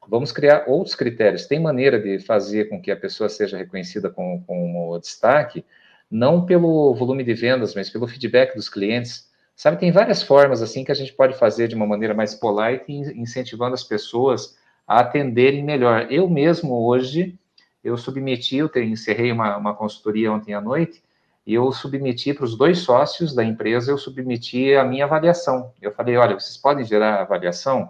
Vamos 0.07 0.31
criar 0.31 0.65
outros 0.67 0.95
critérios. 0.95 1.45
Tem 1.45 1.59
maneira 1.59 1.99
de 1.99 2.19
fazer 2.19 2.69
com 2.69 2.81
que 2.81 2.91
a 2.91 2.97
pessoa 2.97 3.29
seja 3.29 3.57
reconhecida 3.57 4.09
com, 4.09 4.43
com 4.45 4.89
o 4.89 4.99
destaque, 4.99 5.65
não 6.09 6.45
pelo 6.45 6.93
volume 6.93 7.23
de 7.23 7.33
vendas, 7.33 7.73
mas 7.73 7.89
pelo 7.89 8.07
feedback 8.07 8.55
dos 8.55 8.69
clientes. 8.69 9.31
Sabe, 9.55 9.77
tem 9.77 9.91
várias 9.91 10.23
formas 10.23 10.61
assim 10.61 10.83
que 10.83 10.91
a 10.91 10.95
gente 10.95 11.13
pode 11.13 11.37
fazer 11.37 11.67
de 11.67 11.75
uma 11.75 11.85
maneira 11.85 12.13
mais 12.13 12.33
polite, 12.33 12.91
incentivando 12.91 13.73
as 13.73 13.83
pessoas 13.83 14.57
a 14.87 14.99
atenderem 14.99 15.63
melhor. 15.63 16.07
Eu 16.11 16.29
mesmo 16.29 16.85
hoje, 16.85 17.37
eu 17.83 17.97
submeti, 17.97 18.57
eu 18.57 18.69
encerrei 18.75 19.31
uma, 19.31 19.57
uma 19.57 19.75
consultoria 19.75 20.31
ontem 20.31 20.53
à 20.53 20.61
noite, 20.61 21.03
e 21.45 21.53
eu 21.53 21.71
submeti 21.71 22.33
para 22.33 22.45
os 22.45 22.57
dois 22.57 22.79
sócios 22.79 23.35
da 23.35 23.43
empresa, 23.43 23.91
eu 23.91 23.97
submeti 23.97 24.73
a 24.73 24.83
minha 24.83 25.05
avaliação. 25.05 25.73
Eu 25.81 25.91
falei, 25.91 26.15
olha, 26.15 26.39
vocês 26.39 26.57
podem 26.57 26.85
gerar 26.85 27.21
avaliação? 27.21 27.89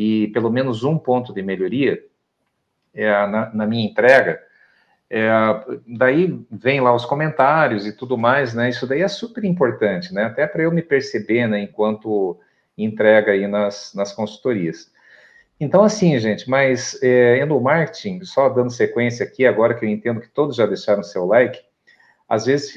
E 0.00 0.28
pelo 0.28 0.50
menos 0.50 0.82
um 0.82 0.96
ponto 0.96 1.30
de 1.30 1.42
melhoria 1.42 2.02
é, 2.94 3.10
na, 3.26 3.50
na, 3.52 3.66
minha 3.66 3.84
entrega, 3.86 4.40
é, 5.10 5.28
daí 5.86 6.40
vem 6.50 6.80
lá 6.80 6.94
os 6.94 7.04
comentários 7.04 7.86
e 7.86 7.92
tudo 7.92 8.16
mais, 8.16 8.54
né? 8.54 8.70
Isso 8.70 8.86
daí 8.86 9.02
é 9.02 9.08
super 9.08 9.44
importante, 9.44 10.14
né? 10.14 10.24
Até 10.24 10.46
para 10.46 10.62
eu 10.62 10.72
me 10.72 10.80
perceber, 10.80 11.46
né? 11.46 11.60
Enquanto 11.60 12.40
entrega 12.78 13.32
aí 13.32 13.46
nas, 13.46 13.92
nas 13.94 14.10
consultorias. 14.10 14.90
Então, 15.60 15.84
assim, 15.84 16.18
gente, 16.18 16.48
mas 16.48 16.98
é, 17.02 17.44
marketing 17.44 18.24
só 18.24 18.48
dando 18.48 18.70
sequência 18.70 19.26
aqui, 19.26 19.46
agora 19.46 19.74
que 19.74 19.84
eu 19.84 19.88
entendo 19.90 20.22
que 20.22 20.28
todos 20.28 20.56
já 20.56 20.64
deixaram 20.64 21.02
seu 21.02 21.26
like, 21.26 21.60
às 22.26 22.46
vezes 22.46 22.72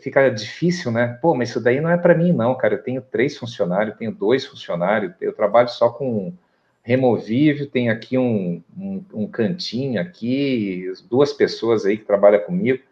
fica 0.00 0.28
difícil, 0.28 0.92
né? 0.92 1.18
Pô, 1.20 1.34
mas 1.34 1.48
isso 1.48 1.60
daí 1.60 1.80
não 1.80 1.90
é 1.90 1.96
para 1.96 2.14
mim, 2.14 2.32
não, 2.32 2.54
cara. 2.54 2.74
Eu 2.74 2.82
tenho 2.84 3.02
três 3.02 3.36
funcionários, 3.36 3.96
tenho 3.96 4.12
dois 4.12 4.46
funcionários, 4.46 5.12
eu 5.20 5.32
trabalho 5.32 5.68
só 5.68 5.90
com 5.90 6.32
removível, 6.82 7.66
tem 7.66 7.90
aqui 7.90 8.16
um, 8.16 8.62
um, 8.76 9.04
um, 9.12 9.26
cantinho 9.26 10.00
aqui, 10.00 10.90
duas 11.08 11.32
pessoas 11.32 11.84
aí 11.84 11.96
que 11.96 12.04
trabalham 12.04 12.40
comigo, 12.40 12.82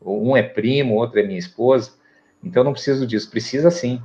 um 0.00 0.36
é 0.36 0.42
primo, 0.42 0.94
outro 0.94 1.18
é 1.18 1.22
minha 1.22 1.38
esposa, 1.38 1.92
então 2.44 2.62
não 2.62 2.72
preciso 2.72 3.06
disso, 3.06 3.30
precisa 3.30 3.70
sim, 3.70 4.02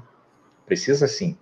precisa 0.66 1.08
sim, 1.08 1.38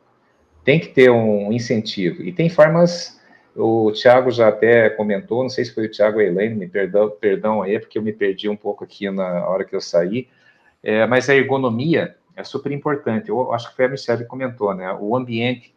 tem 0.63 0.79
que 0.79 0.87
ter 0.87 1.11
um 1.11 1.51
incentivo, 1.51 2.23
e 2.23 2.33
tem 2.33 2.49
formas, 2.49 3.19
o 3.55 3.91
Thiago 3.91 4.31
já 4.31 4.47
até 4.47 4.89
comentou, 4.89 5.43
não 5.43 5.49
sei 5.49 5.63
se 5.65 5.73
foi 5.73 5.85
o 5.85 5.91
Thiago 5.91 6.17
ou 6.17 6.21
a 6.21 6.25
Helene, 6.25 6.55
me 6.55 6.67
perdão, 6.67 7.09
perdão 7.09 7.61
aí, 7.61 7.79
porque 7.79 7.97
eu 7.97 8.01
me 8.01 8.11
perdi 8.11 8.49
um 8.49 8.57
pouco 8.57 8.83
aqui 8.83 9.09
na 9.11 9.47
hora 9.47 9.63
que 9.63 9.75
eu 9.75 9.81
saí, 9.81 10.27
é, 10.81 11.05
mas 11.05 11.29
a 11.29 11.35
ergonomia 11.35 12.15
é 12.35 12.43
super 12.43 12.71
importante, 12.71 13.29
eu 13.29 13.53
acho 13.53 13.69
que 13.69 13.75
foi 13.75 13.85
a 13.85 13.89
Michelle 13.89 14.23
que 14.23 14.27
comentou, 14.27 14.73
né, 14.73 14.91
o 14.99 15.15
ambiente 15.15 15.71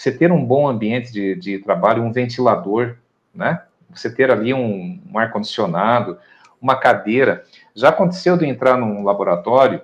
você 0.00 0.10
ter 0.10 0.32
um 0.32 0.42
bom 0.42 0.66
ambiente 0.66 1.12
de, 1.12 1.34
de 1.34 1.58
trabalho, 1.58 2.02
um 2.02 2.10
ventilador, 2.10 2.96
né? 3.34 3.62
Você 3.90 4.10
ter 4.10 4.30
ali 4.30 4.54
um, 4.54 4.98
um 5.12 5.18
ar-condicionado, 5.18 6.16
uma 6.60 6.74
cadeira. 6.74 7.44
Já 7.74 7.90
aconteceu 7.90 8.36
de 8.36 8.46
entrar 8.46 8.78
num 8.78 9.04
laboratório 9.04 9.82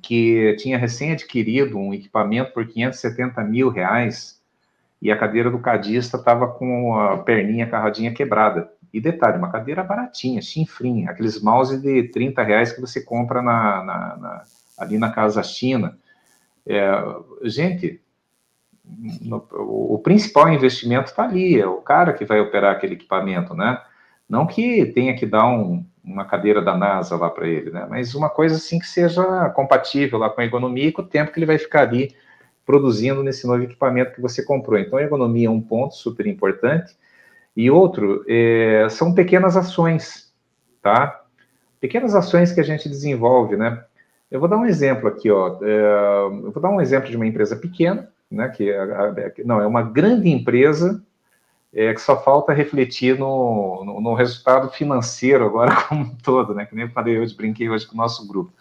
que 0.00 0.54
tinha 0.58 0.78
recém 0.78 1.12
adquirido 1.12 1.76
um 1.78 1.92
equipamento 1.92 2.52
por 2.52 2.64
570 2.64 3.42
mil 3.42 3.70
reais 3.70 4.40
e 5.02 5.10
a 5.10 5.18
cadeira 5.18 5.50
do 5.50 5.58
cadista 5.58 6.16
estava 6.16 6.46
com 6.46 6.94
a 6.94 7.18
perninha, 7.18 7.68
carradinha 7.68 8.14
quebrada. 8.14 8.70
E 8.92 9.00
detalhe, 9.00 9.36
uma 9.36 9.50
cadeira 9.50 9.82
baratinha, 9.82 10.40
chinfrinha, 10.40 11.10
aqueles 11.10 11.42
mouse 11.42 11.76
de 11.80 12.04
30 12.04 12.42
reais 12.42 12.72
que 12.72 12.80
você 12.80 13.00
compra 13.00 13.42
na, 13.42 13.82
na, 13.82 14.16
na 14.16 14.44
ali 14.78 14.96
na 14.96 15.10
Casa 15.10 15.42
China. 15.42 15.98
É, 16.64 16.88
gente, 17.42 18.00
no, 19.20 19.46
o 19.50 19.98
principal 19.98 20.48
investimento 20.48 21.10
está 21.10 21.24
ali, 21.24 21.60
é 21.60 21.66
o 21.66 21.76
cara 21.76 22.12
que 22.12 22.24
vai 22.24 22.40
operar 22.40 22.72
aquele 22.72 22.94
equipamento, 22.94 23.54
né? 23.54 23.80
Não 24.28 24.46
que 24.46 24.86
tenha 24.86 25.16
que 25.16 25.26
dar 25.26 25.46
um, 25.46 25.84
uma 26.04 26.24
cadeira 26.24 26.62
da 26.62 26.76
NASA 26.76 27.16
lá 27.16 27.30
para 27.30 27.46
ele, 27.46 27.70
né? 27.70 27.86
Mas 27.88 28.14
uma 28.14 28.28
coisa 28.28 28.56
assim 28.56 28.78
que 28.78 28.86
seja 28.86 29.50
compatível 29.50 30.18
lá 30.18 30.30
com 30.30 30.40
a 30.40 30.44
economia 30.44 30.88
e 30.88 30.92
com 30.92 31.02
o 31.02 31.06
tempo 31.06 31.32
que 31.32 31.38
ele 31.38 31.46
vai 31.46 31.58
ficar 31.58 31.82
ali 31.82 32.14
produzindo 32.66 33.22
nesse 33.22 33.46
novo 33.46 33.62
equipamento 33.62 34.12
que 34.12 34.20
você 34.20 34.44
comprou. 34.44 34.78
Então, 34.78 34.98
a 34.98 35.02
ergonomia 35.02 35.48
é 35.48 35.50
um 35.50 35.60
ponto 35.60 35.94
super 35.94 36.26
importante. 36.26 36.94
E 37.56 37.70
outro, 37.70 38.24
é, 38.28 38.86
são 38.90 39.14
pequenas 39.14 39.56
ações, 39.56 40.32
tá? 40.82 41.24
Pequenas 41.80 42.14
ações 42.14 42.52
que 42.52 42.60
a 42.60 42.64
gente 42.64 42.88
desenvolve, 42.88 43.56
né? 43.56 43.82
Eu 44.30 44.38
vou 44.38 44.48
dar 44.48 44.58
um 44.58 44.66
exemplo 44.66 45.08
aqui, 45.08 45.30
ó. 45.30 45.58
É, 45.62 46.26
eu 46.44 46.52
vou 46.52 46.62
dar 46.62 46.68
um 46.68 46.80
exemplo 46.80 47.08
de 47.08 47.16
uma 47.16 47.26
empresa 47.26 47.56
pequena, 47.56 48.10
né? 48.30 48.48
Que 48.48 49.44
não 49.44 49.60
é 49.60 49.66
uma 49.66 49.82
grande 49.82 50.28
empresa 50.28 51.02
é, 51.72 51.92
que 51.92 52.00
só 52.00 52.22
falta 52.22 52.52
refletir 52.52 53.18
no, 53.18 53.84
no, 53.84 54.00
no, 54.00 54.14
resultado 54.14 54.70
financeiro 54.70 55.44
agora 55.44 55.74
como 55.88 56.02
um 56.02 56.16
todo, 56.16 56.54
né? 56.54 56.66
Que 56.66 56.74
nem 56.74 56.88
falei 56.88 57.18
hoje, 57.18 57.34
brinquei 57.34 57.68
hoje 57.68 57.86
com 57.86 57.94
o 57.94 57.98
nosso 57.98 58.26
grupo. 58.26 58.52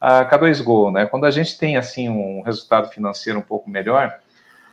A 0.00 0.24
K2Go, 0.24 0.92
né? 0.92 1.06
Quando 1.06 1.24
a 1.24 1.30
gente 1.30 1.58
tem 1.58 1.76
assim 1.76 2.08
um 2.08 2.42
resultado 2.42 2.88
financeiro 2.90 3.38
um 3.38 3.42
pouco 3.42 3.70
melhor, 3.70 4.18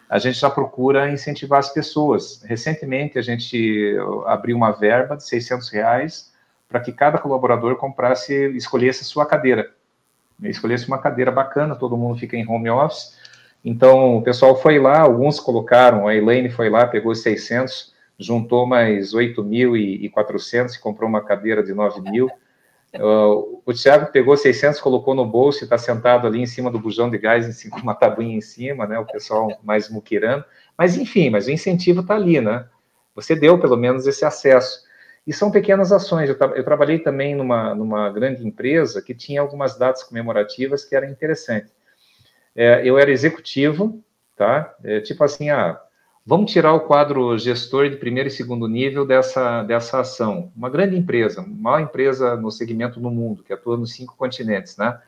a 0.10 0.20
gente 0.20 0.38
já 0.40 0.50
procura 0.50 1.10
incentivar 1.10 1.60
as 1.60 1.70
pessoas. 1.70 2.44
Recentemente 2.44 3.18
a 3.18 3.22
gente 3.22 3.96
abriu 4.26 4.58
uma 4.58 4.72
verba 4.72 5.16
de 5.16 5.26
600 5.26 5.70
reais 5.70 6.32
para 6.68 6.82
que 6.82 6.92
cada 6.92 7.18
colaborador 7.18 7.76
comprasse, 7.78 8.34
escolhesse 8.56 9.06
sua 9.06 9.26
cadeira, 9.26 9.72
escolhesse 10.44 10.88
uma 10.88 10.98
cadeira 10.98 11.32
bacana. 11.32 11.76
Todo 11.76 11.98
mundo 11.98 12.20
fica 12.20 12.36
em 12.36 12.48
home 12.48 12.70
office 12.70 13.18
então, 13.64 14.18
o 14.18 14.24
pessoal 14.24 14.60
foi 14.60 14.80
lá, 14.80 15.02
alguns 15.02 15.40
colocaram, 15.40 16.08
a 16.08 16.16
Elaine 16.16 16.50
foi 16.50 16.70
lá, 16.70 16.88
pegou 16.88 17.14
600, 17.14 17.94
juntou 18.18 18.66
mais 18.66 19.14
8.400 19.14 20.76
e 20.76 20.80
comprou 20.80 21.08
uma 21.08 21.24
cadeira 21.24 21.64
de 21.64 21.74
9 21.74 22.02
mil. 22.02 22.28
Uh, 22.96 23.62
o 23.66 23.74
Thiago 23.74 24.12
pegou 24.12 24.36
600, 24.36 24.82
colocou 24.82 25.14
no 25.14 25.26
bolso 25.26 25.64
e 25.64 25.66
está 25.66 25.78
sentado 25.78 26.26
ali 26.26 26.42
em 26.42 26.48
cima 26.48 26.72
do 26.72 26.80
bujão 26.80 27.10
de 27.10 27.20
gás, 27.20 27.64
com 27.70 27.78
uma 27.82 27.94
tabuinha 27.94 28.36
em 28.36 28.42
cima, 28.42 28.88
né? 28.88 28.98
O 28.98 29.06
pessoal 29.06 29.60
mais 29.64 29.90
muquirando. 29.90 30.44
Mas, 30.76 30.98
enfim, 30.98 31.30
mas 31.30 31.46
o 31.46 31.52
incentivo 31.52 32.02
está 32.02 32.16
ali, 32.16 32.42
né? 32.42 32.66
Você 33.14 33.36
deu, 33.36 33.60
pelo 33.60 33.78
menos, 33.78 34.08
esse 34.08 34.26
acesso. 34.26 34.90
E 35.28 35.32
são 35.32 35.52
pequenas 35.52 35.92
ações. 35.92 36.30
Eu, 36.30 36.38
tra 36.38 36.48
eu 36.56 36.64
trabalhei 36.64 36.98
também 36.98 37.36
numa, 37.36 37.76
numa 37.76 38.10
grande 38.10 38.46
empresa 38.46 39.04
que 39.04 39.14
tinha 39.14 39.40
algumas 39.40 39.78
datas 39.78 40.02
comemorativas 40.02 40.84
que 40.84 40.96
eram 40.96 41.10
interessantes 41.10 41.72
é, 42.56 42.82
eu 42.88 42.98
era 42.98 43.12
executivo, 43.12 44.04
tá? 44.36 44.74
É, 44.84 45.00
tipo 45.00 45.24
assim, 45.24 45.50
ah, 45.50 45.80
vamos 46.26 46.52
tirar 46.52 46.74
o 46.74 46.82
quadro 46.82 47.38
gestor 47.38 47.90
de 47.90 47.98
primeiro 47.98 48.28
e 48.28 48.32
segundo 48.32 48.68
nível 48.68 49.06
dessa, 49.06 49.64
dessa 49.64 50.00
ação. 50.00 50.52
Uma 50.56 50.70
grande 50.70 50.98
empresa, 50.98 51.46
maior 51.48 51.82
empresa 51.82 52.36
no 52.36 52.52
segmento 52.52 53.00
no 53.00 53.12
mundo, 53.12 53.44
que 53.44 53.54
atua 53.54 53.78
nos 53.78 53.94
cinco 53.94 54.16
continentes, 54.16 54.78
né? 54.78 55.00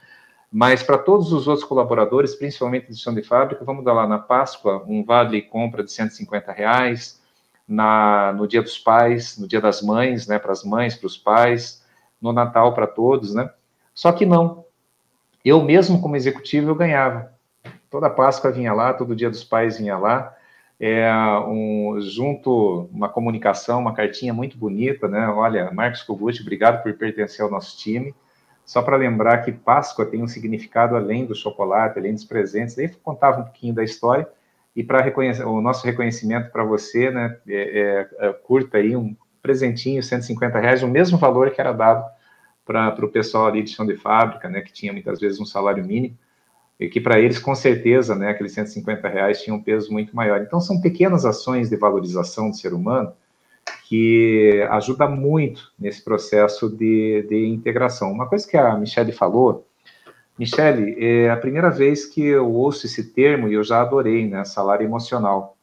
Mas 0.52 0.84
para 0.84 1.00
todos 1.00 1.34
os 1.34 1.48
outros 1.48 1.68
colaboradores, 1.68 2.36
principalmente 2.36 2.88
de 2.88 2.98
chão 2.98 3.14
de 3.14 3.24
fábrica, 3.24 3.66
vamos 3.66 3.84
dar 3.84 3.94
lá 3.94 4.08
na 4.08 4.20
Páscoa 4.20 4.84
um 4.88 5.04
vale 5.04 5.42
compra 5.42 5.84
de 5.84 5.92
150 5.92 6.52
reais, 6.52 7.20
na, 7.68 8.34
no 8.34 8.48
Dia 8.48 8.62
dos 8.62 8.78
Pais, 8.78 9.38
no 9.38 9.48
Dia 9.48 9.60
das 9.60 9.82
Mães, 9.82 10.28
né, 10.28 10.38
para 10.38 10.52
as 10.52 10.64
mães, 10.64 10.96
para 10.96 11.08
os 11.08 11.18
pais, 11.18 11.84
no 12.22 12.32
Natal 12.32 12.74
para 12.74 12.86
todos, 12.86 13.34
né? 13.34 13.50
Só 13.94 14.12
que 14.12 14.26
não. 14.26 14.66
Eu 15.44 15.62
mesmo 15.64 16.02
como 16.02 16.16
executivo 16.16 16.70
eu 16.70 16.76
ganhava. 16.76 17.33
Toda 17.94 18.10
Páscoa 18.10 18.52
vinha 18.52 18.74
lá, 18.74 18.92
todo 18.92 19.16
Dia 19.16 19.30
dos 19.30 19.44
Pais 19.44 19.78
vinha 19.78 19.96
lá. 19.96 20.36
É, 20.80 21.08
um, 21.48 22.02
junto 22.02 22.90
uma 22.92 23.08
comunicação, 23.08 23.80
uma 23.80 23.94
cartinha 23.94 24.34
muito 24.34 24.58
bonita, 24.58 25.08
né? 25.08 25.28
Olha, 25.28 25.70
Marcos 25.70 26.02
Kogut, 26.02 26.42
obrigado 26.42 26.82
por 26.82 26.92
pertencer 26.96 27.46
ao 27.46 27.52
nosso 27.52 27.78
time. 27.78 28.12
Só 28.66 28.82
para 28.82 28.98
lembrar 28.98 29.44
que 29.44 29.52
Páscoa 29.52 30.08
tem 30.08 30.24
um 30.24 30.28
significado 30.28 30.96
além 30.96 31.28
do 31.28 31.36
chocolate, 31.36 32.00
além 32.00 32.16
dos 32.16 32.26
presentes. 32.26 32.80
Aí 32.80 32.90
contava 32.90 33.42
um 33.42 33.44
pouquinho 33.44 33.76
da 33.76 33.84
história 33.84 34.28
e 34.76 34.84
para 34.84 35.14
o 35.48 35.62
nosso 35.62 35.86
reconhecimento 35.86 36.50
para 36.52 36.64
você, 36.64 37.12
né? 37.12 37.38
É, 37.48 38.08
é, 38.20 38.28
é, 38.28 38.34
curta 38.34 38.80
aí 38.80 38.96
um 38.96 39.16
presentinho, 39.40 40.02
150 40.02 40.58
reais, 40.58 40.82
o 40.82 40.88
mesmo 40.88 41.20
valor 41.20 41.52
que 41.52 41.62
era 41.62 41.72
dado 41.72 42.10
para 42.66 43.06
o 43.06 43.10
pessoal 43.10 43.46
ali 43.46 43.62
de 43.62 43.70
chão 43.70 43.86
de 43.86 43.96
fábrica, 43.96 44.50
né? 44.50 44.62
Que 44.62 44.74
tinha 44.74 44.92
muitas 44.92 45.20
vezes 45.20 45.40
um 45.40 45.46
salário 45.46 45.86
mínimo 45.86 46.18
e 46.80 46.90
que 46.90 47.00
para 47.00 47.20
eles, 47.20 47.40
com 47.40 47.54
certeza, 47.56 48.16
né, 48.16 48.30
aqueles 48.30 48.54
150 48.54 49.08
reais 49.08 49.42
tinham 49.42 49.58
um 49.58 49.64
peso 49.64 49.92
muito 49.92 50.16
maior. 50.16 50.42
Então, 50.42 50.60
são 50.60 50.82
pequenas 50.82 51.26
ações 51.26 51.70
de 51.70 51.76
valorização 51.76 52.50
do 52.50 52.56
ser 52.56 52.74
humano 52.74 53.14
que 53.88 54.66
ajuda 54.70 55.08
muito 55.08 55.72
nesse 55.78 56.04
processo 56.04 56.70
de, 56.70 57.26
de 57.30 57.48
integração. 57.48 58.12
Uma 58.12 58.28
coisa 58.28 58.48
que 58.48 58.58
a 58.58 58.76
Michelle 58.76 59.12
falou, 59.12 59.68
Michelle, 60.38 60.96
é 61.00 61.30
a 61.30 61.38
primeira 61.38 61.70
vez 61.70 62.06
que 62.06 62.24
eu 62.24 62.52
ouço 62.52 62.88
esse 62.88 63.14
termo 63.14 63.48
e 63.48 63.54
eu 63.54 63.64
já 63.64 63.82
adorei, 63.82 64.28
né, 64.28 64.44
salário 64.44 64.84
emocional. 64.84 65.56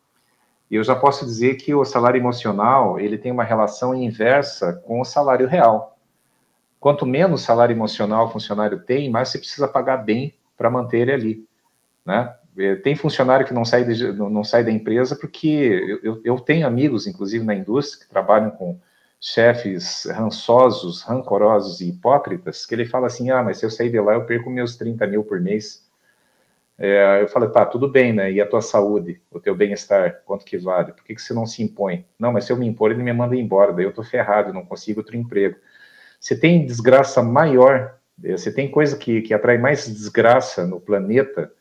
E 0.70 0.76
eu 0.76 0.84
já 0.84 0.94
posso 0.94 1.24
dizer 1.24 1.56
que 1.56 1.74
o 1.74 1.84
salário 1.84 2.20
emocional, 2.20 3.00
ele 3.00 3.18
tem 3.18 3.32
uma 3.32 3.42
relação 3.42 3.92
inversa 3.92 4.74
com 4.86 5.00
o 5.00 5.04
salário 5.04 5.48
real. 5.48 5.98
Quanto 6.78 7.04
menos 7.04 7.42
salário 7.42 7.74
emocional 7.74 8.26
o 8.26 8.30
funcionário 8.30 8.78
tem, 8.78 9.10
mais 9.10 9.28
você 9.28 9.38
precisa 9.38 9.66
pagar 9.66 9.98
bem 9.98 10.32
para 10.60 10.68
manter 10.68 10.98
ele 10.98 11.12
ali, 11.12 11.48
né? 12.04 12.34
É, 12.58 12.74
tem 12.74 12.94
funcionário 12.94 13.46
que 13.46 13.54
não 13.54 13.64
sai, 13.64 13.82
de, 13.82 14.12
não 14.12 14.44
sai 14.44 14.62
da 14.62 14.70
empresa 14.70 15.16
porque 15.16 15.98
eu, 16.02 16.20
eu 16.22 16.38
tenho 16.38 16.66
amigos, 16.66 17.06
inclusive 17.06 17.42
na 17.42 17.54
indústria, 17.54 18.04
que 18.04 18.10
trabalham 18.10 18.50
com 18.50 18.78
chefes 19.18 20.04
rançosos, 20.04 21.00
rancorosos 21.02 21.80
e 21.80 21.88
hipócritas, 21.88 22.66
que 22.66 22.74
ele 22.74 22.84
fala 22.84 23.06
assim, 23.06 23.30
ah, 23.30 23.42
mas 23.42 23.56
se 23.56 23.64
eu 23.64 23.70
sair 23.70 23.88
de 23.88 23.98
lá 23.98 24.12
eu 24.12 24.26
perco 24.26 24.50
meus 24.50 24.76
30 24.76 25.06
mil 25.06 25.24
por 25.24 25.40
mês. 25.40 25.88
É, 26.78 27.22
eu 27.22 27.28
falo, 27.28 27.48
tá, 27.48 27.64
tudo 27.64 27.88
bem, 27.88 28.12
né? 28.12 28.30
E 28.30 28.38
a 28.38 28.46
tua 28.46 28.60
saúde, 28.60 29.18
o 29.30 29.40
teu 29.40 29.54
bem-estar, 29.54 30.20
quanto 30.26 30.44
que 30.44 30.58
vale? 30.58 30.92
Por 30.92 31.04
que, 31.04 31.14
que 31.14 31.22
você 31.22 31.32
não 31.32 31.46
se 31.46 31.62
impõe? 31.62 32.04
Não, 32.18 32.32
mas 32.32 32.44
se 32.44 32.52
eu 32.52 32.56
me 32.58 32.66
impor, 32.66 32.90
ele 32.90 33.02
me 33.02 33.12
manda 33.14 33.34
embora, 33.34 33.72
daí 33.72 33.86
eu 33.86 33.94
tô 33.94 34.02
ferrado, 34.02 34.52
não 34.52 34.66
consigo 34.66 35.00
outro 35.00 35.16
emprego. 35.16 35.56
Você 36.18 36.38
tem 36.38 36.66
desgraça 36.66 37.22
maior 37.22 37.99
você 38.22 38.52
tem 38.52 38.70
coisa 38.70 38.96
que, 38.96 39.22
que 39.22 39.34
atrai 39.34 39.58
mais 39.58 39.86
desgraça 39.86 40.66
no 40.66 40.80
planeta, 40.80 41.52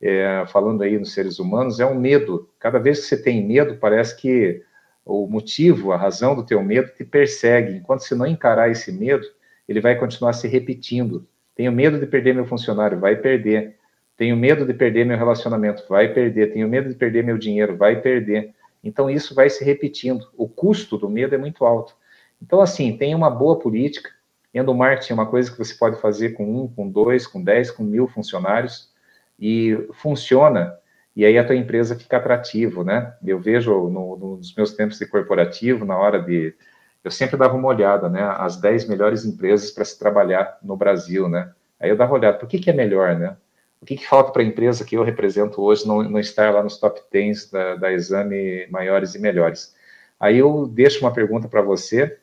é, 0.00 0.44
falando 0.46 0.82
aí 0.82 0.98
nos 0.98 1.12
seres 1.12 1.38
humanos, 1.38 1.78
é 1.78 1.84
o 1.84 1.90
um 1.90 2.00
medo. 2.00 2.48
Cada 2.58 2.78
vez 2.78 3.00
que 3.00 3.06
você 3.06 3.22
tem 3.22 3.46
medo, 3.46 3.76
parece 3.76 4.16
que 4.16 4.62
o 5.04 5.26
motivo, 5.26 5.92
a 5.92 5.96
razão 5.96 6.34
do 6.34 6.44
teu 6.44 6.62
medo 6.62 6.90
te 6.96 7.04
persegue. 7.04 7.76
Enquanto 7.76 8.00
você 8.00 8.14
não 8.14 8.26
encarar 8.26 8.70
esse 8.70 8.92
medo, 8.92 9.26
ele 9.68 9.80
vai 9.80 9.96
continuar 9.96 10.32
se 10.32 10.48
repetindo. 10.48 11.26
Tenho 11.54 11.72
medo 11.72 11.98
de 11.98 12.06
perder 12.06 12.34
meu 12.34 12.46
funcionário, 12.46 12.98
vai 12.98 13.16
perder. 13.16 13.76
Tenho 14.16 14.36
medo 14.36 14.66
de 14.66 14.74
perder 14.74 15.04
meu 15.04 15.16
relacionamento, 15.16 15.84
vai 15.88 16.12
perder. 16.12 16.52
Tenho 16.52 16.68
medo 16.68 16.88
de 16.88 16.94
perder 16.94 17.24
meu 17.24 17.38
dinheiro, 17.38 17.76
vai 17.76 18.00
perder. 18.00 18.54
Então 18.82 19.10
isso 19.10 19.34
vai 19.34 19.50
se 19.50 19.64
repetindo. 19.64 20.26
O 20.36 20.48
custo 20.48 20.96
do 20.96 21.08
medo 21.08 21.34
é 21.34 21.38
muito 21.38 21.64
alto. 21.64 21.94
Então 22.40 22.60
assim, 22.60 22.96
tem 22.96 23.14
uma 23.14 23.30
boa 23.30 23.58
política, 23.58 24.10
Endomarketing 24.52 25.12
é 25.12 25.14
uma 25.14 25.26
coisa 25.26 25.50
que 25.50 25.58
você 25.58 25.74
pode 25.74 26.00
fazer 26.00 26.30
com 26.30 26.62
um, 26.62 26.68
com 26.68 26.88
dois, 26.88 27.26
com 27.26 27.42
dez, 27.42 27.70
com 27.70 27.84
mil 27.84 28.08
funcionários 28.08 28.90
e 29.38 29.76
funciona. 29.94 30.76
E 31.14 31.24
aí 31.24 31.38
a 31.38 31.44
tua 31.44 31.56
empresa 31.56 31.96
fica 31.96 32.16
atrativo, 32.16 32.84
né? 32.84 33.14
Eu 33.24 33.38
vejo 33.38 33.88
no, 33.88 34.16
nos 34.16 34.54
meus 34.54 34.72
tempos 34.74 34.98
de 34.98 35.06
corporativo, 35.06 35.84
na 35.84 35.96
hora 35.96 36.20
de 36.20 36.54
eu 37.02 37.10
sempre 37.10 37.36
dava 37.36 37.56
uma 37.56 37.68
olhada, 37.68 38.08
né? 38.08 38.22
As 38.22 38.56
10 38.56 38.88
melhores 38.88 39.24
empresas 39.24 39.70
para 39.70 39.84
se 39.84 39.98
trabalhar 39.98 40.58
no 40.62 40.76
Brasil, 40.76 41.28
né? 41.28 41.52
Aí 41.78 41.88
eu 41.88 41.96
dava 41.96 42.12
uma 42.12 42.18
olhada, 42.18 42.38
por 42.38 42.48
que, 42.48 42.58
que 42.58 42.70
é 42.70 42.72
melhor, 42.72 43.18
né? 43.18 43.36
O 43.80 43.86
que, 43.86 43.96
que 43.96 44.06
falta 44.06 44.30
para 44.30 44.42
a 44.42 44.44
empresa 44.44 44.84
que 44.84 44.96
eu 44.96 45.02
represento 45.02 45.62
hoje 45.62 45.88
não, 45.88 46.02
não 46.02 46.20
estar 46.20 46.52
lá 46.52 46.62
nos 46.62 46.78
top 46.78 47.00
10 47.10 47.50
da, 47.50 47.76
da 47.76 47.92
exame 47.92 48.66
maiores 48.70 49.14
e 49.14 49.18
melhores? 49.18 49.74
Aí 50.18 50.36
eu 50.38 50.66
deixo 50.66 51.00
uma 51.00 51.12
pergunta 51.12 51.48
para 51.48 51.62
você, 51.62 52.18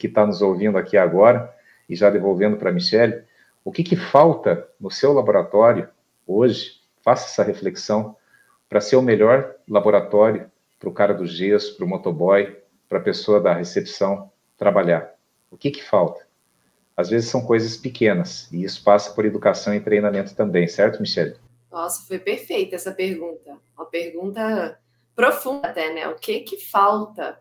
que 0.00 0.06
está 0.06 0.26
nos 0.26 0.40
ouvindo 0.40 0.78
aqui 0.78 0.96
agora, 0.96 1.54
e 1.86 1.94
já 1.94 2.08
devolvendo 2.08 2.56
para 2.56 2.70
a 2.70 2.72
Michelle, 2.72 3.22
o 3.62 3.70
que, 3.70 3.84
que 3.84 3.96
falta 3.96 4.66
no 4.80 4.90
seu 4.90 5.12
laboratório 5.12 5.88
hoje? 6.26 6.80
Faça 7.02 7.26
essa 7.26 7.42
reflexão 7.42 8.16
para 8.66 8.80
ser 8.80 8.96
o 8.96 9.02
melhor 9.02 9.56
laboratório 9.68 10.50
para 10.78 10.88
o 10.88 10.92
cara 10.92 11.12
do 11.12 11.26
gesso, 11.26 11.76
para 11.76 11.84
o 11.84 11.88
motoboy, 11.88 12.56
para 12.88 12.98
a 12.98 13.02
pessoa 13.02 13.38
da 13.40 13.52
recepção 13.52 14.32
trabalhar. 14.56 15.12
O 15.50 15.56
que, 15.58 15.70
que 15.70 15.84
falta? 15.84 16.26
Às 16.96 17.10
vezes 17.10 17.28
são 17.28 17.44
coisas 17.44 17.76
pequenas, 17.76 18.50
e 18.50 18.64
isso 18.64 18.82
passa 18.82 19.12
por 19.12 19.26
educação 19.26 19.74
e 19.74 19.80
treinamento 19.80 20.34
também, 20.34 20.66
certo, 20.66 21.00
Michelle? 21.00 21.36
Nossa, 21.70 22.06
foi 22.06 22.18
perfeita 22.18 22.76
essa 22.76 22.92
pergunta. 22.92 23.58
Uma 23.76 23.84
pergunta 23.84 24.78
profunda 25.14 25.68
até, 25.68 25.92
né? 25.92 26.08
O 26.08 26.14
que 26.14 26.40
que 26.40 26.56
falta 26.56 27.38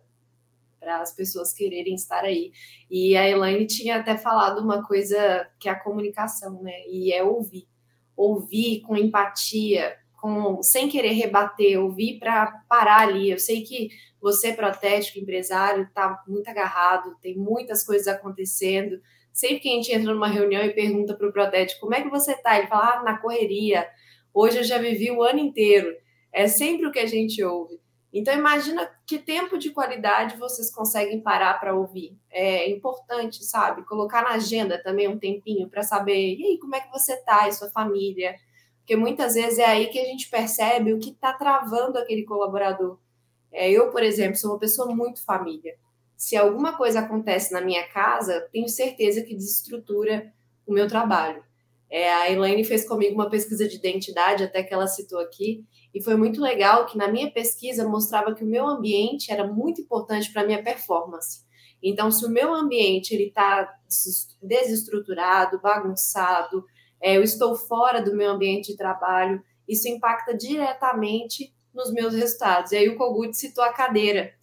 para 0.79 1.01
as 1.01 1.13
pessoas 1.13 1.53
quererem 1.53 1.95
estar 1.95 2.23
aí. 2.23 2.51
E 2.89 3.15
a 3.15 3.27
Elaine 3.27 3.67
tinha 3.67 3.97
até 3.97 4.17
falado 4.17 4.61
uma 4.61 4.85
coisa 4.85 5.47
que 5.59 5.67
é 5.67 5.71
a 5.71 5.79
comunicação, 5.79 6.61
né? 6.61 6.87
E 6.87 7.11
é 7.11 7.23
ouvir. 7.23 7.67
Ouvir 8.15 8.81
com 8.81 8.95
empatia, 8.95 9.95
com 10.19 10.61
sem 10.61 10.89
querer 10.89 11.13
rebater, 11.13 11.79
ouvir 11.79 12.19
para 12.19 12.63
parar 12.67 13.07
ali. 13.07 13.31
Eu 13.31 13.39
sei 13.39 13.61
que 13.63 13.89
você, 14.21 14.51
protético, 14.51 15.19
empresário, 15.19 15.83
está 15.83 16.21
muito 16.27 16.49
agarrado, 16.49 17.15
tem 17.21 17.37
muitas 17.37 17.85
coisas 17.85 18.07
acontecendo. 18.07 18.99
Sempre 19.31 19.59
que 19.59 19.69
a 19.69 19.73
gente 19.73 19.91
entra 19.93 20.13
numa 20.13 20.27
reunião 20.27 20.63
e 20.63 20.73
pergunta 20.73 21.15
para 21.15 21.29
o 21.29 21.31
protético 21.31 21.81
como 21.81 21.95
é 21.95 22.01
que 22.01 22.09
você 22.09 22.33
está, 22.33 22.57
ele 22.57 22.67
fala, 22.67 22.99
ah, 22.99 23.03
na 23.03 23.17
correria, 23.17 23.87
Hoje 24.33 24.59
eu 24.59 24.63
já 24.63 24.77
vivi 24.77 25.11
o 25.11 25.23
ano 25.23 25.39
inteiro. 25.39 25.95
É 26.31 26.47
sempre 26.47 26.85
o 26.85 26.91
que 26.91 26.99
a 26.99 27.05
gente 27.05 27.43
ouve. 27.43 27.79
Então, 28.11 28.33
imagina 28.33 28.89
que 29.05 29.19
tempo 29.19 29.57
de 29.57 29.69
qualidade 29.69 30.37
vocês 30.37 30.71
conseguem 30.71 31.21
parar 31.21 31.59
para 31.59 31.75
ouvir. 31.75 32.17
É 32.31 32.67
importante, 32.69 33.43
sabe? 33.45 33.85
Colocar 33.85 34.23
na 34.23 34.31
agenda 34.31 34.81
também 34.81 35.07
um 35.07 35.19
tempinho 35.19 35.69
para 35.69 35.83
saber, 35.83 36.35
e 36.35 36.43
aí, 36.43 36.57
como 36.57 36.75
é 36.75 36.79
que 36.79 36.91
você 36.91 37.13
está 37.13 37.47
e 37.47 37.53
sua 37.53 37.69
família? 37.69 38.35
Porque 38.79 38.95
muitas 38.95 39.35
vezes 39.35 39.59
é 39.59 39.65
aí 39.65 39.87
que 39.87 39.99
a 39.99 40.05
gente 40.05 40.27
percebe 40.29 40.91
o 40.91 40.99
que 40.99 41.11
está 41.11 41.33
travando 41.33 41.99
aquele 41.99 42.23
colaborador. 42.23 42.97
É, 43.51 43.69
eu, 43.69 43.91
por 43.91 44.01
exemplo, 44.01 44.35
sou 44.35 44.51
uma 44.51 44.59
pessoa 44.59 44.93
muito 44.95 45.23
família. 45.23 45.75
Se 46.17 46.35
alguma 46.35 46.75
coisa 46.75 47.01
acontece 47.01 47.53
na 47.53 47.61
minha 47.61 47.87
casa, 47.87 48.47
tenho 48.51 48.67
certeza 48.67 49.21
que 49.21 49.35
desestrutura 49.35 50.33
o 50.65 50.73
meu 50.73 50.87
trabalho. 50.87 51.43
É, 51.89 52.11
a 52.13 52.31
Elaine 52.31 52.63
fez 52.63 52.87
comigo 52.87 53.15
uma 53.15 53.29
pesquisa 53.29 53.67
de 53.67 53.75
identidade, 53.75 54.43
até 54.43 54.61
que 54.61 54.73
ela 54.73 54.87
citou 54.87 55.19
aqui, 55.19 55.63
e 55.93 56.03
foi 56.03 56.15
muito 56.15 56.41
legal 56.41 56.85
que 56.85 56.97
na 56.97 57.07
minha 57.07 57.31
pesquisa 57.31 57.87
mostrava 57.87 58.33
que 58.33 58.43
o 58.43 58.47
meu 58.47 58.67
ambiente 58.67 59.31
era 59.31 59.47
muito 59.47 59.81
importante 59.81 60.31
para 60.31 60.43
a 60.43 60.45
minha 60.45 60.63
performance. 60.63 61.47
Então, 61.81 62.11
se 62.11 62.25
o 62.25 62.29
meu 62.29 62.53
ambiente 62.53 63.13
ele 63.13 63.27
está 63.27 63.73
desestruturado, 64.41 65.61
bagunçado, 65.61 66.63
é, 67.01 67.15
eu 67.17 67.23
estou 67.23 67.55
fora 67.55 68.01
do 68.01 68.15
meu 68.15 68.31
ambiente 68.31 68.71
de 68.71 68.77
trabalho, 68.77 69.41
isso 69.67 69.87
impacta 69.87 70.35
diretamente 70.35 71.53
nos 71.73 71.91
meus 71.91 72.13
resultados. 72.13 72.71
E 72.71 72.77
aí 72.77 72.89
o 72.89 72.97
Kogut 72.97 73.35
citou 73.35 73.63
a 73.63 73.71
cadeira. 73.71 74.33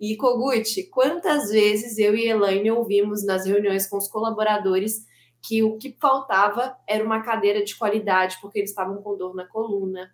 E 0.00 0.16
Kogut, 0.16 0.82
quantas 0.84 1.50
vezes 1.50 1.98
eu 1.98 2.14
e 2.14 2.28
Elaine 2.28 2.70
ouvimos 2.70 3.24
nas 3.24 3.46
reuniões 3.46 3.86
com 3.86 3.98
os 3.98 4.08
colaboradores 4.08 5.04
que 5.42 5.62
o 5.62 5.76
que 5.76 5.96
faltava 6.00 6.76
era 6.88 7.04
uma 7.04 7.22
cadeira 7.22 7.62
de 7.62 7.76
qualidade, 7.76 8.38
porque 8.40 8.58
eles 8.58 8.70
estavam 8.70 9.00
com 9.02 9.16
dor 9.16 9.34
na 9.34 9.46
coluna, 9.46 10.10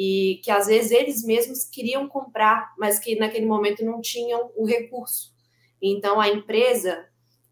e 0.00 0.40
que 0.44 0.50
às 0.52 0.68
vezes 0.68 0.92
eles 0.92 1.24
mesmos 1.24 1.64
queriam 1.64 2.06
comprar, 2.06 2.72
mas 2.78 3.00
que 3.00 3.16
naquele 3.16 3.46
momento 3.46 3.84
não 3.84 4.00
tinham 4.00 4.48
o 4.54 4.64
recurso. 4.64 5.34
Então 5.82 6.20
a 6.20 6.28
empresa 6.28 7.04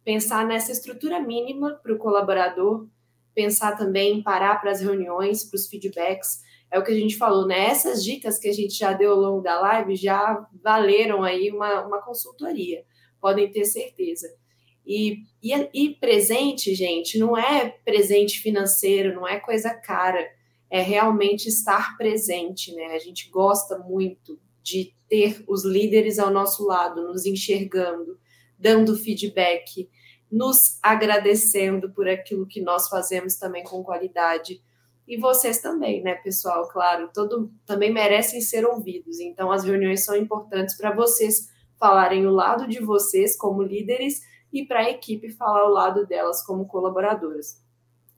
pensar 0.05 0.47
nessa 0.47 0.71
estrutura 0.71 1.19
mínima 1.19 1.81
para 1.83 1.93
o 1.93 1.99
colaborador, 1.99 2.87
pensar 3.35 3.77
também 3.77 4.19
em 4.19 4.23
parar 4.23 4.61
para 4.61 4.71
as 4.71 4.81
reuniões, 4.81 5.43
para 5.43 5.57
os 5.57 5.67
feedbacks, 5.67 6.41
é 6.71 6.79
o 6.79 6.85
que 6.85 6.93
a 6.93 6.95
gente 6.95 7.17
falou, 7.17 7.49
né? 7.49 7.67
Essas 7.67 8.05
dicas 8.05 8.39
que 8.39 8.47
a 8.47 8.53
gente 8.53 8.75
já 8.75 8.93
deu 8.93 9.11
ao 9.11 9.19
longo 9.19 9.41
da 9.41 9.59
live 9.59 9.97
já 9.97 10.47
valeram 10.63 11.25
aí 11.25 11.51
uma, 11.51 11.85
uma 11.85 12.01
consultoria, 12.01 12.85
podem 13.21 13.51
ter 13.51 13.65
certeza. 13.65 14.33
E, 14.87 15.19
e, 15.43 15.53
e 15.75 15.95
presente, 15.97 16.77
gente, 16.77 17.19
não 17.19 17.37
é 17.37 17.71
presente 17.85 18.39
financeiro, 18.39 19.17
não 19.17 19.27
é 19.27 19.41
coisa 19.41 19.75
cara, 19.75 20.36
é 20.71 20.81
realmente 20.81 21.49
estar 21.49 21.97
presente, 21.97 22.75
né? 22.75 22.87
A 22.87 22.99
gente 22.99 23.31
gosta 23.31 23.79
muito 23.79 24.39
de 24.63 24.95
ter 25.09 25.45
os 25.47 25.65
líderes 25.65 26.19
ao 26.19 26.31
nosso 26.31 26.67
lado, 26.67 27.07
nos 27.07 27.25
enxergando, 27.25 28.19
dando 28.59 28.97
feedback, 28.97 29.89
nos 30.31 30.79
agradecendo 30.83 31.91
por 31.93 32.09
aquilo 32.09 32.47
que 32.47 32.61
nós 32.61 32.89
fazemos 32.89 33.37
também 33.37 33.63
com 33.63 33.85
qualidade. 33.85 34.61
E 35.07 35.17
vocês 35.17 35.61
também, 35.61 36.03
né, 36.03 36.17
pessoal? 36.17 36.69
Claro, 36.69 37.11
todo 37.15 37.53
também 37.65 37.93
merecem 37.93 38.41
ser 38.41 38.67
ouvidos. 38.67 39.21
Então, 39.21 39.53
as 39.53 39.63
reuniões 39.63 40.05
são 40.05 40.17
importantes 40.17 40.77
para 40.77 40.93
vocês 40.93 41.49
falarem 41.79 42.27
o 42.27 42.31
lado 42.31 42.67
de 42.67 42.81
vocês 42.81 43.37
como 43.37 43.63
líderes 43.63 44.21
e 44.53 44.65
para 44.65 44.81
a 44.81 44.91
equipe 44.91 45.31
falar 45.31 45.61
ao 45.61 45.71
lado 45.71 46.07
delas 46.07 46.45
como 46.45 46.67
colaboradoras. 46.67 47.63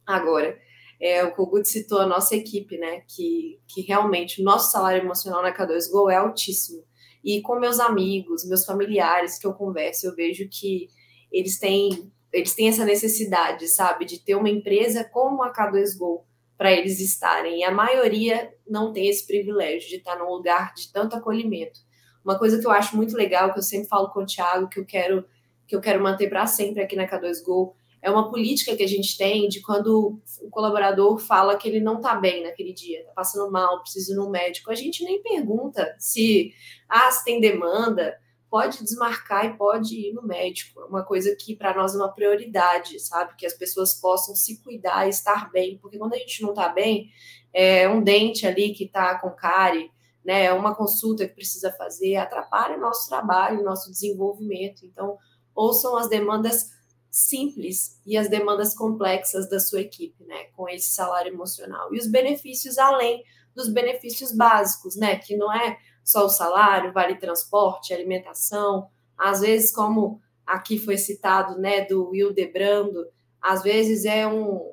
Agora, 0.06 0.58
é, 1.00 1.24
o 1.24 1.32
Kogut 1.32 1.68
citou 1.68 2.00
a 2.00 2.06
nossa 2.06 2.34
equipe, 2.34 2.76
né? 2.76 3.02
Que, 3.06 3.60
que 3.68 3.82
realmente 3.82 4.40
o 4.40 4.44
nosso 4.44 4.72
salário 4.72 5.02
emocional 5.02 5.42
na 5.42 5.54
K2Go 5.54 6.10
é 6.10 6.16
altíssimo. 6.16 6.82
E 7.24 7.40
com 7.40 7.58
meus 7.58 7.78
amigos, 7.78 8.46
meus 8.48 8.64
familiares 8.64 9.38
que 9.38 9.46
eu 9.46 9.52
converso, 9.52 10.06
eu 10.06 10.14
vejo 10.14 10.48
que 10.48 10.88
eles 11.30 11.58
têm, 11.58 12.10
eles 12.32 12.54
têm 12.54 12.68
essa 12.68 12.84
necessidade, 12.84 13.68
sabe, 13.68 14.04
de 14.04 14.18
ter 14.18 14.34
uma 14.34 14.48
empresa 14.48 15.04
como 15.04 15.42
a 15.42 15.52
K2Go 15.52 16.22
para 16.56 16.72
eles 16.72 16.98
estarem. 16.98 17.60
E 17.60 17.64
a 17.64 17.70
maioria 17.70 18.52
não 18.68 18.92
tem 18.92 19.08
esse 19.08 19.26
privilégio 19.26 19.88
de 19.88 19.96
estar 19.96 20.16
num 20.16 20.30
lugar 20.30 20.74
de 20.74 20.92
tanto 20.92 21.16
acolhimento. 21.16 21.80
Uma 22.24 22.38
coisa 22.38 22.58
que 22.58 22.66
eu 22.66 22.70
acho 22.72 22.96
muito 22.96 23.16
legal, 23.16 23.52
que 23.52 23.58
eu 23.58 23.62
sempre 23.62 23.88
falo 23.88 24.10
com 24.10 24.22
o 24.22 24.26
Thiago, 24.26 24.68
que 24.68 24.80
eu 24.80 24.84
quero 24.84 25.24
que 25.68 25.76
eu 25.76 25.80
quero 25.82 26.02
manter 26.02 26.30
para 26.30 26.46
sempre 26.46 26.82
aqui 26.82 26.96
na 26.96 27.06
K2Go, 27.06 27.74
é 28.00 28.10
uma 28.10 28.30
política 28.30 28.76
que 28.76 28.82
a 28.82 28.88
gente 28.88 29.16
tem 29.16 29.48
de 29.48 29.60
quando 29.60 30.20
o 30.40 30.50
colaborador 30.50 31.18
fala 31.18 31.56
que 31.56 31.68
ele 31.68 31.80
não 31.80 31.96
está 31.96 32.14
bem 32.14 32.42
naquele 32.42 32.72
dia, 32.72 33.00
está 33.00 33.12
passando 33.12 33.50
mal, 33.50 33.80
precisa 33.80 34.12
ir 34.12 34.16
no 34.16 34.30
médico, 34.30 34.70
a 34.70 34.74
gente 34.74 35.04
nem 35.04 35.22
pergunta 35.22 35.94
se, 35.98 36.52
ah, 36.88 37.10
se 37.10 37.24
tem 37.24 37.40
demanda, 37.40 38.16
pode 38.50 38.82
desmarcar 38.82 39.46
e 39.46 39.56
pode 39.56 39.94
ir 39.94 40.12
no 40.12 40.22
médico. 40.22 40.80
É 40.80 40.84
uma 40.84 41.02
coisa 41.02 41.34
que 41.36 41.54
para 41.54 41.74
nós 41.74 41.94
é 41.94 41.98
uma 41.98 42.12
prioridade, 42.12 42.98
sabe? 43.00 43.34
Que 43.36 43.46
as 43.46 43.52
pessoas 43.52 43.94
possam 43.94 44.34
se 44.34 44.62
cuidar 44.62 45.06
e 45.06 45.10
estar 45.10 45.50
bem, 45.50 45.78
porque 45.78 45.98
quando 45.98 46.14
a 46.14 46.18
gente 46.18 46.42
não 46.42 46.50
está 46.50 46.68
bem, 46.68 47.10
é 47.52 47.88
um 47.88 48.02
dente 48.02 48.46
ali 48.46 48.72
que 48.72 48.84
está 48.84 49.18
com 49.18 49.30
cárie, 49.30 49.90
né? 50.24 50.44
É 50.44 50.52
uma 50.52 50.74
consulta 50.74 51.26
que 51.26 51.34
precisa 51.34 51.72
fazer, 51.72 52.16
atrapalha 52.16 52.76
o 52.76 52.80
nosso 52.80 53.08
trabalho, 53.08 53.60
o 53.60 53.64
nosso 53.64 53.90
desenvolvimento. 53.90 54.86
Então, 54.86 55.18
ouçam 55.54 55.96
as 55.96 56.08
demandas 56.08 56.70
simples 57.10 58.00
e 58.06 58.16
as 58.16 58.28
demandas 58.28 58.74
complexas 58.74 59.48
da 59.48 59.58
sua 59.58 59.80
equipe, 59.80 60.24
né, 60.24 60.44
com 60.56 60.68
esse 60.68 60.90
salário 60.90 61.32
emocional. 61.32 61.94
E 61.94 61.98
os 61.98 62.06
benefícios 62.06 62.78
além 62.78 63.24
dos 63.54 63.68
benefícios 63.68 64.32
básicos, 64.32 64.96
né, 64.96 65.16
que 65.16 65.36
não 65.36 65.52
é 65.52 65.78
só 66.04 66.24
o 66.24 66.30
salário, 66.30 66.92
vale 66.92 67.16
transporte, 67.16 67.92
alimentação, 67.92 68.88
às 69.16 69.40
vezes 69.40 69.74
como 69.74 70.20
aqui 70.46 70.78
foi 70.78 70.96
citado, 70.96 71.58
né, 71.58 71.84
do 71.84 72.10
Will 72.10 72.32
Debrando, 72.32 73.06
às 73.40 73.62
vezes 73.62 74.04
é 74.04 74.26
um, 74.26 74.72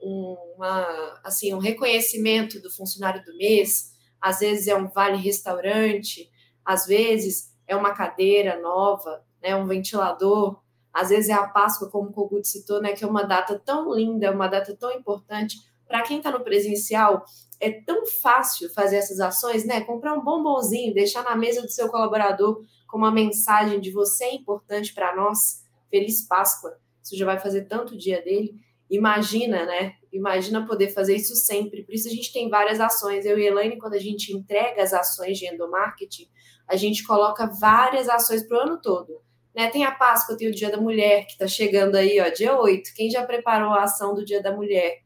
um 0.00 0.36
uma, 0.60 1.20
assim, 1.24 1.54
um 1.54 1.58
reconhecimento 1.58 2.60
do 2.60 2.70
funcionário 2.70 3.24
do 3.24 3.34
mês, 3.34 3.94
às 4.20 4.40
vezes 4.40 4.68
é 4.68 4.76
um 4.76 4.88
vale 4.88 5.16
restaurante, 5.16 6.30
às 6.62 6.84
vezes 6.84 7.50
é 7.66 7.74
uma 7.74 7.94
cadeira 7.94 8.60
nova, 8.60 9.24
né, 9.42 9.56
um 9.56 9.66
ventilador, 9.66 10.60
às 10.92 11.10
vezes 11.10 11.30
é 11.30 11.32
a 11.32 11.46
Páscoa, 11.46 11.90
como 11.90 12.08
o 12.08 12.12
Kogut 12.12 12.46
citou, 12.46 12.80
né, 12.80 12.92
que 12.92 13.04
é 13.04 13.06
uma 13.06 13.22
data 13.22 13.60
tão 13.64 13.92
linda, 13.94 14.32
uma 14.32 14.48
data 14.48 14.76
tão 14.76 14.90
importante. 14.92 15.56
Para 15.86 16.02
quem 16.02 16.18
está 16.18 16.30
no 16.30 16.40
presencial, 16.40 17.24
é 17.60 17.70
tão 17.70 18.06
fácil 18.06 18.70
fazer 18.70 18.96
essas 18.96 19.20
ações, 19.20 19.66
né? 19.66 19.82
Comprar 19.82 20.14
um 20.14 20.24
bombonzinho, 20.24 20.94
deixar 20.94 21.22
na 21.22 21.36
mesa 21.36 21.60
do 21.60 21.68
seu 21.68 21.88
colaborador 21.88 22.64
com 22.88 22.96
uma 22.96 23.10
mensagem 23.10 23.80
de 23.80 23.92
você 23.92 24.24
é 24.24 24.34
importante 24.34 24.94
para 24.94 25.14
nós. 25.14 25.62
Feliz 25.90 26.26
Páscoa. 26.26 26.78
Isso 27.02 27.16
já 27.16 27.26
vai 27.26 27.38
fazer 27.38 27.66
tanto 27.66 27.96
dia 27.96 28.22
dele. 28.22 28.54
Imagina, 28.88 29.66
né? 29.66 29.94
Imagina 30.12 30.66
poder 30.66 30.88
fazer 30.88 31.14
isso 31.14 31.36
sempre. 31.36 31.84
Por 31.84 31.94
isso 31.94 32.08
a 32.08 32.10
gente 32.10 32.32
tem 32.32 32.48
várias 32.48 32.80
ações. 32.80 33.26
Eu 33.26 33.38
e 33.38 33.46
Elaine, 33.46 33.78
quando 33.78 33.94
a 33.94 33.98
gente 33.98 34.32
entrega 34.32 34.82
as 34.82 34.92
ações 34.92 35.38
de 35.38 35.46
endomarketing, 35.46 36.28
a 36.66 36.76
gente 36.76 37.04
coloca 37.04 37.46
várias 37.46 38.08
ações 38.08 38.42
para 38.46 38.58
o 38.58 38.60
ano 38.60 38.80
todo. 38.80 39.20
Né? 39.54 39.68
Tem 39.70 39.84
a 39.84 39.90
Páscoa, 39.90 40.36
tem 40.36 40.48
o 40.48 40.54
Dia 40.54 40.70
da 40.70 40.80
Mulher, 40.80 41.26
que 41.26 41.32
está 41.32 41.46
chegando 41.46 41.96
aí, 41.96 42.20
ó, 42.20 42.28
dia 42.28 42.58
8. 42.58 42.94
Quem 42.94 43.10
já 43.10 43.24
preparou 43.24 43.70
a 43.70 43.84
ação 43.84 44.14
do 44.14 44.24
Dia 44.24 44.42
da 44.42 44.54
Mulher? 44.54 45.02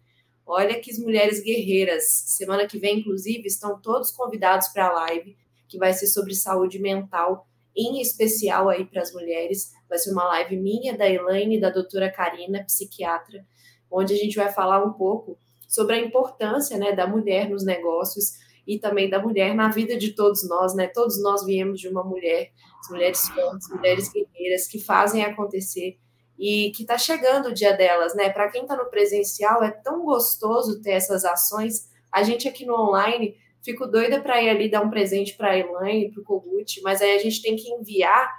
Olha 0.46 0.78
que 0.78 0.90
as 0.90 0.98
mulheres 0.98 1.42
guerreiras. 1.42 2.04
Semana 2.04 2.66
que 2.66 2.78
vem, 2.78 3.00
inclusive, 3.00 3.46
estão 3.46 3.80
todos 3.80 4.10
convidados 4.10 4.68
para 4.68 4.88
a 4.88 4.92
live, 4.92 5.36
que 5.68 5.78
vai 5.78 5.92
ser 5.92 6.06
sobre 6.06 6.34
saúde 6.34 6.78
mental, 6.78 7.46
em 7.74 8.00
especial 8.00 8.68
aí 8.68 8.84
para 8.84 9.00
as 9.02 9.12
mulheres. 9.12 9.72
Vai 9.88 9.98
ser 9.98 10.12
uma 10.12 10.24
live 10.24 10.56
minha, 10.56 10.96
da 10.96 11.08
Elaine 11.08 11.58
da 11.58 11.70
doutora 11.70 12.10
Karina, 12.10 12.62
psiquiatra, 12.64 13.44
onde 13.90 14.12
a 14.12 14.16
gente 14.16 14.36
vai 14.36 14.52
falar 14.52 14.84
um 14.84 14.92
pouco 14.92 15.38
sobre 15.66 15.96
a 15.96 15.98
importância 15.98 16.76
né, 16.76 16.92
da 16.92 17.06
mulher 17.06 17.48
nos 17.48 17.64
negócios 17.64 18.34
e 18.66 18.78
também 18.78 19.08
da 19.08 19.18
mulher 19.18 19.54
na 19.54 19.68
vida 19.68 19.96
de 19.96 20.12
todos 20.12 20.48
nós, 20.48 20.74
né? 20.74 20.86
Todos 20.86 21.20
nós 21.22 21.44
viemos 21.44 21.80
de 21.80 21.88
uma 21.88 22.02
mulher, 22.02 22.52
as 22.84 22.90
mulheres 22.90 23.28
fortes, 23.28 23.68
mulheres 23.70 24.12
guerreiras 24.12 24.68
que 24.68 24.78
fazem 24.78 25.24
acontecer 25.24 25.98
e 26.38 26.70
que 26.74 26.82
está 26.82 26.98
chegando 26.98 27.48
o 27.48 27.54
dia 27.54 27.72
delas, 27.72 28.14
né? 28.14 28.28
Para 28.28 28.50
quem 28.50 28.62
está 28.62 28.76
no 28.76 28.86
presencial 28.86 29.62
é 29.62 29.70
tão 29.70 30.04
gostoso 30.04 30.82
ter 30.82 30.92
essas 30.92 31.24
ações. 31.24 31.88
A 32.12 32.22
gente 32.22 32.48
aqui 32.48 32.66
no 32.66 32.74
online 32.74 33.36
fico 33.62 33.86
doida 33.86 34.20
para 34.20 34.42
ir 34.42 34.50
ali 34.50 34.70
dar 34.70 34.82
um 34.82 34.90
presente 34.90 35.34
para 35.36 35.52
a 35.52 35.58
Elaine, 35.58 36.10
para 36.10 36.20
o 36.20 36.24
Kogut, 36.24 36.80
mas 36.82 37.00
aí 37.00 37.14
a 37.16 37.18
gente 37.18 37.40
tem 37.40 37.56
que 37.56 37.70
enviar 37.70 38.30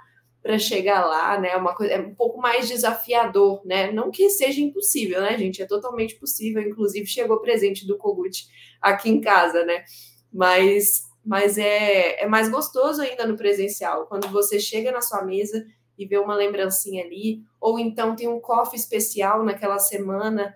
para 0.42 0.58
chegar 0.58 1.04
lá, 1.04 1.40
né? 1.40 1.56
Uma 1.56 1.74
coisa 1.74 1.94
é 1.94 2.00
um 2.00 2.14
pouco 2.14 2.40
mais 2.40 2.68
desafiador, 2.68 3.60
né? 3.64 3.90
Não 3.90 4.12
que 4.12 4.30
seja 4.30 4.60
impossível, 4.60 5.20
né, 5.20 5.36
gente? 5.36 5.60
É 5.60 5.66
totalmente 5.66 6.14
possível. 6.16 6.62
Inclusive 6.62 7.04
chegou 7.06 7.40
presente 7.40 7.84
do 7.84 7.98
Kogut 7.98 8.46
aqui 8.80 9.10
em 9.10 9.20
casa, 9.20 9.64
né? 9.64 9.84
Mas, 10.32 11.02
mas 11.26 11.58
é, 11.58 12.22
é 12.22 12.26
mais 12.26 12.48
gostoso 12.48 13.02
ainda 13.02 13.26
no 13.26 13.36
presencial, 13.36 14.06
quando 14.06 14.28
você 14.28 14.60
chega 14.60 14.92
na 14.92 15.02
sua 15.02 15.24
mesa 15.24 15.66
e 15.98 16.06
vê 16.06 16.18
uma 16.18 16.36
lembrancinha 16.36 17.04
ali, 17.04 17.42
ou 17.60 17.80
então 17.80 18.14
tem 18.14 18.28
um 18.28 18.38
coffee 18.38 18.78
especial 18.78 19.44
naquela 19.44 19.80
semana 19.80 20.54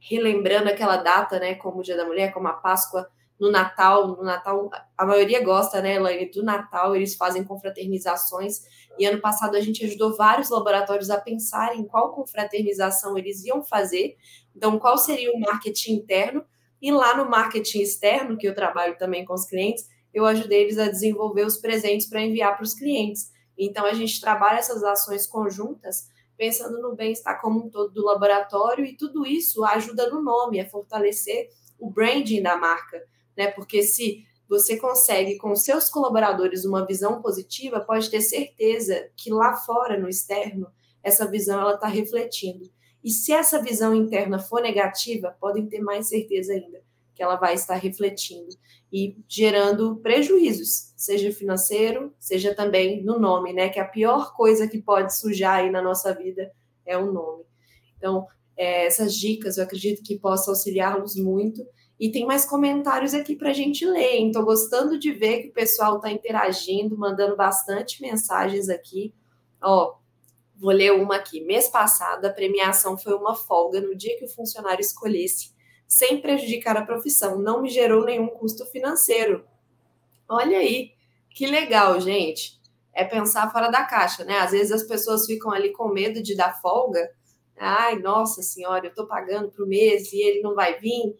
relembrando 0.00 0.68
aquela 0.68 0.96
data, 0.96 1.38
né, 1.38 1.54
como 1.54 1.78
o 1.78 1.82
Dia 1.82 1.96
da 1.96 2.04
Mulher, 2.04 2.32
como 2.32 2.48
a 2.48 2.52
Páscoa, 2.52 3.08
no 3.38 3.48
Natal, 3.50 4.08
no 4.08 4.24
Natal, 4.24 4.68
a 4.96 5.06
maioria 5.06 5.44
gosta, 5.44 5.80
né, 5.80 5.94
Elaine, 5.94 6.30
do 6.30 6.42
Natal, 6.42 6.96
eles 6.96 7.14
fazem 7.14 7.44
confraternizações, 7.44 8.62
e 8.98 9.06
ano 9.06 9.20
passado 9.20 9.56
a 9.56 9.60
gente 9.60 9.84
ajudou 9.84 10.16
vários 10.16 10.50
laboratórios 10.50 11.10
a 11.10 11.20
pensar 11.20 11.76
em 11.76 11.84
qual 11.84 12.12
confraternização 12.12 13.16
eles 13.16 13.44
iam 13.44 13.62
fazer, 13.62 14.16
então 14.56 14.78
qual 14.80 14.98
seria 14.98 15.32
o 15.32 15.38
marketing 15.38 15.92
interno, 15.92 16.44
e 16.82 16.90
lá 16.90 17.16
no 17.16 17.28
marketing 17.28 17.80
externo, 17.80 18.36
que 18.36 18.48
eu 18.48 18.54
trabalho 18.54 18.96
também 18.98 19.24
com 19.24 19.34
os 19.34 19.44
clientes, 19.44 19.86
eu 20.18 20.26
ajudei 20.26 20.62
eles 20.62 20.78
a 20.78 20.88
desenvolver 20.88 21.44
os 21.44 21.56
presentes 21.56 22.08
para 22.08 22.22
enviar 22.22 22.56
para 22.56 22.64
os 22.64 22.74
clientes. 22.74 23.30
Então 23.56 23.84
a 23.84 23.94
gente 23.94 24.20
trabalha 24.20 24.58
essas 24.58 24.82
ações 24.84 25.26
conjuntas 25.26 26.08
pensando 26.36 26.80
no 26.80 26.94
bem-estar 26.94 27.40
como 27.40 27.66
um 27.66 27.68
todo 27.68 27.92
do 27.92 28.04
laboratório 28.04 28.84
e 28.84 28.96
tudo 28.96 29.26
isso 29.26 29.64
ajuda 29.64 30.08
no 30.08 30.22
nome, 30.22 30.60
a 30.60 30.68
fortalecer 30.68 31.48
o 31.78 31.90
branding 31.90 32.42
da 32.42 32.56
marca 32.56 33.02
né? 33.38 33.52
Porque 33.52 33.84
se 33.84 34.26
você 34.48 34.76
consegue 34.76 35.38
com 35.38 35.54
seus 35.54 35.88
colaboradores 35.88 36.64
uma 36.64 36.84
visão 36.84 37.22
positiva, 37.22 37.80
pode 37.80 38.10
ter 38.10 38.20
certeza 38.20 39.08
que 39.16 39.30
lá 39.30 39.54
fora, 39.54 39.98
no 39.98 40.08
externo, 40.08 40.66
essa 41.02 41.30
visão 41.30 41.60
ela 41.60 41.74
está 41.74 41.86
refletindo. 41.86 42.68
E 43.04 43.10
se 43.10 43.32
essa 43.32 43.62
visão 43.62 43.94
interna 43.94 44.40
for 44.40 44.60
negativa, 44.60 45.36
podem 45.40 45.68
ter 45.68 45.80
mais 45.80 46.08
certeza 46.08 46.52
ainda 46.52 46.82
que 47.18 47.22
ela 47.24 47.34
vai 47.34 47.54
estar 47.54 47.74
refletindo 47.74 48.56
e 48.92 49.18
gerando 49.28 49.96
prejuízos, 49.96 50.92
seja 50.96 51.32
financeiro, 51.32 52.14
seja 52.20 52.54
também 52.54 53.02
no 53.02 53.18
nome, 53.18 53.52
né? 53.52 53.68
Que 53.68 53.80
a 53.80 53.84
pior 53.84 54.36
coisa 54.36 54.68
que 54.68 54.80
pode 54.80 55.18
sujar 55.18 55.56
aí 55.56 55.70
na 55.70 55.82
nossa 55.82 56.14
vida 56.14 56.52
é 56.86 56.96
o 56.96 57.10
nome. 57.10 57.42
Então, 57.96 58.24
é, 58.56 58.86
essas 58.86 59.16
dicas 59.16 59.58
eu 59.58 59.64
acredito 59.64 60.00
que 60.00 60.16
possam 60.16 60.54
auxiliá-los 60.54 61.16
muito 61.16 61.66
e 61.98 62.12
tem 62.12 62.24
mais 62.24 62.46
comentários 62.46 63.14
aqui 63.14 63.34
para 63.34 63.50
a 63.50 63.52
gente 63.52 63.84
ler. 63.84 64.24
Estou 64.24 64.44
gostando 64.44 64.96
de 64.96 65.10
ver 65.10 65.42
que 65.42 65.48
o 65.48 65.52
pessoal 65.52 65.96
está 65.96 66.12
interagindo, 66.12 66.96
mandando 66.96 67.34
bastante 67.34 68.00
mensagens 68.00 68.68
aqui. 68.68 69.12
Ó, 69.60 69.96
vou 70.56 70.70
ler 70.70 70.92
uma 70.92 71.16
aqui. 71.16 71.40
Mês 71.40 71.66
passado, 71.68 72.24
a 72.24 72.30
premiação 72.30 72.96
foi 72.96 73.12
uma 73.14 73.34
folga 73.34 73.80
no 73.80 73.96
dia 73.96 74.16
que 74.16 74.24
o 74.24 74.30
funcionário 74.30 74.80
escolhesse, 74.80 75.50
sem 75.88 76.20
prejudicar 76.20 76.76
a 76.76 76.86
profissão. 76.86 77.38
Não 77.40 77.62
me 77.62 77.68
gerou 77.68 78.04
nenhum 78.04 78.28
custo 78.28 78.64
financeiro. 78.66 79.44
Olha 80.28 80.58
aí, 80.58 80.92
que 81.30 81.46
legal, 81.46 82.00
gente. 82.00 82.60
É 82.92 83.02
pensar 83.02 83.50
fora 83.50 83.68
da 83.68 83.84
caixa, 83.84 84.24
né? 84.24 84.38
Às 84.38 84.52
vezes 84.52 84.70
as 84.70 84.82
pessoas 84.84 85.26
ficam 85.26 85.50
ali 85.50 85.72
com 85.72 85.88
medo 85.88 86.22
de 86.22 86.36
dar 86.36 86.60
folga. 86.60 87.10
Ai, 87.56 87.98
nossa 87.98 88.42
senhora, 88.42 88.86
eu 88.86 88.90
estou 88.90 89.06
pagando 89.06 89.50
para 89.50 89.64
o 89.64 89.68
mês 89.68 90.12
e 90.12 90.20
ele 90.20 90.42
não 90.42 90.54
vai 90.54 90.78
vir 90.78 91.16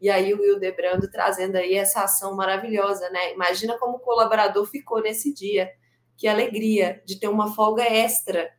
e 0.00 0.08
aí 0.08 0.32
o 0.32 0.40
Will 0.40 0.58
Debrando 0.58 1.10
trazendo 1.10 1.56
aí 1.56 1.74
essa 1.74 2.02
ação 2.02 2.34
maravilhosa, 2.34 3.10
né? 3.10 3.34
Imagina 3.34 3.78
como 3.78 3.98
o 3.98 4.00
colaborador 4.00 4.64
ficou 4.64 5.02
nesse 5.02 5.32
dia. 5.32 5.70
Que 6.16 6.26
alegria 6.26 7.02
de 7.04 7.20
ter 7.20 7.28
uma 7.28 7.54
folga 7.54 7.82
extra 7.82 8.50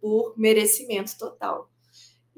por 0.00 0.34
merecimento 0.36 1.16
total. 1.18 1.69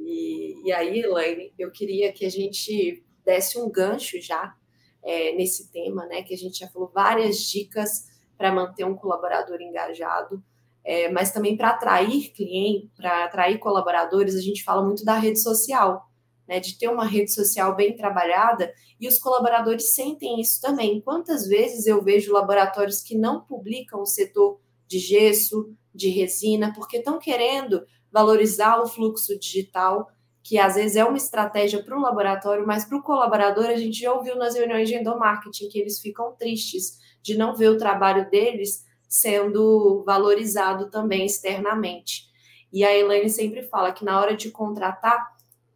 E, 0.05 0.66
e 0.66 0.72
aí, 0.72 1.00
Elaine, 1.00 1.53
eu 1.59 1.70
queria 1.70 2.12
que 2.12 2.24
a 2.24 2.30
gente 2.30 3.05
desse 3.24 3.59
um 3.59 3.70
gancho 3.70 4.20
já 4.20 4.55
é, 5.03 5.34
nesse 5.34 5.70
tema, 5.70 6.07
né? 6.07 6.22
Que 6.22 6.34
a 6.34 6.36
gente 6.36 6.59
já 6.59 6.68
falou 6.68 6.90
várias 6.92 7.38
dicas 7.38 8.07
para 8.36 8.53
manter 8.53 8.84
um 8.84 8.94
colaborador 8.94 9.61
engajado, 9.61 10.42
é, 10.84 11.09
mas 11.11 11.30
também 11.30 11.57
para 11.57 11.70
atrair 11.70 12.32
cliente, 12.32 12.90
para 12.96 13.24
atrair 13.24 13.59
colaboradores, 13.59 14.34
a 14.34 14.40
gente 14.40 14.64
fala 14.64 14.84
muito 14.84 15.05
da 15.05 15.16
rede 15.16 15.40
social 15.40 16.11
né, 16.46 16.61
de 16.61 16.78
ter 16.78 16.88
uma 16.88 17.07
rede 17.07 17.32
social 17.32 17.74
bem 17.74 17.96
trabalhada, 17.96 18.72
e 19.00 19.09
os 19.09 19.18
colaboradores 19.18 19.94
sentem 19.94 20.40
isso 20.40 20.61
também. 20.61 21.00
Quantas 21.00 21.46
vezes 21.46 21.86
eu 21.86 22.03
vejo 22.03 22.32
laboratórios 22.32 23.00
que 23.00 23.16
não 23.16 23.40
publicam 23.40 24.00
o 24.00 24.07
setor 24.07 24.61
de 24.86 24.98
gesso, 24.98 25.74
de 25.94 26.09
resina, 26.09 26.72
porque 26.74 26.98
estão 26.98 27.18
querendo 27.18 27.84
valorizar 28.12 28.80
o 28.80 28.86
fluxo 28.86 29.38
digital, 29.38 30.08
que 30.42 30.58
às 30.58 30.74
vezes 30.74 30.96
é 30.96 31.04
uma 31.04 31.16
estratégia 31.16 31.82
para 31.82 31.96
o 31.96 32.00
laboratório, 32.00 32.66
mas 32.66 32.84
para 32.84 32.98
o 32.98 33.02
colaborador, 33.02 33.66
a 33.66 33.76
gente 33.76 34.00
já 34.00 34.12
ouviu 34.12 34.36
nas 34.36 34.54
reuniões 34.54 34.88
de 34.88 34.96
endomarketing 34.96 35.68
que 35.68 35.78
eles 35.78 36.00
ficam 36.00 36.32
tristes 36.36 36.98
de 37.22 37.36
não 37.36 37.54
ver 37.54 37.68
o 37.68 37.78
trabalho 37.78 38.28
deles 38.28 38.84
sendo 39.08 40.02
valorizado 40.04 40.90
também 40.90 41.24
externamente. 41.26 42.30
E 42.72 42.84
a 42.84 42.96
Elaine 42.96 43.28
sempre 43.30 43.62
fala 43.62 43.92
que 43.92 44.04
na 44.04 44.18
hora 44.20 44.34
de 44.34 44.50
contratar, 44.50 45.30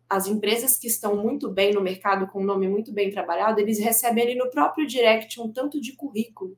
as 0.09 0.27
empresas 0.27 0.79
que 0.79 0.87
estão 0.87 1.17
muito 1.17 1.51
bem 1.51 1.75
no 1.75 1.81
mercado, 1.81 2.29
com 2.29 2.41
um 2.41 2.45
nome 2.45 2.69
muito 2.69 2.93
bem 2.93 3.11
trabalhado, 3.11 3.61
eles 3.61 3.79
recebem 3.79 4.25
ali 4.25 4.35
no 4.35 4.51
próprio 4.51 4.87
direct 4.87 5.41
um 5.41 5.53
tanto 5.53 5.81
de 5.81 5.95
currículo. 5.95 6.57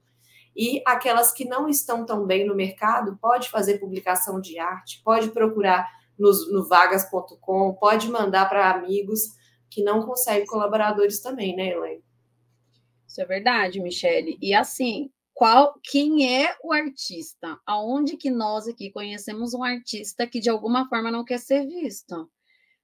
E 0.56 0.82
aquelas 0.86 1.32
que 1.32 1.44
não 1.44 1.68
estão 1.68 2.04
tão 2.04 2.26
bem 2.26 2.46
no 2.46 2.54
mercado, 2.54 3.16
pode 3.20 3.48
fazer 3.48 3.78
publicação 3.78 4.40
de 4.40 4.58
arte, 4.58 5.00
pode 5.04 5.30
procurar 5.30 5.88
no, 6.18 6.30
no 6.50 6.66
vagas.com, 6.66 7.74
pode 7.74 8.08
mandar 8.10 8.48
para 8.48 8.70
amigos 8.70 9.36
que 9.70 9.82
não 9.82 10.02
conseguem 10.02 10.46
colaboradores 10.46 11.20
também, 11.20 11.54
né, 11.54 11.68
Elaine? 11.68 12.04
Isso 13.06 13.20
é 13.20 13.24
verdade, 13.24 13.80
Michele. 13.80 14.36
E 14.40 14.52
assim, 14.54 15.10
qual 15.32 15.78
quem 15.82 16.42
é 16.42 16.56
o 16.62 16.72
artista? 16.72 17.58
Aonde 17.64 18.16
que 18.16 18.30
nós 18.30 18.66
aqui 18.66 18.90
conhecemos 18.90 19.54
um 19.54 19.62
artista 19.62 20.26
que 20.26 20.40
de 20.40 20.50
alguma 20.50 20.88
forma 20.88 21.10
não 21.10 21.24
quer 21.24 21.38
ser 21.38 21.64
visto? 21.66 22.28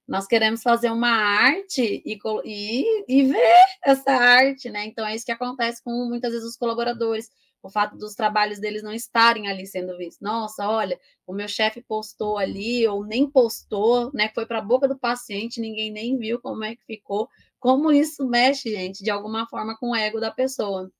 Nós 0.07 0.27
queremos 0.27 0.61
fazer 0.61 0.91
uma 0.91 1.09
arte 1.09 2.01
e, 2.05 2.19
e, 2.45 3.05
e 3.07 3.23
ver 3.23 3.65
essa 3.83 4.11
arte, 4.11 4.69
né? 4.69 4.85
Então 4.85 5.05
é 5.05 5.15
isso 5.15 5.25
que 5.25 5.31
acontece 5.31 5.83
com 5.83 5.91
muitas 6.07 6.31
vezes 6.31 6.47
os 6.47 6.55
colaboradores 6.55 7.29
o 7.65 7.69
fato 7.69 7.97
dos 7.97 8.13
trabalhos 8.13 8.59
deles 8.59 8.83
não 8.83 8.93
estarem 8.93 9.47
ali 9.47 9.65
sendo 9.65 9.97
vistos. 9.97 10.21
Nossa, 10.21 10.69
olha, 10.69 10.99
o 11.25 11.33
meu 11.33 11.47
chefe 11.47 11.81
postou 11.81 12.37
ali, 12.37 12.87
ou 12.87 13.03
nem 13.03 13.27
postou, 13.27 14.11
né? 14.13 14.29
Foi 14.35 14.45
para 14.45 14.59
a 14.59 14.61
boca 14.61 14.87
do 14.87 14.95
paciente, 14.95 15.59
ninguém 15.59 15.91
nem 15.91 16.15
viu 16.15 16.39
como 16.39 16.63
é 16.63 16.75
que 16.75 16.85
ficou. 16.85 17.27
Como 17.59 17.91
isso 17.91 18.23
mexe, 18.27 18.69
gente, 18.69 19.03
de 19.03 19.09
alguma 19.09 19.47
forma 19.47 19.75
com 19.79 19.89
o 19.89 19.95
ego 19.95 20.19
da 20.19 20.29
pessoa. 20.29 20.91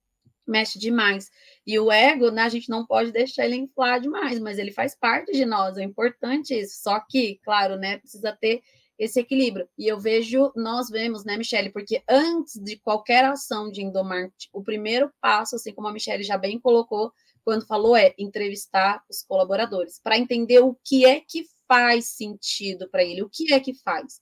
Mexe 0.47 0.79
demais. 0.79 1.29
E 1.67 1.77
o 1.79 1.91
ego, 1.91 2.31
né, 2.31 2.41
a 2.41 2.49
gente 2.49 2.67
não 2.67 2.83
pode 2.83 3.11
deixar 3.11 3.45
ele 3.45 3.57
inflar 3.57 3.99
demais, 3.99 4.39
mas 4.39 4.57
ele 4.57 4.71
faz 4.71 4.95
parte 4.95 5.31
de 5.33 5.45
nós, 5.45 5.77
é 5.77 5.83
importante 5.83 6.59
isso. 6.59 6.81
Só 6.81 6.99
que, 6.99 7.39
claro, 7.43 7.77
né, 7.77 7.99
precisa 7.99 8.35
ter 8.35 8.63
esse 8.97 9.19
equilíbrio. 9.19 9.67
E 9.77 9.87
eu 9.87 9.99
vejo, 9.99 10.51
nós 10.55 10.89
vemos, 10.89 11.25
né, 11.25 11.37
Michele, 11.37 11.69
porque 11.69 12.01
antes 12.09 12.55
de 12.55 12.77
qualquer 12.77 13.25
ação 13.25 13.69
de 13.69 13.81
endomarketing, 13.81 14.49
o 14.53 14.63
primeiro 14.63 15.11
passo, 15.21 15.55
assim 15.55 15.73
como 15.73 15.87
a 15.87 15.93
Michele 15.93 16.23
já 16.23 16.37
bem 16.37 16.59
colocou, 16.59 17.11
quando 17.43 17.67
falou, 17.67 17.95
é 17.95 18.13
entrevistar 18.17 19.03
os 19.09 19.21
colaboradores, 19.21 19.99
para 19.99 20.17
entender 20.17 20.59
o 20.59 20.75
que 20.83 21.05
é 21.05 21.19
que 21.19 21.45
faz 21.67 22.07
sentido 22.07 22.89
para 22.89 23.03
ele, 23.03 23.21
o 23.21 23.29
que 23.29 23.53
é 23.53 23.59
que 23.59 23.73
faz. 23.73 24.19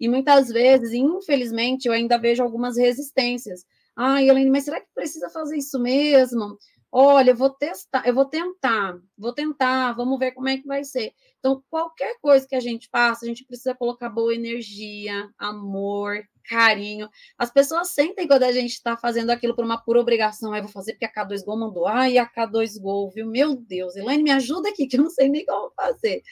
E 0.00 0.08
muitas 0.08 0.48
vezes, 0.48 0.92
infelizmente, 0.92 1.86
eu 1.86 1.92
ainda 1.92 2.18
vejo 2.18 2.42
algumas 2.42 2.76
resistências. 2.76 3.64
Ah, 3.94 4.22
Helene, 4.22 4.50
mas 4.50 4.64
será 4.64 4.80
que 4.80 4.88
precisa 4.94 5.30
fazer 5.30 5.56
isso 5.56 5.78
mesmo? 5.78 6.58
Olha, 6.98 7.32
eu 7.32 7.36
vou 7.36 7.50
testar, 7.50 8.06
eu 8.06 8.14
vou 8.14 8.24
tentar, 8.24 8.98
vou 9.18 9.30
tentar, 9.30 9.92
vamos 9.92 10.18
ver 10.18 10.32
como 10.32 10.48
é 10.48 10.56
que 10.56 10.66
vai 10.66 10.82
ser. 10.82 11.12
Então, 11.38 11.62
qualquer 11.68 12.18
coisa 12.22 12.48
que 12.48 12.56
a 12.56 12.60
gente 12.60 12.88
faça, 12.90 13.26
a 13.26 13.28
gente 13.28 13.44
precisa 13.44 13.74
colocar 13.74 14.08
boa 14.08 14.34
energia, 14.34 15.28
amor, 15.36 16.22
carinho. 16.48 17.06
As 17.36 17.52
pessoas 17.52 17.88
sentem 17.90 18.26
quando 18.26 18.44
a 18.44 18.52
gente 18.52 18.72
está 18.72 18.96
fazendo 18.96 19.28
aquilo 19.28 19.54
por 19.54 19.62
uma 19.62 19.76
pura 19.76 20.00
obrigação. 20.00 20.54
Aí, 20.54 20.62
vou 20.62 20.70
fazer 20.70 20.92
porque 20.92 21.04
a 21.04 21.12
K2 21.12 21.44
Gol 21.44 21.58
mandou. 21.58 21.86
Ai, 21.86 22.16
a 22.16 22.26
K2 22.26 22.80
Gol, 22.80 23.10
viu? 23.10 23.26
Meu 23.26 23.54
Deus, 23.54 23.94
Elaine, 23.94 24.22
me 24.22 24.30
ajuda 24.30 24.70
aqui, 24.70 24.86
que 24.86 24.96
eu 24.96 25.02
não 25.02 25.10
sei 25.10 25.28
nem 25.28 25.44
como 25.44 25.70
fazer 25.76 26.22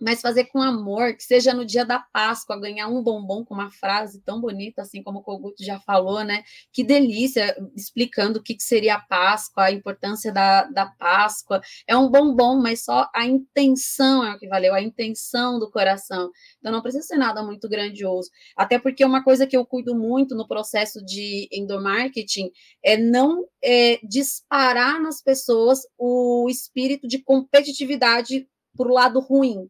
mas 0.00 0.20
fazer 0.20 0.44
com 0.44 0.60
amor, 0.60 1.14
que 1.14 1.22
seja 1.22 1.54
no 1.54 1.64
dia 1.64 1.84
da 1.84 1.98
Páscoa, 1.98 2.60
ganhar 2.60 2.88
um 2.88 3.02
bombom 3.02 3.44
com 3.44 3.54
uma 3.54 3.70
frase 3.70 4.20
tão 4.22 4.40
bonita, 4.40 4.82
assim 4.82 5.02
como 5.02 5.20
o 5.20 5.22
Kogut 5.22 5.54
já 5.64 5.78
falou, 5.80 6.22
né? 6.24 6.42
Que 6.72 6.82
delícia, 6.82 7.56
explicando 7.76 8.38
o 8.38 8.42
que, 8.42 8.54
que 8.54 8.62
seria 8.62 8.96
a 8.96 9.00
Páscoa, 9.00 9.64
a 9.64 9.72
importância 9.72 10.32
da, 10.32 10.64
da 10.64 10.86
Páscoa. 10.86 11.60
É 11.86 11.96
um 11.96 12.10
bombom, 12.10 12.60
mas 12.60 12.84
só 12.84 13.08
a 13.14 13.26
intenção 13.26 14.24
é 14.24 14.34
o 14.34 14.38
que 14.38 14.48
valeu, 14.48 14.74
a 14.74 14.82
intenção 14.82 15.58
do 15.58 15.70
coração. 15.70 16.30
Então 16.58 16.72
não 16.72 16.82
precisa 16.82 17.04
ser 17.04 17.16
nada 17.16 17.42
muito 17.42 17.68
grandioso. 17.68 18.30
Até 18.56 18.78
porque 18.78 19.04
uma 19.04 19.22
coisa 19.22 19.46
que 19.46 19.56
eu 19.56 19.64
cuido 19.64 19.94
muito 19.94 20.34
no 20.34 20.46
processo 20.46 21.04
de 21.04 21.48
endomarketing 21.52 22.50
é 22.82 22.96
não 22.96 23.46
é, 23.62 23.98
disparar 24.06 25.00
nas 25.00 25.22
pessoas 25.22 25.80
o 25.98 26.46
espírito 26.48 27.06
de 27.06 27.22
competitividade 27.22 28.46
o 28.76 28.84
lado 28.92 29.20
ruim, 29.20 29.68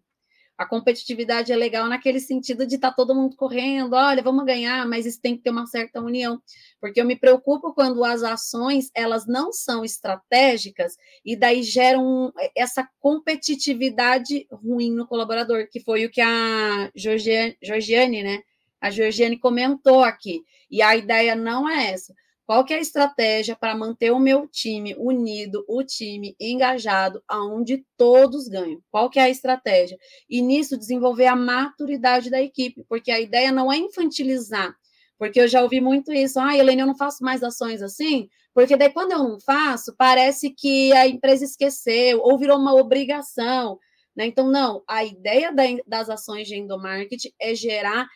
a 0.56 0.64
competitividade 0.64 1.52
é 1.52 1.56
legal 1.56 1.88
naquele 1.88 2.20
sentido 2.20 2.66
de 2.66 2.76
estar 2.76 2.90
tá 2.90 2.96
todo 2.96 3.14
mundo 3.14 3.36
correndo, 3.36 3.94
olha, 3.94 4.22
vamos 4.22 4.44
ganhar, 4.44 4.86
mas 4.86 5.04
isso 5.06 5.20
tem 5.20 5.36
que 5.36 5.42
ter 5.42 5.50
uma 5.50 5.66
certa 5.66 6.00
união, 6.00 6.40
porque 6.80 7.00
eu 7.00 7.04
me 7.04 7.16
preocupo 7.16 7.74
quando 7.74 8.04
as 8.04 8.22
ações 8.22 8.90
elas 8.94 9.26
não 9.26 9.52
são 9.52 9.84
estratégicas 9.84 10.96
e 11.24 11.36
daí 11.36 11.62
geram 11.62 12.32
essa 12.56 12.88
competitividade 13.00 14.46
ruim 14.50 14.92
no 14.92 15.06
colaborador, 15.06 15.68
que 15.70 15.80
foi 15.80 16.04
o 16.04 16.10
que 16.10 16.20
a 16.20 16.90
Georgiane, 16.94 17.56
Georgiane 17.62 18.22
né, 18.22 18.42
a 18.80 18.90
Georgiane 18.90 19.38
comentou 19.38 20.04
aqui. 20.04 20.42
E 20.70 20.82
a 20.82 20.94
ideia 20.94 21.34
não 21.34 21.68
é 21.68 21.92
essa. 21.92 22.14
Qual 22.46 22.62
que 22.62 22.74
é 22.74 22.76
a 22.76 22.80
estratégia 22.80 23.56
para 23.56 23.74
manter 23.74 24.10
o 24.10 24.18
meu 24.18 24.46
time 24.46 24.94
unido, 24.98 25.64
o 25.66 25.82
time 25.82 26.36
engajado, 26.38 27.22
aonde 27.26 27.84
todos 27.96 28.48
ganham? 28.48 28.80
Qual 28.90 29.08
que 29.08 29.18
é 29.18 29.22
a 29.22 29.30
estratégia? 29.30 29.96
E 30.28 30.42
nisso 30.42 30.76
desenvolver 30.76 31.26
a 31.26 31.36
maturidade 31.36 32.28
da 32.28 32.42
equipe, 32.42 32.84
porque 32.86 33.10
a 33.10 33.18
ideia 33.18 33.50
não 33.50 33.72
é 33.72 33.78
infantilizar, 33.78 34.76
porque 35.18 35.40
eu 35.40 35.48
já 35.48 35.62
ouvi 35.62 35.80
muito 35.80 36.12
isso. 36.12 36.38
Ah, 36.38 36.54
Helene, 36.54 36.82
eu 36.82 36.86
não 36.86 36.96
faço 36.96 37.24
mais 37.24 37.42
ações 37.42 37.80
assim, 37.80 38.28
porque 38.52 38.76
daí 38.76 38.92
quando 38.92 39.12
eu 39.12 39.18
não 39.20 39.40
faço, 39.40 39.94
parece 39.96 40.50
que 40.50 40.92
a 40.92 41.08
empresa 41.08 41.44
esqueceu 41.44 42.20
ou 42.20 42.38
virou 42.38 42.58
uma 42.58 42.74
obrigação. 42.74 43.78
Né? 44.14 44.26
Então, 44.26 44.50
não, 44.50 44.82
a 44.88 45.02
ideia 45.02 45.50
das 45.86 46.10
ações 46.10 46.46
de 46.46 46.56
endomarketing 46.56 47.32
é 47.40 47.54
gerar 47.54 48.06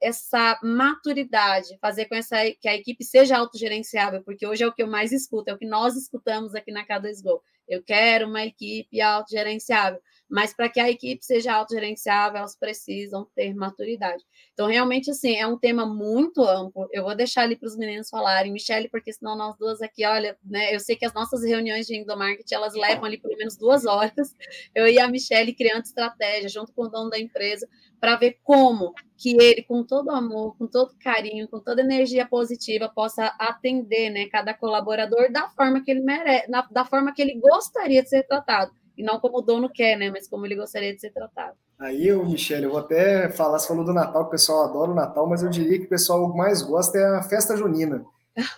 essa 0.00 0.58
maturidade, 0.62 1.76
fazer 1.80 2.06
com 2.06 2.14
essa, 2.14 2.36
que 2.60 2.68
a 2.68 2.74
equipe 2.74 3.04
seja 3.04 3.36
autogerenciável, 3.36 4.22
porque 4.22 4.46
hoje 4.46 4.64
é 4.64 4.66
o 4.66 4.72
que 4.72 4.82
eu 4.82 4.86
mais 4.86 5.12
escuto, 5.12 5.50
é 5.50 5.54
o 5.54 5.58
que 5.58 5.66
nós 5.66 5.96
escutamos 5.96 6.54
aqui 6.54 6.72
na 6.72 6.86
K2Go. 6.86 7.40
Eu 7.68 7.82
quero 7.82 8.28
uma 8.28 8.44
equipe 8.44 9.00
autogerenciável, 9.00 10.00
mas 10.28 10.52
para 10.52 10.68
que 10.68 10.80
a 10.80 10.90
equipe 10.90 11.24
seja 11.24 11.52
autogerenciável, 11.52 12.38
elas 12.38 12.56
precisam 12.56 13.26
ter 13.34 13.54
maturidade. 13.54 14.24
Então, 14.52 14.66
realmente, 14.66 15.10
assim, 15.10 15.36
é 15.36 15.46
um 15.46 15.58
tema 15.58 15.86
muito 15.86 16.42
amplo. 16.42 16.88
Eu 16.92 17.04
vou 17.04 17.14
deixar 17.14 17.42
ali 17.42 17.56
para 17.56 17.66
os 17.66 17.76
meninos 17.76 18.08
falarem, 18.08 18.52
Michele, 18.52 18.88
porque 18.88 19.12
senão 19.12 19.36
nós 19.36 19.56
duas 19.56 19.80
aqui, 19.80 20.04
olha, 20.04 20.36
né, 20.44 20.74
eu 20.74 20.80
sei 20.80 20.96
que 20.96 21.04
as 21.04 21.14
nossas 21.14 21.44
reuniões 21.44 21.86
de 21.86 21.96
endomarketing, 21.96 22.54
elas 22.54 22.74
levam 22.74 23.04
ali 23.04 23.18
pelo 23.18 23.36
menos 23.36 23.56
duas 23.56 23.84
horas. 23.86 24.34
Eu 24.74 24.86
e 24.88 24.98
a 24.98 25.08
Michele 25.08 25.54
criando 25.54 25.84
estratégia, 25.84 26.48
junto 26.48 26.72
com 26.72 26.84
o 26.84 26.88
dono 26.88 27.10
da 27.10 27.18
empresa, 27.18 27.68
para 28.00 28.16
ver 28.16 28.38
como 28.42 28.94
que 29.16 29.36
ele, 29.40 29.62
com 29.62 29.82
todo 29.82 30.10
amor, 30.10 30.56
com 30.56 30.66
todo 30.66 30.94
carinho, 30.98 31.48
com 31.48 31.60
toda 31.60 31.82
energia 31.82 32.26
positiva, 32.26 32.88
possa 32.88 33.26
atender 33.38 34.10
né, 34.10 34.26
cada 34.26 34.52
colaborador 34.52 35.30
da 35.32 35.48
forma 35.50 35.82
que 35.82 35.90
ele 35.90 36.00
merece, 36.00 36.48
da 36.70 36.84
forma 36.84 37.14
que 37.14 37.22
ele 37.22 37.38
gostaria 37.38 38.02
de 38.02 38.08
ser 38.08 38.24
tratado. 38.24 38.72
E 38.96 39.02
não 39.02 39.20
como 39.20 39.38
o 39.38 39.42
dono 39.42 39.68
quer, 39.68 39.96
né? 39.96 40.10
Mas 40.10 40.28
como 40.28 40.46
ele 40.46 40.56
gostaria 40.56 40.94
de 40.94 41.00
ser 41.00 41.10
tratado. 41.10 41.54
Aí, 41.78 42.10
Michele, 42.24 42.64
eu 42.64 42.70
vou 42.70 42.80
até 42.80 43.28
falar, 43.28 43.58
você 43.58 43.68
falou 43.68 43.84
do 43.84 43.92
Natal, 43.92 44.22
que 44.22 44.28
o 44.28 44.30
pessoal 44.30 44.64
adora 44.64 44.90
o 44.90 44.94
Natal, 44.94 45.28
mas 45.28 45.42
eu 45.42 45.50
diria 45.50 45.78
que 45.78 45.84
o 45.84 45.90
pessoal 45.90 46.34
mais 46.34 46.62
gosta 46.62 46.96
é 46.96 47.16
a 47.16 47.22
festa 47.22 47.56
junina. 47.56 48.04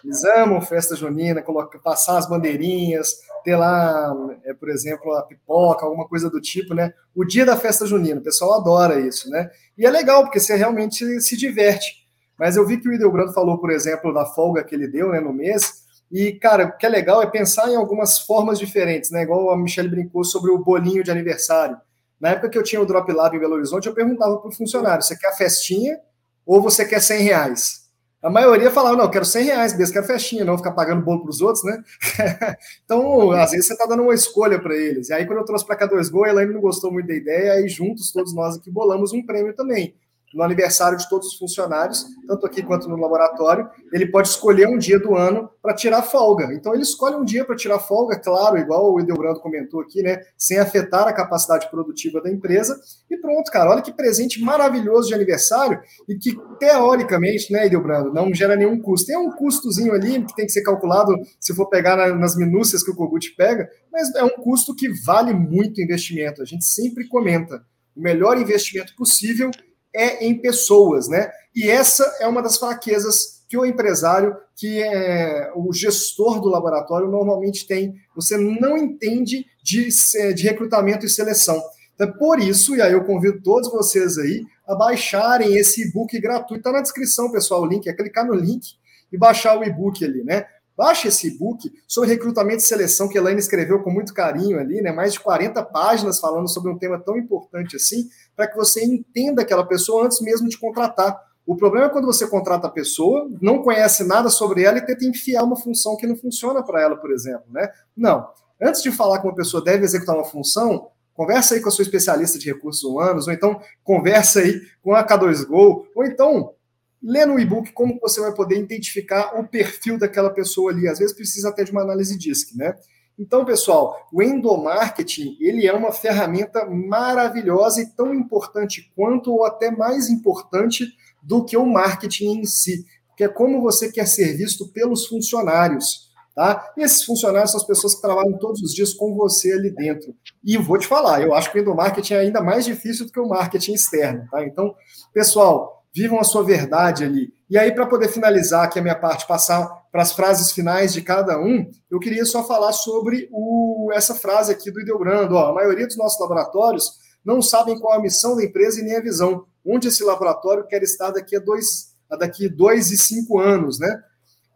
Eles 0.05 0.25
amam 0.25 0.61
festa 0.61 0.97
junina, 0.97 1.43
colocar, 1.43 1.79
passar 1.79 2.19
as 2.19 2.29
bandeirinhas, 2.29 3.15
ter 3.45 3.57
lá, 3.57 4.13
é, 4.45 4.53
por 4.53 4.69
exemplo, 4.69 5.13
a 5.15 5.23
pipoca, 5.23 5.85
alguma 5.85 6.07
coisa 6.09 6.29
do 6.29 6.41
tipo, 6.41 6.75
né? 6.75 6.93
O 7.15 7.25
dia 7.25 7.47
da 7.47 7.57
festa 7.57 7.87
junina, 7.87 8.21
o 8.21 8.25
pessoal 8.25 8.55
adora 8.55 9.01
isso, 9.01 9.31
né? 9.31 9.51
E 9.77 9.87
é 9.87 9.91
legal, 9.91 10.25
porque 10.25 10.41
você 10.41 10.57
realmente 10.57 11.21
se 11.21 11.37
diverte. 11.37 12.09
Mas 12.39 12.57
eu 12.57 12.67
vi 12.67 12.81
que 12.81 12.89
o 12.89 12.93
Idelbrando 12.93 13.33
falou, 13.33 13.59
por 13.59 13.71
exemplo, 13.71 14.13
da 14.13 14.25
folga 14.27 14.65
que 14.65 14.75
ele 14.75 14.89
deu 14.89 15.11
né, 15.11 15.21
no 15.21 15.33
mês, 15.33 15.85
e, 16.11 16.33
cara, 16.33 16.67
o 16.67 16.77
que 16.77 16.87
é 16.87 16.89
legal 16.89 17.23
é 17.23 17.27
pensar 17.27 17.71
em 17.71 17.77
algumas 17.77 18.19
formas 18.19 18.59
diferentes, 18.59 19.11
né? 19.11 19.23
Igual 19.23 19.51
a 19.51 19.57
Michelle 19.57 19.89
brincou 19.89 20.25
sobre 20.25 20.51
o 20.51 20.59
bolinho 20.59 21.05
de 21.05 21.11
aniversário. 21.11 21.77
Na 22.21 22.31
época 22.31 22.49
que 22.49 22.59
eu 22.59 22.63
tinha 22.63 22.81
o 22.81 22.87
Drop 22.87 23.11
Lab 23.13 23.37
em 23.37 23.41
Belo 23.41 23.55
Horizonte, 23.55 23.87
eu 23.87 23.95
perguntava 23.95 24.39
para 24.39 24.49
o 24.49 24.53
funcionário: 24.53 25.03
você 25.03 25.17
quer 25.17 25.29
a 25.29 25.33
festinha 25.33 26.01
ou 26.47 26.63
você 26.63 26.85
quer 26.85 27.01
100 27.01 27.23
reais? 27.23 27.89
A 28.21 28.29
maioria 28.29 28.69
falava, 28.73 28.97
não, 28.97 29.05
eu 29.05 29.11
quero 29.11 29.25
100 29.25 29.45
reais 29.45 29.79
mesmo, 29.79 29.93
quero 29.93 30.07
festinha, 30.07 30.45
não 30.45 30.59
ficar 30.59 30.73
pagando 30.73 31.05
bolo 31.05 31.21
para 31.21 31.31
os 31.31 31.41
outros, 31.41 31.63
né? 31.63 31.81
então, 32.85 33.31
às 33.31 33.53
vezes 33.53 33.67
você 33.67 33.75
está 33.75 33.87
dando 33.87 34.03
uma 34.03 34.15
escolha 34.15 34.59
para 34.59 34.75
eles. 34.75 35.09
E 35.09 35.13
aí, 35.13 35.25
quando 35.25 35.39
eu 35.39 35.45
trouxe 35.45 35.65
para 35.65 35.77
cá 35.77 35.87
dois 35.87 36.09
gols, 36.09 36.29
ela 36.29 36.41
ainda 36.41 36.53
não 36.53 36.61
gostou 36.61 36.91
muito 36.91 37.07
da 37.07 37.15
ideia, 37.15 37.53
aí 37.53 37.69
juntos, 37.69 38.11
todos 38.11 38.35
nós 38.35 38.57
aqui 38.57 38.73
bolamos 38.73 39.13
um 39.13 39.25
prêmio 39.25 39.55
também 39.55 39.95
no 40.35 40.43
aniversário 40.43 40.99
de 40.99 41.09
todos 41.09 41.29
os 41.29 41.39
funcionários, 41.39 42.05
tanto 42.27 42.47
aqui 42.47 42.63
quanto 42.63 42.89
no 42.89 42.97
laboratório, 42.97 43.69
ele 43.93 44.07
pode 44.07 44.29
escolher 44.29 44.69
um 44.69 44.77
dia 44.77 44.99
do 44.99 45.17
ano 45.17 45.49
para 45.63 45.75
tirar 45.75 46.03
folga. 46.03 46.53
Então 46.53 46.75
ele 46.75 46.83
escolhe 46.83 47.17
um 47.17 47.25
dia 47.25 47.45
para 47.45 47.57
tirar 47.57 47.79
folga, 47.79 48.19
claro, 48.19 48.59
igual 48.59 48.93
o 48.93 49.01
Edelbrando 49.01 49.41
comentou 49.41 49.81
aqui, 49.81 50.03
né, 50.03 50.21
sem 50.37 50.59
afetar 50.59 51.09
a 51.09 51.13
capacidade 51.13 51.71
produtiva 51.71 52.21
da 52.21 52.31
empresa. 52.31 52.79
E 53.11 53.17
pronto, 53.17 53.51
cara, 53.51 53.71
olha 53.71 53.83
que 53.83 53.93
presente 53.93 54.41
maravilhoso 54.41 55.09
de 55.09 55.15
aniversário 55.15 55.81
e 56.09 56.17
que 56.17 56.37
teoricamente, 56.59 57.53
né, 57.53 57.67
Edelbrando, 57.67 58.13
não 58.13 58.33
gera 58.35 58.57
nenhum 58.57 58.81
custo. 58.81 59.07
Tem 59.07 59.17
um 59.17 59.31
custozinho 59.31 59.93
ali 59.93 60.25
que 60.25 60.35
tem 60.35 60.47
que 60.47 60.53
ser 60.53 60.63
calculado 60.63 61.15
se 61.41 61.55
for 61.55 61.69
pegar 61.69 61.97
na, 61.97 62.15
nas 62.15 62.37
minúcias 62.37 62.83
que 62.83 62.91
o 62.91 62.95
Kogut 62.95 63.35
pega, 63.37 63.69
mas 63.91 64.15
é 64.15 64.23
um 64.23 64.31
custo 64.31 64.75
que 64.75 64.89
vale 65.05 65.33
muito 65.33 65.81
investimento. 65.81 66.43
A 66.43 66.45
gente 66.45 66.65
sempre 66.65 67.09
comenta. 67.09 67.63
O 67.97 68.01
melhor 68.01 68.39
investimento 68.39 68.95
possível 68.95 69.51
é 69.95 70.25
em 70.25 70.41
pessoas, 70.41 71.09
né? 71.09 71.31
E 71.55 71.69
essa 71.69 72.05
é 72.21 72.27
uma 72.27 72.43
das 72.43 72.57
fraquezas 72.57 73.39
que 73.49 73.57
o 73.57 73.65
empresário, 73.65 74.37
que 74.55 74.83
é 74.83 75.51
o 75.57 75.73
gestor 75.73 76.41
do 76.41 76.49
laboratório 76.49 77.09
normalmente 77.09 77.67
tem. 77.67 77.95
Você 78.15 78.37
não 78.37 78.77
entende 78.77 79.47
de, 79.63 79.89
de 80.35 80.43
recrutamento 80.43 81.07
e 81.07 81.09
seleção. 81.09 81.61
Então, 81.95 82.13
por 82.13 82.39
isso, 82.39 82.77
e 82.77 82.83
aí 82.83 82.93
eu 82.93 83.05
convido 83.05 83.43
todos 83.43 83.71
vocês 83.71 84.19
aí 84.19 84.45
a 84.69 84.75
baixarem 84.75 85.57
esse 85.57 85.89
e-book 85.89 86.21
gratuito. 86.21 86.61
Está 86.61 86.73
na 86.73 86.83
descrição, 86.83 87.33
pessoal, 87.33 87.63
o 87.63 87.67
link. 87.67 87.89
É 87.89 87.93
clicar 87.93 88.27
no 88.27 88.35
link 88.35 88.77
e 89.11 89.17
baixar 89.17 89.59
o 89.59 89.65
e-book 89.65 90.05
ali, 90.05 90.23
né? 90.23 90.47
Baixe 90.79 91.09
esse 91.09 91.27
e-book 91.27 91.73
sobre 91.89 92.09
recrutamento 92.09 92.63
e 92.63 92.65
seleção 92.65 93.09
que 93.09 93.19
a 93.19 93.21
Elaine 93.21 93.41
escreveu 93.41 93.83
com 93.83 93.91
muito 93.91 94.15
carinho 94.15 94.61
ali, 94.61 94.81
né? 94.81 94.93
Mais 94.93 95.15
de 95.15 95.19
40 95.19 95.61
páginas 95.65 96.21
falando 96.21 96.49
sobre 96.49 96.71
um 96.71 96.79
tema 96.79 97.01
tão 97.01 97.19
importante 97.19 97.75
assim, 97.75 98.09
para 98.37 98.47
que 98.47 98.57
você 98.57 98.85
entenda 98.85 99.43
aquela 99.43 99.67
pessoa 99.67 100.07
antes 100.07 100.21
mesmo 100.21 100.49
de 100.49 100.57
contratar. 100.57 101.21
O 101.45 101.57
problema 101.57 101.87
é 101.87 101.89
quando 101.89 102.07
você 102.07 102.29
contrata 102.29 102.69
a 102.69 102.71
pessoa, 102.71 103.29
não 103.43 103.61
conhece 103.61 104.05
nada 104.05 104.29
sobre 104.29 104.63
ela 104.63 104.79
e 104.79 104.87
tenta 104.87 105.05
enfiar 105.05 105.43
uma 105.43 105.57
função 105.57 105.97
que 105.97 106.07
não 106.07 106.15
funciona 106.15 106.63
para 106.63 106.81
ela, 106.81 106.97
por 106.97 107.11
exemplo, 107.11 107.47
né? 107.51 107.69
Não. 107.97 108.29
Antes 108.63 108.81
de 108.81 108.93
falar 108.93 109.19
que 109.19 109.27
uma 109.27 109.35
pessoa 109.35 109.61
deve 109.61 109.85
executar 109.85 110.15
uma 110.15 110.25
função, 110.25 110.91
conversa 111.13 111.57
aí 111.57 111.61
com 111.61 111.71
a 111.71 111.73
sua 111.73 111.83
especialista 111.83 112.39
de 112.39 112.47
recursos 112.47 112.85
humanos, 112.85 113.27
ou 113.27 113.33
então 113.33 113.61
conversa 113.83 114.39
aí 114.39 114.61
com 114.81 114.95
a 114.95 115.05
K2Go, 115.05 115.87
ou 115.97 116.05
então 116.05 116.55
lê 117.03 117.25
no 117.25 117.39
e-book 117.39 117.73
como 117.73 117.99
você 118.01 118.21
vai 118.21 118.35
poder 118.35 118.59
identificar 118.59 119.39
o 119.39 119.47
perfil 119.47 119.99
daquela 119.99 120.31
pessoa 120.31 120.71
ali. 120.71 120.89
Às 120.89 120.99
vezes 120.99 121.15
precisa 121.15 121.49
até 121.49 121.65
de 121.65 121.71
uma 121.71 121.83
análise 121.83 122.19
DISC, 122.19 122.57
né? 122.57 122.75
Então, 123.19 123.45
pessoal, 123.45 124.09
o 124.13 124.23
endomarketing, 124.23 125.37
ele 125.41 125.67
é 125.67 125.73
uma 125.73 125.91
ferramenta 125.91 126.65
maravilhosa 126.67 127.83
e 127.83 127.87
tão 127.87 128.15
importante 128.15 128.93
quanto 128.95 129.33
ou 129.33 129.45
até 129.45 129.73
mais 129.73 130.09
importante 130.09 130.87
do 131.21 131.45
que 131.45 131.57
o 131.57 131.67
marketing 131.67 132.41
em 132.41 132.45
si, 132.45 132.87
que 133.17 133.25
é 133.25 133.29
como 133.29 133.61
você 133.61 133.91
quer 133.91 134.07
ser 134.07 134.37
visto 134.37 134.69
pelos 134.69 135.07
funcionários. 135.09 136.09
Tá? 136.33 136.73
E 136.77 136.83
esses 136.83 137.03
funcionários 137.03 137.51
são 137.51 137.61
as 137.61 137.67
pessoas 137.67 137.97
que 137.97 138.01
trabalham 138.01 138.39
todos 138.39 138.63
os 138.63 138.73
dias 138.73 138.93
com 138.93 139.13
você 139.17 139.53
ali 139.53 139.73
dentro. 139.73 140.15
E 140.45 140.57
vou 140.57 140.79
te 140.79 140.87
falar, 140.87 141.21
eu 141.21 141.35
acho 141.35 141.51
que 141.51 141.59
o 141.59 141.61
endomarketing 141.61 142.15
é 142.15 142.21
ainda 142.21 142.41
mais 142.41 142.65
difícil 142.65 143.07
do 143.07 143.11
que 143.11 143.19
o 143.19 143.29
marketing 143.29 143.73
externo. 143.73 144.29
Tá? 144.31 144.45
Então, 144.45 144.73
pessoal, 145.13 145.78
vivam 145.95 146.21
a 146.21 146.25
sua 146.25 146.43
verdade 146.43 147.05
ali. 147.05 147.33
E 147.51 147.57
aí, 147.57 147.73
para 147.73 147.87
poder 147.87 148.09
finalizar 148.09 148.65
aqui 148.65 148.79
a 148.79 148.83
minha 148.83 148.95
parte, 148.95 149.27
passar 149.27 149.67
para 149.91 150.03
as 150.03 150.13
frases 150.13 150.53
finais 150.53 150.93
de 150.93 151.01
cada 151.01 151.39
um, 151.41 151.71
eu 151.91 151.99
queria 151.99 152.25
só 152.25 152.45
falar 152.45 152.73
sobre 152.73 153.29
o, 153.33 153.91
essa 153.95 154.15
frase 154.15 154.53
aqui 154.53 154.71
do 154.71 154.81
Ideogrando. 154.81 155.35
Ó, 155.35 155.49
a 155.49 155.55
maioria 155.55 155.87
dos 155.87 155.97
nossos 155.97 156.21
laboratórios 156.21 156.99
não 157.25 157.41
sabem 157.41 157.79
qual 157.79 157.99
a 157.99 158.03
missão 158.03 158.37
da 158.37 158.45
empresa 158.45 158.81
e 158.81 158.85
nem 158.85 158.97
a 158.97 159.03
visão. 159.03 159.47
Onde 159.65 159.89
esse 159.89 160.05
laboratório 160.05 160.67
quer 160.67 160.83
estar 160.83 161.11
daqui 161.11 161.37
a 161.37 161.41
dois, 161.41 161.95
a 162.11 162.17
daqui 162.17 162.49
dois 162.49 162.91
e 162.91 162.99
cinco 162.99 163.39
anos, 163.39 163.79
né? 163.79 164.03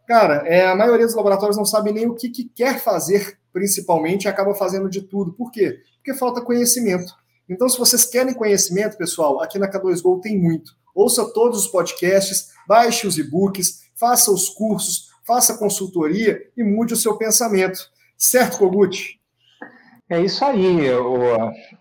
Cara, 0.07 0.43
é, 0.45 0.67
a 0.67 0.75
maioria 0.75 1.05
dos 1.05 1.15
laboratórios 1.15 1.57
não 1.57 1.65
sabe 1.65 1.91
nem 1.91 2.07
o 2.07 2.13
que, 2.13 2.29
que 2.29 2.45
quer 2.45 2.79
fazer, 2.79 3.37
principalmente, 3.51 4.25
e 4.25 4.27
acaba 4.27 4.53
fazendo 4.53 4.89
de 4.89 5.01
tudo. 5.01 5.33
Por 5.33 5.51
quê? 5.51 5.79
Porque 5.95 6.13
falta 6.13 6.41
conhecimento. 6.41 7.11
Então, 7.49 7.67
se 7.67 7.79
vocês 7.79 8.05
querem 8.05 8.33
conhecimento, 8.33 8.97
pessoal, 8.97 9.41
aqui 9.41 9.57
na 9.57 9.69
K2Go 9.69 10.21
tem 10.21 10.39
muito 10.39 10.73
ouça 10.93 11.31
todos 11.33 11.65
os 11.65 11.67
podcasts, 11.67 12.51
baixe 12.67 13.07
os 13.07 13.17
e-books, 13.17 13.83
faça 13.95 14.31
os 14.31 14.49
cursos, 14.49 15.09
faça 15.25 15.57
consultoria 15.57 16.41
e 16.55 16.63
mude 16.63 16.93
o 16.93 16.97
seu 16.97 17.17
pensamento. 17.17 17.79
Certo, 18.17 18.57
Kogut? 18.57 19.19
É 20.09 20.19
isso 20.21 20.43
aí. 20.43 20.91
O, 20.91 21.17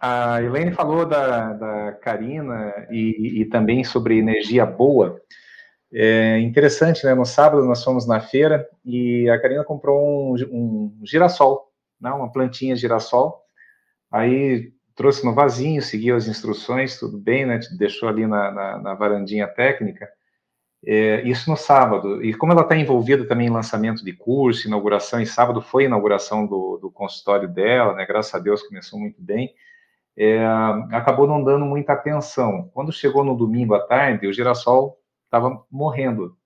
a 0.01 0.43
Elaine 0.43 0.73
falou 0.73 1.05
da, 1.05 1.53
da 1.53 1.93
Karina 1.93 2.73
e, 2.91 3.41
e, 3.41 3.45
também 3.47 3.85
sobre 3.85 4.19
energia 4.19 4.65
boa. 4.65 5.21
É 5.93 6.39
interessante, 6.39 7.05
né? 7.05 7.15
No 7.15 7.27
sábado 7.27 7.65
nós 7.67 7.85
fomos 7.85 8.07
na 8.07 8.21
feira 8.21 8.67
e 8.85 9.29
a 9.29 9.39
Karina 9.39 9.65
comprou 9.65 10.35
um, 10.35 10.37
um 10.51 11.01
girassol, 11.05 11.71
né? 12.01 12.11
uma 12.11 12.33
plantinha 12.33 12.75
girassol. 12.75 13.43
Aí 14.11 14.73
trouxe 14.95 15.25
no 15.25 15.35
vasinho, 15.35 15.83
seguiu 15.83 16.17
as 16.17 16.27
instruções, 16.27 16.99
tudo 16.99 17.19
bem, 17.19 17.47
né? 17.47 17.61
Deixou 17.79 18.09
ali 18.09 18.27
na, 18.27 18.51
na, 18.51 18.79
na 18.79 18.95
varandinha 18.95 19.47
técnica. 19.47 20.09
É, 20.85 21.23
isso 21.23 21.49
no 21.49 21.57
sábado. 21.57 22.25
E 22.25 22.35
como 22.35 22.53
ela 22.53 22.63
está 22.63 22.77
envolvida 22.77 23.27
também 23.27 23.47
em 23.47 23.53
lançamento 23.53 24.05
de 24.05 24.13
curso, 24.13 24.67
inauguração, 24.67 25.21
e 25.21 25.27
sábado 25.27 25.63
foi 25.63 25.85
a 25.85 25.87
inauguração 25.87 26.47
do, 26.47 26.79
do 26.79 26.91
consultório 26.91 27.49
dela, 27.49 27.95
né? 27.95 28.05
Graças 28.05 28.35
a 28.35 28.39
Deus 28.39 28.63
começou 28.63 28.99
muito 28.99 29.23
bem. 29.23 29.55
É, 30.17 30.45
acabou 30.93 31.27
não 31.27 31.43
dando 31.43 31.65
muita 31.65 31.93
atenção. 31.93 32.71
Quando 32.75 32.93
chegou 32.93 33.25
no 33.25 33.37
domingo 33.37 33.75
à 33.75 33.81
tarde, 33.81 34.27
o 34.27 34.33
girassol 34.33 34.99
estava 35.25 35.65
morrendo. 35.71 36.37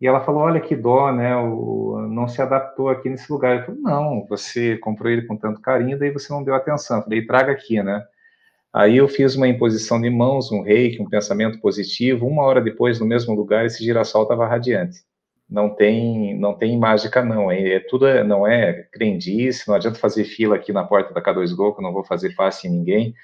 E 0.00 0.06
ela 0.06 0.20
falou: 0.20 0.42
Olha 0.42 0.60
que 0.60 0.76
dó, 0.76 1.12
né? 1.12 1.36
O, 1.36 2.06
não 2.10 2.28
se 2.28 2.40
adaptou 2.42 2.88
aqui 2.88 3.08
nesse 3.08 3.30
lugar. 3.32 3.58
Eu 3.58 3.64
falei: 3.64 3.80
Não, 3.80 4.26
você 4.28 4.76
comprou 4.78 5.10
ele 5.10 5.22
com 5.22 5.36
tanto 5.36 5.60
carinho, 5.60 5.98
daí 5.98 6.10
você 6.10 6.32
não 6.32 6.44
deu 6.44 6.54
atenção. 6.54 6.98
Eu 6.98 7.04
falei: 7.04 7.26
Traga 7.26 7.52
aqui, 7.52 7.82
né? 7.82 8.04
Aí 8.72 8.98
eu 8.98 9.08
fiz 9.08 9.34
uma 9.36 9.48
imposição 9.48 10.00
de 10.00 10.10
mãos, 10.10 10.52
um 10.52 10.62
reiki, 10.62 11.00
um 11.00 11.08
pensamento 11.08 11.58
positivo. 11.60 12.26
Uma 12.26 12.42
hora 12.44 12.60
depois, 12.60 13.00
no 13.00 13.06
mesmo 13.06 13.34
lugar, 13.34 13.64
esse 13.64 13.82
girassol 13.82 14.24
estava 14.24 14.46
radiante. 14.46 14.98
Não 15.48 15.70
tem, 15.74 16.38
não 16.38 16.54
tem 16.54 16.78
mágica, 16.78 17.24
não. 17.24 17.50
É, 17.50 17.76
é 17.76 17.80
tudo, 17.80 18.06
não 18.24 18.46
é 18.46 18.82
crendice. 18.92 19.66
Não 19.66 19.76
adianta 19.76 19.98
fazer 19.98 20.24
fila 20.24 20.56
aqui 20.56 20.72
na 20.72 20.84
porta 20.84 21.14
da 21.14 21.22
K2Go, 21.22 21.74
que 21.74 21.80
eu 21.80 21.82
não 21.82 21.92
vou 21.92 22.04
fazer 22.04 22.34
passe 22.34 22.68
em 22.68 22.70
ninguém. 22.70 23.14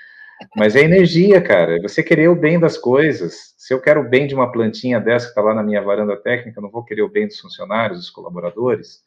Mas 0.56 0.76
é 0.76 0.80
energia, 0.80 1.40
cara. 1.40 1.80
Você 1.82 2.02
querer 2.02 2.28
o 2.28 2.36
bem 2.36 2.58
das 2.58 2.76
coisas. 2.76 3.54
Se 3.56 3.72
eu 3.72 3.80
quero 3.80 4.00
o 4.00 4.08
bem 4.08 4.26
de 4.26 4.34
uma 4.34 4.50
plantinha 4.50 5.00
dessa 5.00 5.26
que 5.26 5.30
está 5.30 5.42
lá 5.42 5.54
na 5.54 5.62
minha 5.62 5.82
varanda 5.82 6.16
técnica, 6.16 6.58
eu 6.58 6.62
não 6.62 6.70
vou 6.70 6.84
querer 6.84 7.02
o 7.02 7.08
bem 7.08 7.26
dos 7.26 7.38
funcionários, 7.40 7.98
dos 7.98 8.10
colaboradores. 8.10 9.02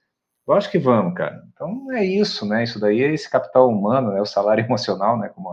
Acho 0.47 0.69
que 0.69 0.77
vamos, 0.77 1.15
cara. 1.15 1.41
Então 1.53 1.91
é 1.91 2.05
isso, 2.05 2.45
né? 2.45 2.63
Isso 2.63 2.79
daí 2.79 3.03
é 3.03 3.13
esse 3.13 3.29
capital 3.29 3.67
humano, 3.69 4.11
né? 4.11 4.21
O 4.21 4.25
salário 4.25 4.63
emocional, 4.65 5.17
né? 5.17 5.29
Como 5.29 5.49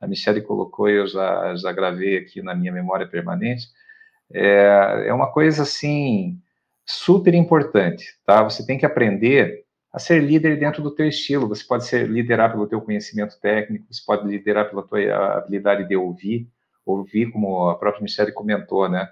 a 0.00 0.06
Michelle 0.06 0.40
colocou 0.42 0.88
eu 0.88 1.06
já, 1.06 1.54
já 1.56 1.72
gravei 1.72 2.16
aqui 2.16 2.40
na 2.42 2.54
minha 2.54 2.72
memória 2.72 3.06
permanente. 3.06 3.66
É, 4.32 5.04
é 5.08 5.14
uma 5.14 5.32
coisa 5.32 5.62
assim 5.62 6.38
super 6.86 7.34
importante, 7.34 8.16
tá? 8.24 8.42
Você 8.42 8.64
tem 8.64 8.78
que 8.78 8.86
aprender 8.86 9.59
a 9.92 9.98
ser 9.98 10.22
líder 10.22 10.58
dentro 10.58 10.82
do 10.82 10.90
teu 10.90 11.06
estilo. 11.08 11.48
Você 11.48 11.64
pode 11.64 11.86
ser 11.86 12.08
liderar 12.08 12.50
pelo 12.50 12.66
teu 12.66 12.80
conhecimento 12.80 13.38
técnico, 13.40 13.86
você 13.90 14.02
pode 14.04 14.26
liderar 14.28 14.70
pela 14.70 14.82
tua 14.82 15.38
habilidade 15.38 15.88
de 15.88 15.96
ouvir, 15.96 16.48
ouvir 16.86 17.30
como 17.30 17.68
a 17.68 17.76
própria 17.76 18.02
Michelle 18.02 18.32
comentou, 18.32 18.88
né? 18.88 19.08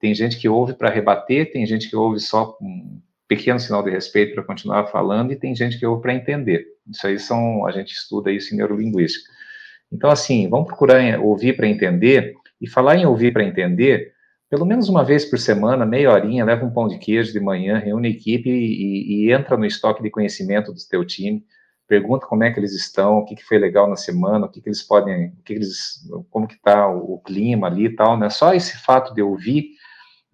Tem 0.00 0.14
gente 0.14 0.38
que 0.38 0.48
ouve 0.48 0.74
para 0.74 0.90
rebater, 0.90 1.52
tem 1.52 1.64
gente 1.64 1.88
que 1.88 1.94
ouve 1.94 2.18
só 2.18 2.46
com 2.46 2.64
um 2.64 3.00
pequeno 3.28 3.60
sinal 3.60 3.82
de 3.82 3.90
respeito 3.90 4.34
para 4.34 4.42
continuar 4.42 4.86
falando 4.86 5.32
e 5.32 5.36
tem 5.36 5.54
gente 5.54 5.78
que 5.78 5.86
ouve 5.86 6.02
para 6.02 6.14
entender. 6.14 6.66
Isso 6.90 7.06
aí 7.06 7.18
são 7.18 7.64
a 7.66 7.70
gente 7.70 7.92
estuda 7.92 8.32
isso 8.32 8.52
em 8.52 8.56
neurolinguística. 8.56 9.30
Então 9.92 10.10
assim, 10.10 10.48
vamos 10.48 10.66
procurar 10.66 11.20
ouvir 11.20 11.54
para 11.54 11.68
entender 11.68 12.34
e 12.60 12.68
falar 12.68 12.96
em 12.96 13.06
ouvir 13.06 13.32
para 13.32 13.44
entender 13.44 14.11
pelo 14.52 14.66
menos 14.66 14.90
uma 14.90 15.02
vez 15.02 15.24
por 15.24 15.38
semana, 15.38 15.86
meia 15.86 16.12
horinha, 16.12 16.44
leva 16.44 16.62
um 16.62 16.70
pão 16.70 16.86
de 16.86 16.98
queijo 16.98 17.32
de 17.32 17.40
manhã, 17.40 17.78
reúne 17.78 18.08
a 18.08 18.10
equipe 18.10 18.50
e, 18.50 19.24
e, 19.24 19.32
entra 19.32 19.56
no 19.56 19.64
estoque 19.64 20.02
de 20.02 20.10
conhecimento 20.10 20.74
do 20.74 20.78
teu 20.90 21.06
time, 21.06 21.42
pergunta 21.88 22.26
como 22.26 22.44
é 22.44 22.50
que 22.50 22.60
eles 22.60 22.74
estão, 22.74 23.16
o 23.16 23.24
que, 23.24 23.34
que 23.34 23.44
foi 23.46 23.56
legal 23.56 23.88
na 23.88 23.96
semana, 23.96 24.44
o 24.44 24.50
que, 24.50 24.60
que 24.60 24.68
eles 24.68 24.82
podem, 24.82 25.28
o 25.28 25.36
que, 25.36 25.42
que 25.42 25.52
eles, 25.54 26.06
como 26.28 26.46
que 26.46 26.52
está 26.52 26.86
o, 26.86 27.14
o, 27.14 27.18
clima 27.20 27.66
ali 27.66 27.86
e 27.86 27.96
tal, 27.96 28.18
né? 28.18 28.28
Só 28.28 28.52
esse 28.52 28.76
fato 28.76 29.14
de 29.14 29.22
ouvir 29.22 29.70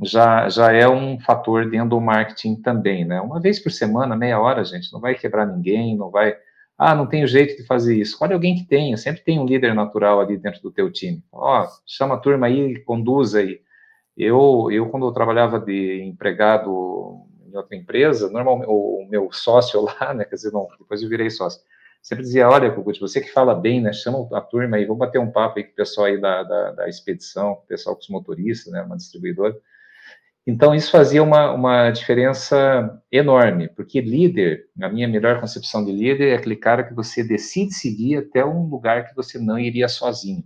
já, 0.02 0.48
já 0.48 0.72
é 0.72 0.88
um 0.88 1.20
fator 1.20 1.70
dentro 1.70 1.90
do 1.90 2.00
marketing 2.00 2.56
também, 2.56 3.04
né? 3.04 3.20
Uma 3.20 3.40
vez 3.40 3.60
por 3.60 3.70
semana, 3.70 4.16
meia 4.16 4.40
hora, 4.40 4.64
gente, 4.64 4.92
não 4.92 4.98
vai 4.98 5.14
quebrar 5.14 5.46
ninguém, 5.46 5.96
não 5.96 6.10
vai, 6.10 6.34
ah, 6.76 6.92
não 6.92 7.06
tenho 7.06 7.28
jeito 7.28 7.56
de 7.56 7.64
fazer 7.64 7.96
isso. 7.96 8.18
Olha 8.20 8.34
alguém 8.34 8.56
que 8.56 8.64
tenha, 8.64 8.96
sempre 8.96 9.22
tem 9.22 9.38
um 9.38 9.46
líder 9.46 9.76
natural 9.76 10.20
ali 10.20 10.36
dentro 10.36 10.60
do 10.60 10.72
teu 10.72 10.90
time. 10.90 11.22
Ó, 11.30 11.68
chama 11.86 12.16
a 12.16 12.18
turma 12.18 12.48
aí, 12.48 12.80
conduz 12.80 13.36
aí 13.36 13.60
eu, 14.18 14.68
eu 14.70 14.88
quando 14.88 15.06
eu 15.06 15.12
trabalhava 15.12 15.60
de 15.60 16.02
empregado 16.02 17.24
em 17.46 17.56
outra 17.56 17.76
empresa, 17.76 18.28
normalmente 18.28 18.68
o 18.68 19.06
meu 19.08 19.30
sócio 19.32 19.80
lá, 19.86 20.12
né, 20.12 20.24
quer 20.24 20.34
dizer, 20.34 20.52
não, 20.52 20.68
depois 20.78 21.02
eu 21.02 21.08
virei 21.08 21.30
sócio, 21.30 21.60
sempre 22.02 22.24
dizia, 22.24 22.48
olha, 22.48 22.70
Cucut, 22.70 23.00
você 23.00 23.20
que 23.20 23.32
fala 23.32 23.54
bem, 23.54 23.80
né, 23.80 23.92
chama 23.92 24.28
a 24.32 24.40
turma 24.40 24.76
aí, 24.76 24.84
vamos 24.84 24.98
bater 24.98 25.18
um 25.18 25.30
papo 25.30 25.58
aí 25.58 25.64
com 25.64 25.72
o 25.72 25.76
pessoal 25.76 26.06
aí 26.06 26.20
da, 26.20 26.42
da, 26.42 26.72
da 26.72 26.88
expedição, 26.88 27.52
o 27.52 27.56
pessoal 27.66 27.94
com 27.94 28.02
os 28.02 28.08
motoristas, 28.08 28.72
né, 28.72 28.82
uma 28.82 28.96
distribuidora. 28.96 29.56
Então, 30.46 30.74
isso 30.74 30.90
fazia 30.90 31.22
uma, 31.22 31.52
uma 31.52 31.90
diferença 31.90 33.02
enorme, 33.12 33.68
porque 33.68 34.00
líder, 34.00 34.64
a 34.80 34.88
minha 34.88 35.06
melhor 35.06 35.38
concepção 35.40 35.84
de 35.84 35.92
líder 35.92 36.28
é 36.28 36.36
aquele 36.36 36.56
cara 36.56 36.82
que 36.82 36.94
você 36.94 37.22
decide 37.22 37.74
seguir 37.74 38.16
até 38.16 38.42
um 38.42 38.66
lugar 38.66 39.06
que 39.06 39.14
você 39.14 39.38
não 39.38 39.58
iria 39.58 39.88
sozinho, 39.88 40.42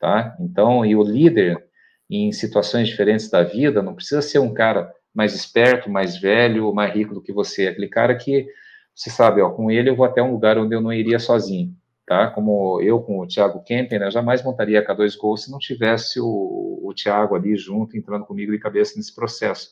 tá? 0.00 0.34
Então, 0.40 0.82
e 0.82 0.96
o 0.96 1.02
líder, 1.02 1.67
em 2.10 2.32
situações 2.32 2.88
diferentes 2.88 3.30
da 3.30 3.42
vida, 3.42 3.82
não 3.82 3.94
precisa 3.94 4.22
ser 4.22 4.38
um 4.38 4.54
cara 4.54 4.92
mais 5.14 5.34
esperto, 5.34 5.90
mais 5.90 6.16
velho, 6.18 6.72
mais 6.72 6.94
rico 6.94 7.14
do 7.14 7.22
que 7.22 7.32
você, 7.32 7.64
é 7.64 7.68
aquele 7.68 7.88
cara 7.88 8.14
que 8.14 8.46
você 8.94 9.10
sabe, 9.10 9.40
ó, 9.40 9.50
com 9.50 9.70
ele 9.70 9.90
eu 9.90 9.96
vou 9.96 10.04
até 10.04 10.22
um 10.22 10.32
lugar 10.32 10.58
onde 10.58 10.74
eu 10.74 10.80
não 10.80 10.92
iria 10.92 11.18
sozinho, 11.18 11.72
tá? 12.06 12.28
Como 12.28 12.80
eu 12.80 13.00
com 13.00 13.20
o 13.20 13.26
Thiago 13.26 13.62
Kempen, 13.62 13.98
né, 13.98 14.06
eu 14.06 14.10
jamais 14.10 14.42
montaria 14.42 14.84
K2 14.84 15.16
Go 15.16 15.36
se 15.36 15.50
não 15.50 15.58
tivesse 15.58 16.20
o, 16.20 16.80
o 16.82 16.92
Thiago 16.94 17.36
ali 17.36 17.56
junto, 17.56 17.96
entrando 17.96 18.24
comigo 18.24 18.50
de 18.50 18.58
cabeça 18.58 18.94
nesse 18.96 19.14
processo. 19.14 19.70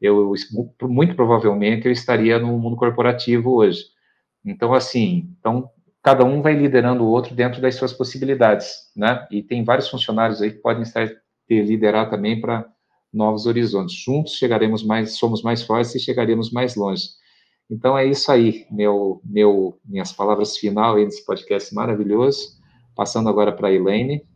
Eu, 0.00 0.32
muito 0.82 1.14
provavelmente, 1.14 1.86
eu 1.86 1.92
estaria 1.92 2.38
no 2.38 2.58
mundo 2.58 2.76
corporativo 2.76 3.56
hoje. 3.56 3.84
Então, 4.44 4.72
assim, 4.72 5.34
então, 5.38 5.68
cada 6.02 6.24
um 6.24 6.40
vai 6.40 6.54
liderando 6.54 7.04
o 7.04 7.08
outro 7.08 7.34
dentro 7.34 7.60
das 7.60 7.74
suas 7.74 7.92
possibilidades, 7.92 8.90
né? 8.96 9.26
E 9.30 9.42
tem 9.42 9.64
vários 9.64 9.88
funcionários 9.88 10.40
aí 10.40 10.52
que 10.52 10.58
podem 10.58 10.82
estar 10.82 11.06
liderar 11.50 12.08
também 12.08 12.40
para 12.40 12.66
novos 13.12 13.46
horizontes. 13.46 13.94
Juntos 13.94 14.34
chegaremos 14.34 14.84
mais, 14.84 15.16
somos 15.16 15.42
mais 15.42 15.62
fortes 15.62 15.94
e 15.94 16.00
chegaremos 16.00 16.50
mais 16.52 16.76
longe. 16.76 17.08
Então 17.70 17.96
é 17.96 18.04
isso 18.06 18.30
aí, 18.30 18.66
meu, 18.70 19.20
meu, 19.24 19.78
minhas 19.84 20.12
palavras 20.12 20.56
final 20.56 20.96
aí 20.96 21.04
nesse 21.04 21.24
podcast 21.24 21.74
maravilhoso. 21.74 22.58
Passando 22.94 23.28
agora 23.28 23.52
para 23.52 23.68
a 23.68 23.72
Elaine. 23.72 24.26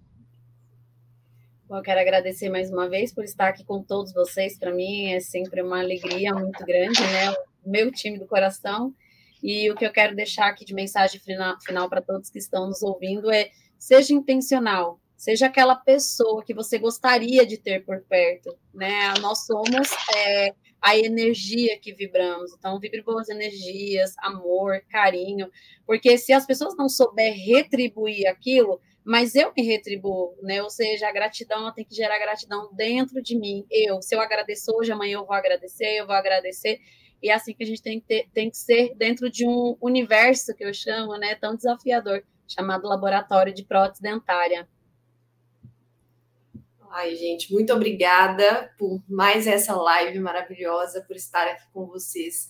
Bom, 1.67 1.77
eu 1.77 1.83
quero 1.83 2.01
agradecer 2.01 2.49
mais 2.49 2.71
uma 2.71 2.89
vez 2.89 3.13
por 3.13 3.25
estar 3.25 3.49
aqui 3.49 3.65
com 3.65 3.83
todos 3.83 4.13
vocês. 4.13 4.59
Para 4.59 4.73
mim 4.73 5.13
é 5.13 5.21
sempre 5.21 5.63
uma 5.63 5.81
alegria 5.81 6.33
muito 6.33 6.65
grande, 6.65 7.01
né? 7.01 7.33
O 7.65 7.71
meu 7.71 7.91
time 7.91 8.19
do 8.19 8.27
coração. 8.27 8.95
E 9.43 9.71
o 9.71 9.75
que 9.75 9.85
eu 9.85 9.93
quero 9.93 10.15
deixar 10.15 10.47
aqui 10.47 10.65
de 10.65 10.73
mensagem 10.73 11.21
final 11.21 11.89
para 11.89 12.01
todos 12.01 12.31
que 12.31 12.39
estão 12.39 12.69
nos 12.69 12.83
ouvindo 12.83 13.31
é: 13.31 13.51
seja 13.77 14.15
intencional, 14.15 15.01
seja 15.25 15.47
aquela 15.47 15.75
pessoa 15.75 16.45
que 16.45 16.53
você 16.53 16.77
gostaria 16.77 17.47
de 17.47 17.57
ter 17.57 17.83
por 17.83 18.03
perto, 18.03 18.55
né? 18.75 19.15
Nós 19.23 19.47
somos 19.47 19.91
é, 20.15 20.51
a 20.83 20.99
energia 20.99 21.79
que 21.81 21.95
vibramos, 21.95 22.53
então 22.53 22.79
vibre 22.79 23.01
boas 23.01 23.31
energias, 23.31 24.13
amor, 24.19 24.83
carinho, 24.91 25.51
porque 25.87 26.19
se 26.19 26.31
as 26.35 26.45
pessoas 26.45 26.77
não 26.77 26.91
souber 26.91 27.33
retribuir 27.33 28.27
aquilo, 28.27 28.79
mas 29.03 29.35
eu 29.35 29.51
me 29.57 29.65
retribuo, 29.65 30.37
né? 30.43 30.63
Ou 30.63 30.69
seja, 30.69 31.09
a 31.09 31.13
gratidão 31.13 31.73
tem 31.73 31.87
que 31.87 31.95
gerar 31.95 32.19
gratidão 32.19 32.69
dentro 32.75 33.23
de 33.23 33.35
mim. 33.35 33.65
Eu, 33.71 34.03
se 34.03 34.15
eu 34.15 34.21
agradeço 34.21 34.73
hoje, 34.77 34.93
amanhã 34.93 35.15
eu 35.15 35.25
vou 35.25 35.35
agradecer, 35.35 36.01
eu 36.01 36.07
vou 36.07 36.15
agradecer. 36.15 36.81
E 37.23 37.31
é 37.31 37.33
assim 37.33 37.55
que 37.55 37.65
a 37.65 37.67
gente 37.67 37.81
tem 37.81 37.99
que, 37.99 38.07
ter, 38.07 38.29
tem 38.35 38.51
que 38.51 38.59
ser 38.59 38.95
dentro 38.95 39.31
de 39.31 39.49
um 39.49 39.75
universo 39.81 40.55
que 40.55 40.67
eu 40.67 40.75
chamo, 40.75 41.17
né, 41.17 41.35
tão 41.35 41.57
desafiador, 41.57 42.23
chamado 42.47 42.87
laboratório 42.87 43.55
de 43.55 43.65
prótese 43.65 44.03
dentária. 44.03 44.69
Ai, 46.97 47.17
gente, 47.17 47.53
muito 47.53 47.73
obrigada 47.73 48.73
por 48.79 49.03
mais 49.09 49.49
essa 49.49 49.75
live 49.75 50.21
maravilhosa, 50.21 51.03
por 51.03 51.17
estar 51.17 51.45
aqui 51.45 51.65
com 51.73 51.87
vocês, 51.87 52.47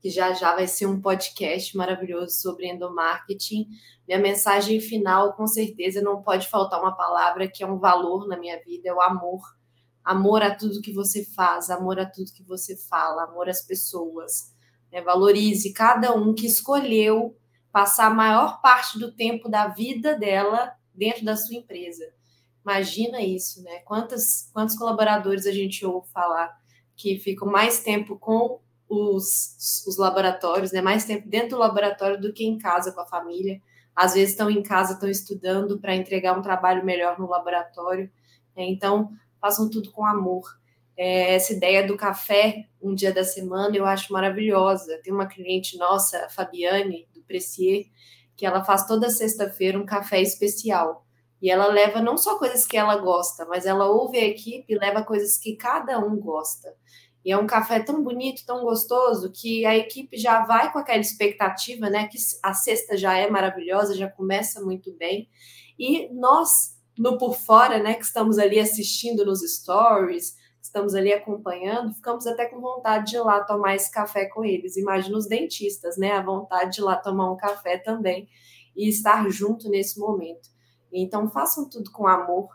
que 0.00 0.08
já 0.08 0.32
já 0.32 0.54
vai 0.54 0.66
ser 0.66 0.86
um 0.86 0.98
podcast 0.98 1.76
maravilhoso 1.76 2.40
sobre 2.40 2.68
endomarketing. 2.68 3.68
Minha 4.08 4.18
mensagem 4.18 4.80
final, 4.80 5.34
com 5.34 5.46
certeza, 5.46 6.00
não 6.00 6.22
pode 6.22 6.48
faltar 6.48 6.80
uma 6.80 6.96
palavra 6.96 7.46
que 7.46 7.62
é 7.62 7.66
um 7.66 7.78
valor 7.78 8.26
na 8.26 8.38
minha 8.38 8.58
vida, 8.64 8.88
é 8.88 8.94
o 8.94 9.00
amor. 9.02 9.42
Amor 10.02 10.42
a 10.42 10.54
tudo 10.54 10.80
que 10.80 10.94
você 10.94 11.22
faz, 11.26 11.68
amor 11.68 12.00
a 12.00 12.06
tudo 12.06 12.32
que 12.32 12.42
você 12.44 12.74
fala, 12.74 13.24
amor 13.24 13.50
às 13.50 13.60
pessoas. 13.60 14.54
É, 14.90 15.02
valorize 15.02 15.70
cada 15.74 16.14
um 16.14 16.32
que 16.32 16.46
escolheu 16.46 17.36
passar 17.70 18.06
a 18.06 18.14
maior 18.14 18.62
parte 18.62 18.98
do 18.98 19.14
tempo 19.14 19.50
da 19.50 19.68
vida 19.68 20.18
dela 20.18 20.72
dentro 20.94 21.26
da 21.26 21.36
sua 21.36 21.56
empresa 21.56 22.10
Imagina 22.64 23.20
isso, 23.20 23.62
né? 23.62 23.80
Quantos, 23.80 24.48
quantos 24.52 24.76
colaboradores 24.76 25.46
a 25.46 25.52
gente 25.52 25.84
ouve 25.84 26.08
falar 26.10 26.56
que 26.96 27.18
ficam 27.18 27.48
mais 27.48 27.80
tempo 27.80 28.16
com 28.18 28.60
os, 28.88 29.84
os 29.86 29.96
laboratórios, 29.96 30.70
né? 30.72 30.80
Mais 30.80 31.04
tempo 31.04 31.28
dentro 31.28 31.50
do 31.50 31.58
laboratório 31.58 32.20
do 32.20 32.32
que 32.32 32.44
em 32.44 32.58
casa 32.58 32.92
com 32.92 33.00
a 33.00 33.06
família. 33.06 33.60
Às 33.94 34.14
vezes 34.14 34.30
estão 34.30 34.50
em 34.50 34.62
casa, 34.62 34.94
estão 34.94 35.08
estudando 35.08 35.78
para 35.78 35.94
entregar 35.94 36.38
um 36.38 36.42
trabalho 36.42 36.84
melhor 36.84 37.18
no 37.18 37.28
laboratório. 37.28 38.10
Né? 38.56 38.64
Então, 38.64 39.10
façam 39.40 39.68
tudo 39.68 39.90
com 39.90 40.06
amor. 40.06 40.44
É, 40.96 41.34
essa 41.34 41.52
ideia 41.52 41.86
do 41.86 41.96
café 41.96 42.66
um 42.80 42.94
dia 42.94 43.12
da 43.12 43.24
semana 43.24 43.76
eu 43.76 43.86
acho 43.86 44.12
maravilhosa. 44.12 45.00
Tem 45.02 45.12
uma 45.12 45.26
cliente 45.26 45.76
nossa, 45.78 46.26
a 46.26 46.28
Fabiane, 46.28 47.08
do 47.14 47.22
Precier, 47.22 47.86
que 48.36 48.44
ela 48.44 48.64
faz 48.64 48.86
toda 48.86 49.10
sexta-feira 49.10 49.78
um 49.78 49.86
café 49.86 50.20
especial. 50.20 51.06
E 51.42 51.50
ela 51.50 51.66
leva 51.66 52.00
não 52.00 52.16
só 52.16 52.38
coisas 52.38 52.64
que 52.64 52.76
ela 52.76 52.96
gosta, 52.96 53.44
mas 53.44 53.66
ela 53.66 53.90
ouve 53.90 54.16
a 54.16 54.24
equipe 54.24 54.72
e 54.72 54.78
leva 54.78 55.02
coisas 55.02 55.36
que 55.36 55.56
cada 55.56 55.98
um 55.98 56.16
gosta. 56.16 56.72
E 57.24 57.32
é 57.32 57.36
um 57.36 57.46
café 57.48 57.80
tão 57.80 58.02
bonito, 58.02 58.46
tão 58.46 58.62
gostoso, 58.62 59.32
que 59.32 59.66
a 59.66 59.76
equipe 59.76 60.16
já 60.16 60.44
vai 60.44 60.72
com 60.72 60.78
aquela 60.78 61.00
expectativa, 61.00 61.90
né? 61.90 62.06
Que 62.06 62.16
a 62.42 62.54
cesta 62.54 62.96
já 62.96 63.16
é 63.16 63.28
maravilhosa, 63.28 63.96
já 63.96 64.08
começa 64.08 64.62
muito 64.62 64.92
bem. 64.92 65.28
E 65.76 66.08
nós, 66.12 66.76
no 66.96 67.18
por 67.18 67.34
fora, 67.34 67.82
né, 67.82 67.94
que 67.94 68.04
estamos 68.04 68.38
ali 68.38 68.60
assistindo 68.60 69.24
nos 69.24 69.40
stories, 69.40 70.36
estamos 70.60 70.94
ali 70.94 71.12
acompanhando, 71.12 71.92
ficamos 71.92 72.26
até 72.26 72.46
com 72.46 72.60
vontade 72.60 73.10
de 73.10 73.16
ir 73.16 73.20
lá 73.20 73.42
tomar 73.42 73.74
esse 73.74 73.90
café 73.90 74.26
com 74.26 74.44
eles. 74.44 74.76
Imagina 74.76 75.16
os 75.16 75.26
dentistas, 75.26 75.96
né? 75.96 76.12
A 76.12 76.22
vontade 76.22 76.72
de 76.72 76.80
ir 76.80 76.84
lá 76.84 76.96
tomar 76.96 77.32
um 77.32 77.36
café 77.36 77.78
também 77.78 78.28
e 78.76 78.88
estar 78.88 79.28
junto 79.28 79.68
nesse 79.68 79.98
momento. 79.98 80.52
Então, 80.92 81.28
façam 81.28 81.68
tudo 81.68 81.90
com 81.90 82.06
amor, 82.06 82.48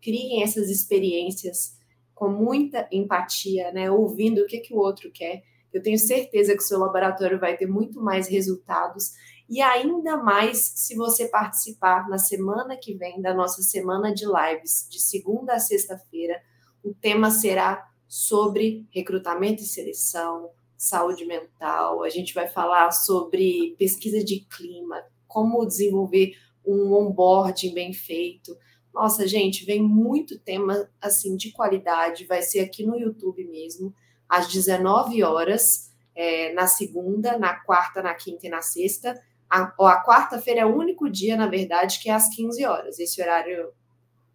criem 0.00 0.42
essas 0.42 0.68
experiências 0.68 1.76
com 2.14 2.28
muita 2.28 2.88
empatia, 2.92 3.72
né? 3.72 3.90
Ouvindo 3.90 4.42
o 4.42 4.46
que, 4.46 4.60
que 4.60 4.74
o 4.74 4.78
outro 4.78 5.10
quer. 5.10 5.42
Eu 5.72 5.82
tenho 5.82 5.98
certeza 5.98 6.52
que 6.52 6.62
o 6.62 6.66
seu 6.66 6.78
laboratório 6.78 7.40
vai 7.40 7.56
ter 7.56 7.66
muito 7.66 8.00
mais 8.00 8.28
resultados 8.28 9.12
e 9.48 9.60
ainda 9.60 10.16
mais 10.16 10.58
se 10.58 10.94
você 10.94 11.28
participar 11.28 12.08
na 12.08 12.18
semana 12.18 12.76
que 12.76 12.94
vem 12.94 13.20
da 13.20 13.34
nossa 13.34 13.62
semana 13.62 14.14
de 14.14 14.24
lives, 14.24 14.86
de 14.90 15.00
segunda 15.00 15.54
a 15.54 15.58
sexta-feira. 15.58 16.40
O 16.82 16.94
tema 16.94 17.30
será 17.30 17.88
sobre 18.08 18.86
recrutamento 18.90 19.62
e 19.62 19.66
seleção, 19.66 20.50
saúde 20.76 21.24
mental. 21.24 22.02
A 22.02 22.08
gente 22.08 22.34
vai 22.34 22.48
falar 22.48 22.90
sobre 22.92 23.74
pesquisa 23.78 24.22
de 24.22 24.40
clima, 24.40 25.02
como 25.26 25.66
desenvolver 25.66 26.34
um 26.66 26.92
onboarding 26.94 27.74
bem 27.74 27.92
feito. 27.92 28.56
Nossa, 28.92 29.26
gente, 29.26 29.64
vem 29.64 29.82
muito 29.82 30.38
tema 30.38 30.88
assim 31.00 31.36
de 31.36 31.50
qualidade. 31.50 32.26
Vai 32.26 32.42
ser 32.42 32.60
aqui 32.60 32.84
no 32.84 32.98
YouTube 32.98 33.44
mesmo, 33.44 33.94
às 34.28 34.48
19 34.48 35.22
horas, 35.22 35.90
é, 36.14 36.52
na 36.52 36.66
segunda, 36.66 37.38
na 37.38 37.54
quarta, 37.54 38.02
na 38.02 38.14
quinta 38.14 38.46
e 38.46 38.50
na 38.50 38.60
sexta. 38.60 39.20
A, 39.48 39.62
a 39.62 40.04
quarta-feira 40.04 40.60
é 40.60 40.66
o 40.66 40.76
único 40.76 41.10
dia, 41.10 41.36
na 41.36 41.46
verdade, 41.46 41.98
que 42.00 42.10
é 42.10 42.12
às 42.12 42.28
15 42.34 42.64
horas. 42.64 42.98
Esse 42.98 43.20
horário, 43.20 43.72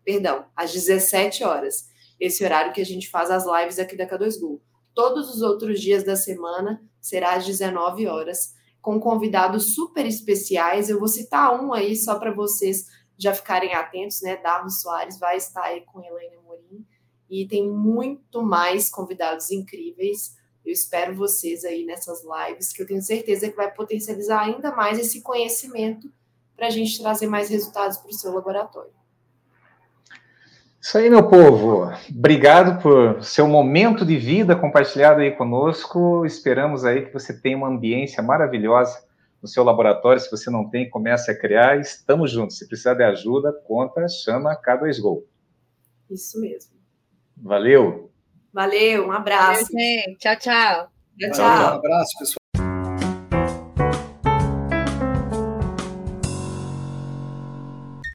perdão, 0.03 0.45
às 0.55 0.71
17 0.73 1.43
horas. 1.43 1.89
Esse 2.19 2.43
horário 2.43 2.73
que 2.73 2.81
a 2.81 2.85
gente 2.85 3.09
faz 3.09 3.29
as 3.29 3.45
lives 3.45 3.79
aqui 3.79 3.95
da 3.95 4.07
K2Go. 4.07 4.59
Todos 4.93 5.29
os 5.33 5.43
outros 5.43 5.79
dias 5.79 6.03
da 6.03 6.15
semana 6.15 6.81
será 6.99 7.35
às 7.35 7.45
19 7.45 8.07
horas, 8.07 8.55
com 8.87 9.01
convidados 9.01 9.75
super 9.75 10.05
especiais. 10.05 10.89
Eu 10.89 10.97
vou 10.97 11.09
citar 11.09 11.61
um 11.61 11.73
aí 11.73 11.93
só 11.93 12.17
para 12.17 12.33
vocês 12.33 12.85
já 13.17 13.33
ficarem 13.33 13.73
atentos, 13.73 14.21
né? 14.21 14.37
Darmo 14.37 14.69
Soares 14.69 15.19
vai 15.19 15.35
estar 15.35 15.63
aí 15.63 15.81
com 15.81 16.01
Helena 16.01 16.41
Morim 16.41 16.85
e 17.29 17.45
tem 17.45 17.69
muito 17.69 18.41
mais 18.41 18.89
convidados 18.89 19.51
incríveis. 19.51 20.37
Eu 20.65 20.71
espero 20.71 21.13
vocês 21.13 21.65
aí 21.65 21.83
nessas 21.83 22.23
lives, 22.23 22.71
que 22.71 22.81
eu 22.81 22.87
tenho 22.87 23.01
certeza 23.01 23.49
que 23.49 23.57
vai 23.57 23.69
potencializar 23.73 24.43
ainda 24.43 24.73
mais 24.73 24.97
esse 24.97 25.21
conhecimento 25.21 26.09
para 26.55 26.67
a 26.67 26.71
gente 26.71 26.97
trazer 26.97 27.27
mais 27.27 27.49
resultados 27.49 27.97
para 27.97 28.09
o 28.09 28.13
seu 28.13 28.33
laboratório. 28.33 28.93
Isso 30.87 30.97
aí, 30.97 31.09
meu 31.09 31.27
povo. 31.27 31.91
Obrigado 32.09 32.81
por 32.81 33.21
seu 33.21 33.45
momento 33.45 34.05
de 34.05 34.15
vida 34.15 34.55
compartilhado 34.55 35.19
aí 35.19 35.31
conosco. 35.31 36.25
Esperamos 36.25 36.85
aí 36.85 37.05
que 37.05 37.11
você 37.11 37.37
tenha 37.37 37.57
uma 37.57 37.67
ambiência 37.67 38.23
maravilhosa 38.23 38.97
no 39.41 39.49
seu 39.49 39.65
laboratório. 39.65 40.21
Se 40.21 40.31
você 40.31 40.49
não 40.49 40.69
tem, 40.69 40.89
comece 40.89 41.29
a 41.29 41.37
criar. 41.37 41.77
Estamos 41.77 42.31
juntos. 42.31 42.57
Se 42.57 42.65
precisar 42.69 42.93
de 42.93 43.03
ajuda, 43.03 43.51
conta, 43.67 44.07
chama 44.07 44.55
K2Go. 44.55 45.23
Isso 46.09 46.39
mesmo. 46.39 46.77
Valeu. 47.35 48.09
Valeu, 48.53 49.07
um 49.07 49.11
abraço. 49.11 49.69
Valeu, 49.69 49.85
gente. 49.85 50.17
Tchau, 50.19 50.37
tchau. 50.37 50.87
Tchau, 51.19 51.31
tchau. 51.31 51.73
Um 51.73 51.75
abraço, 51.79 52.17
pessoal. 52.17 52.46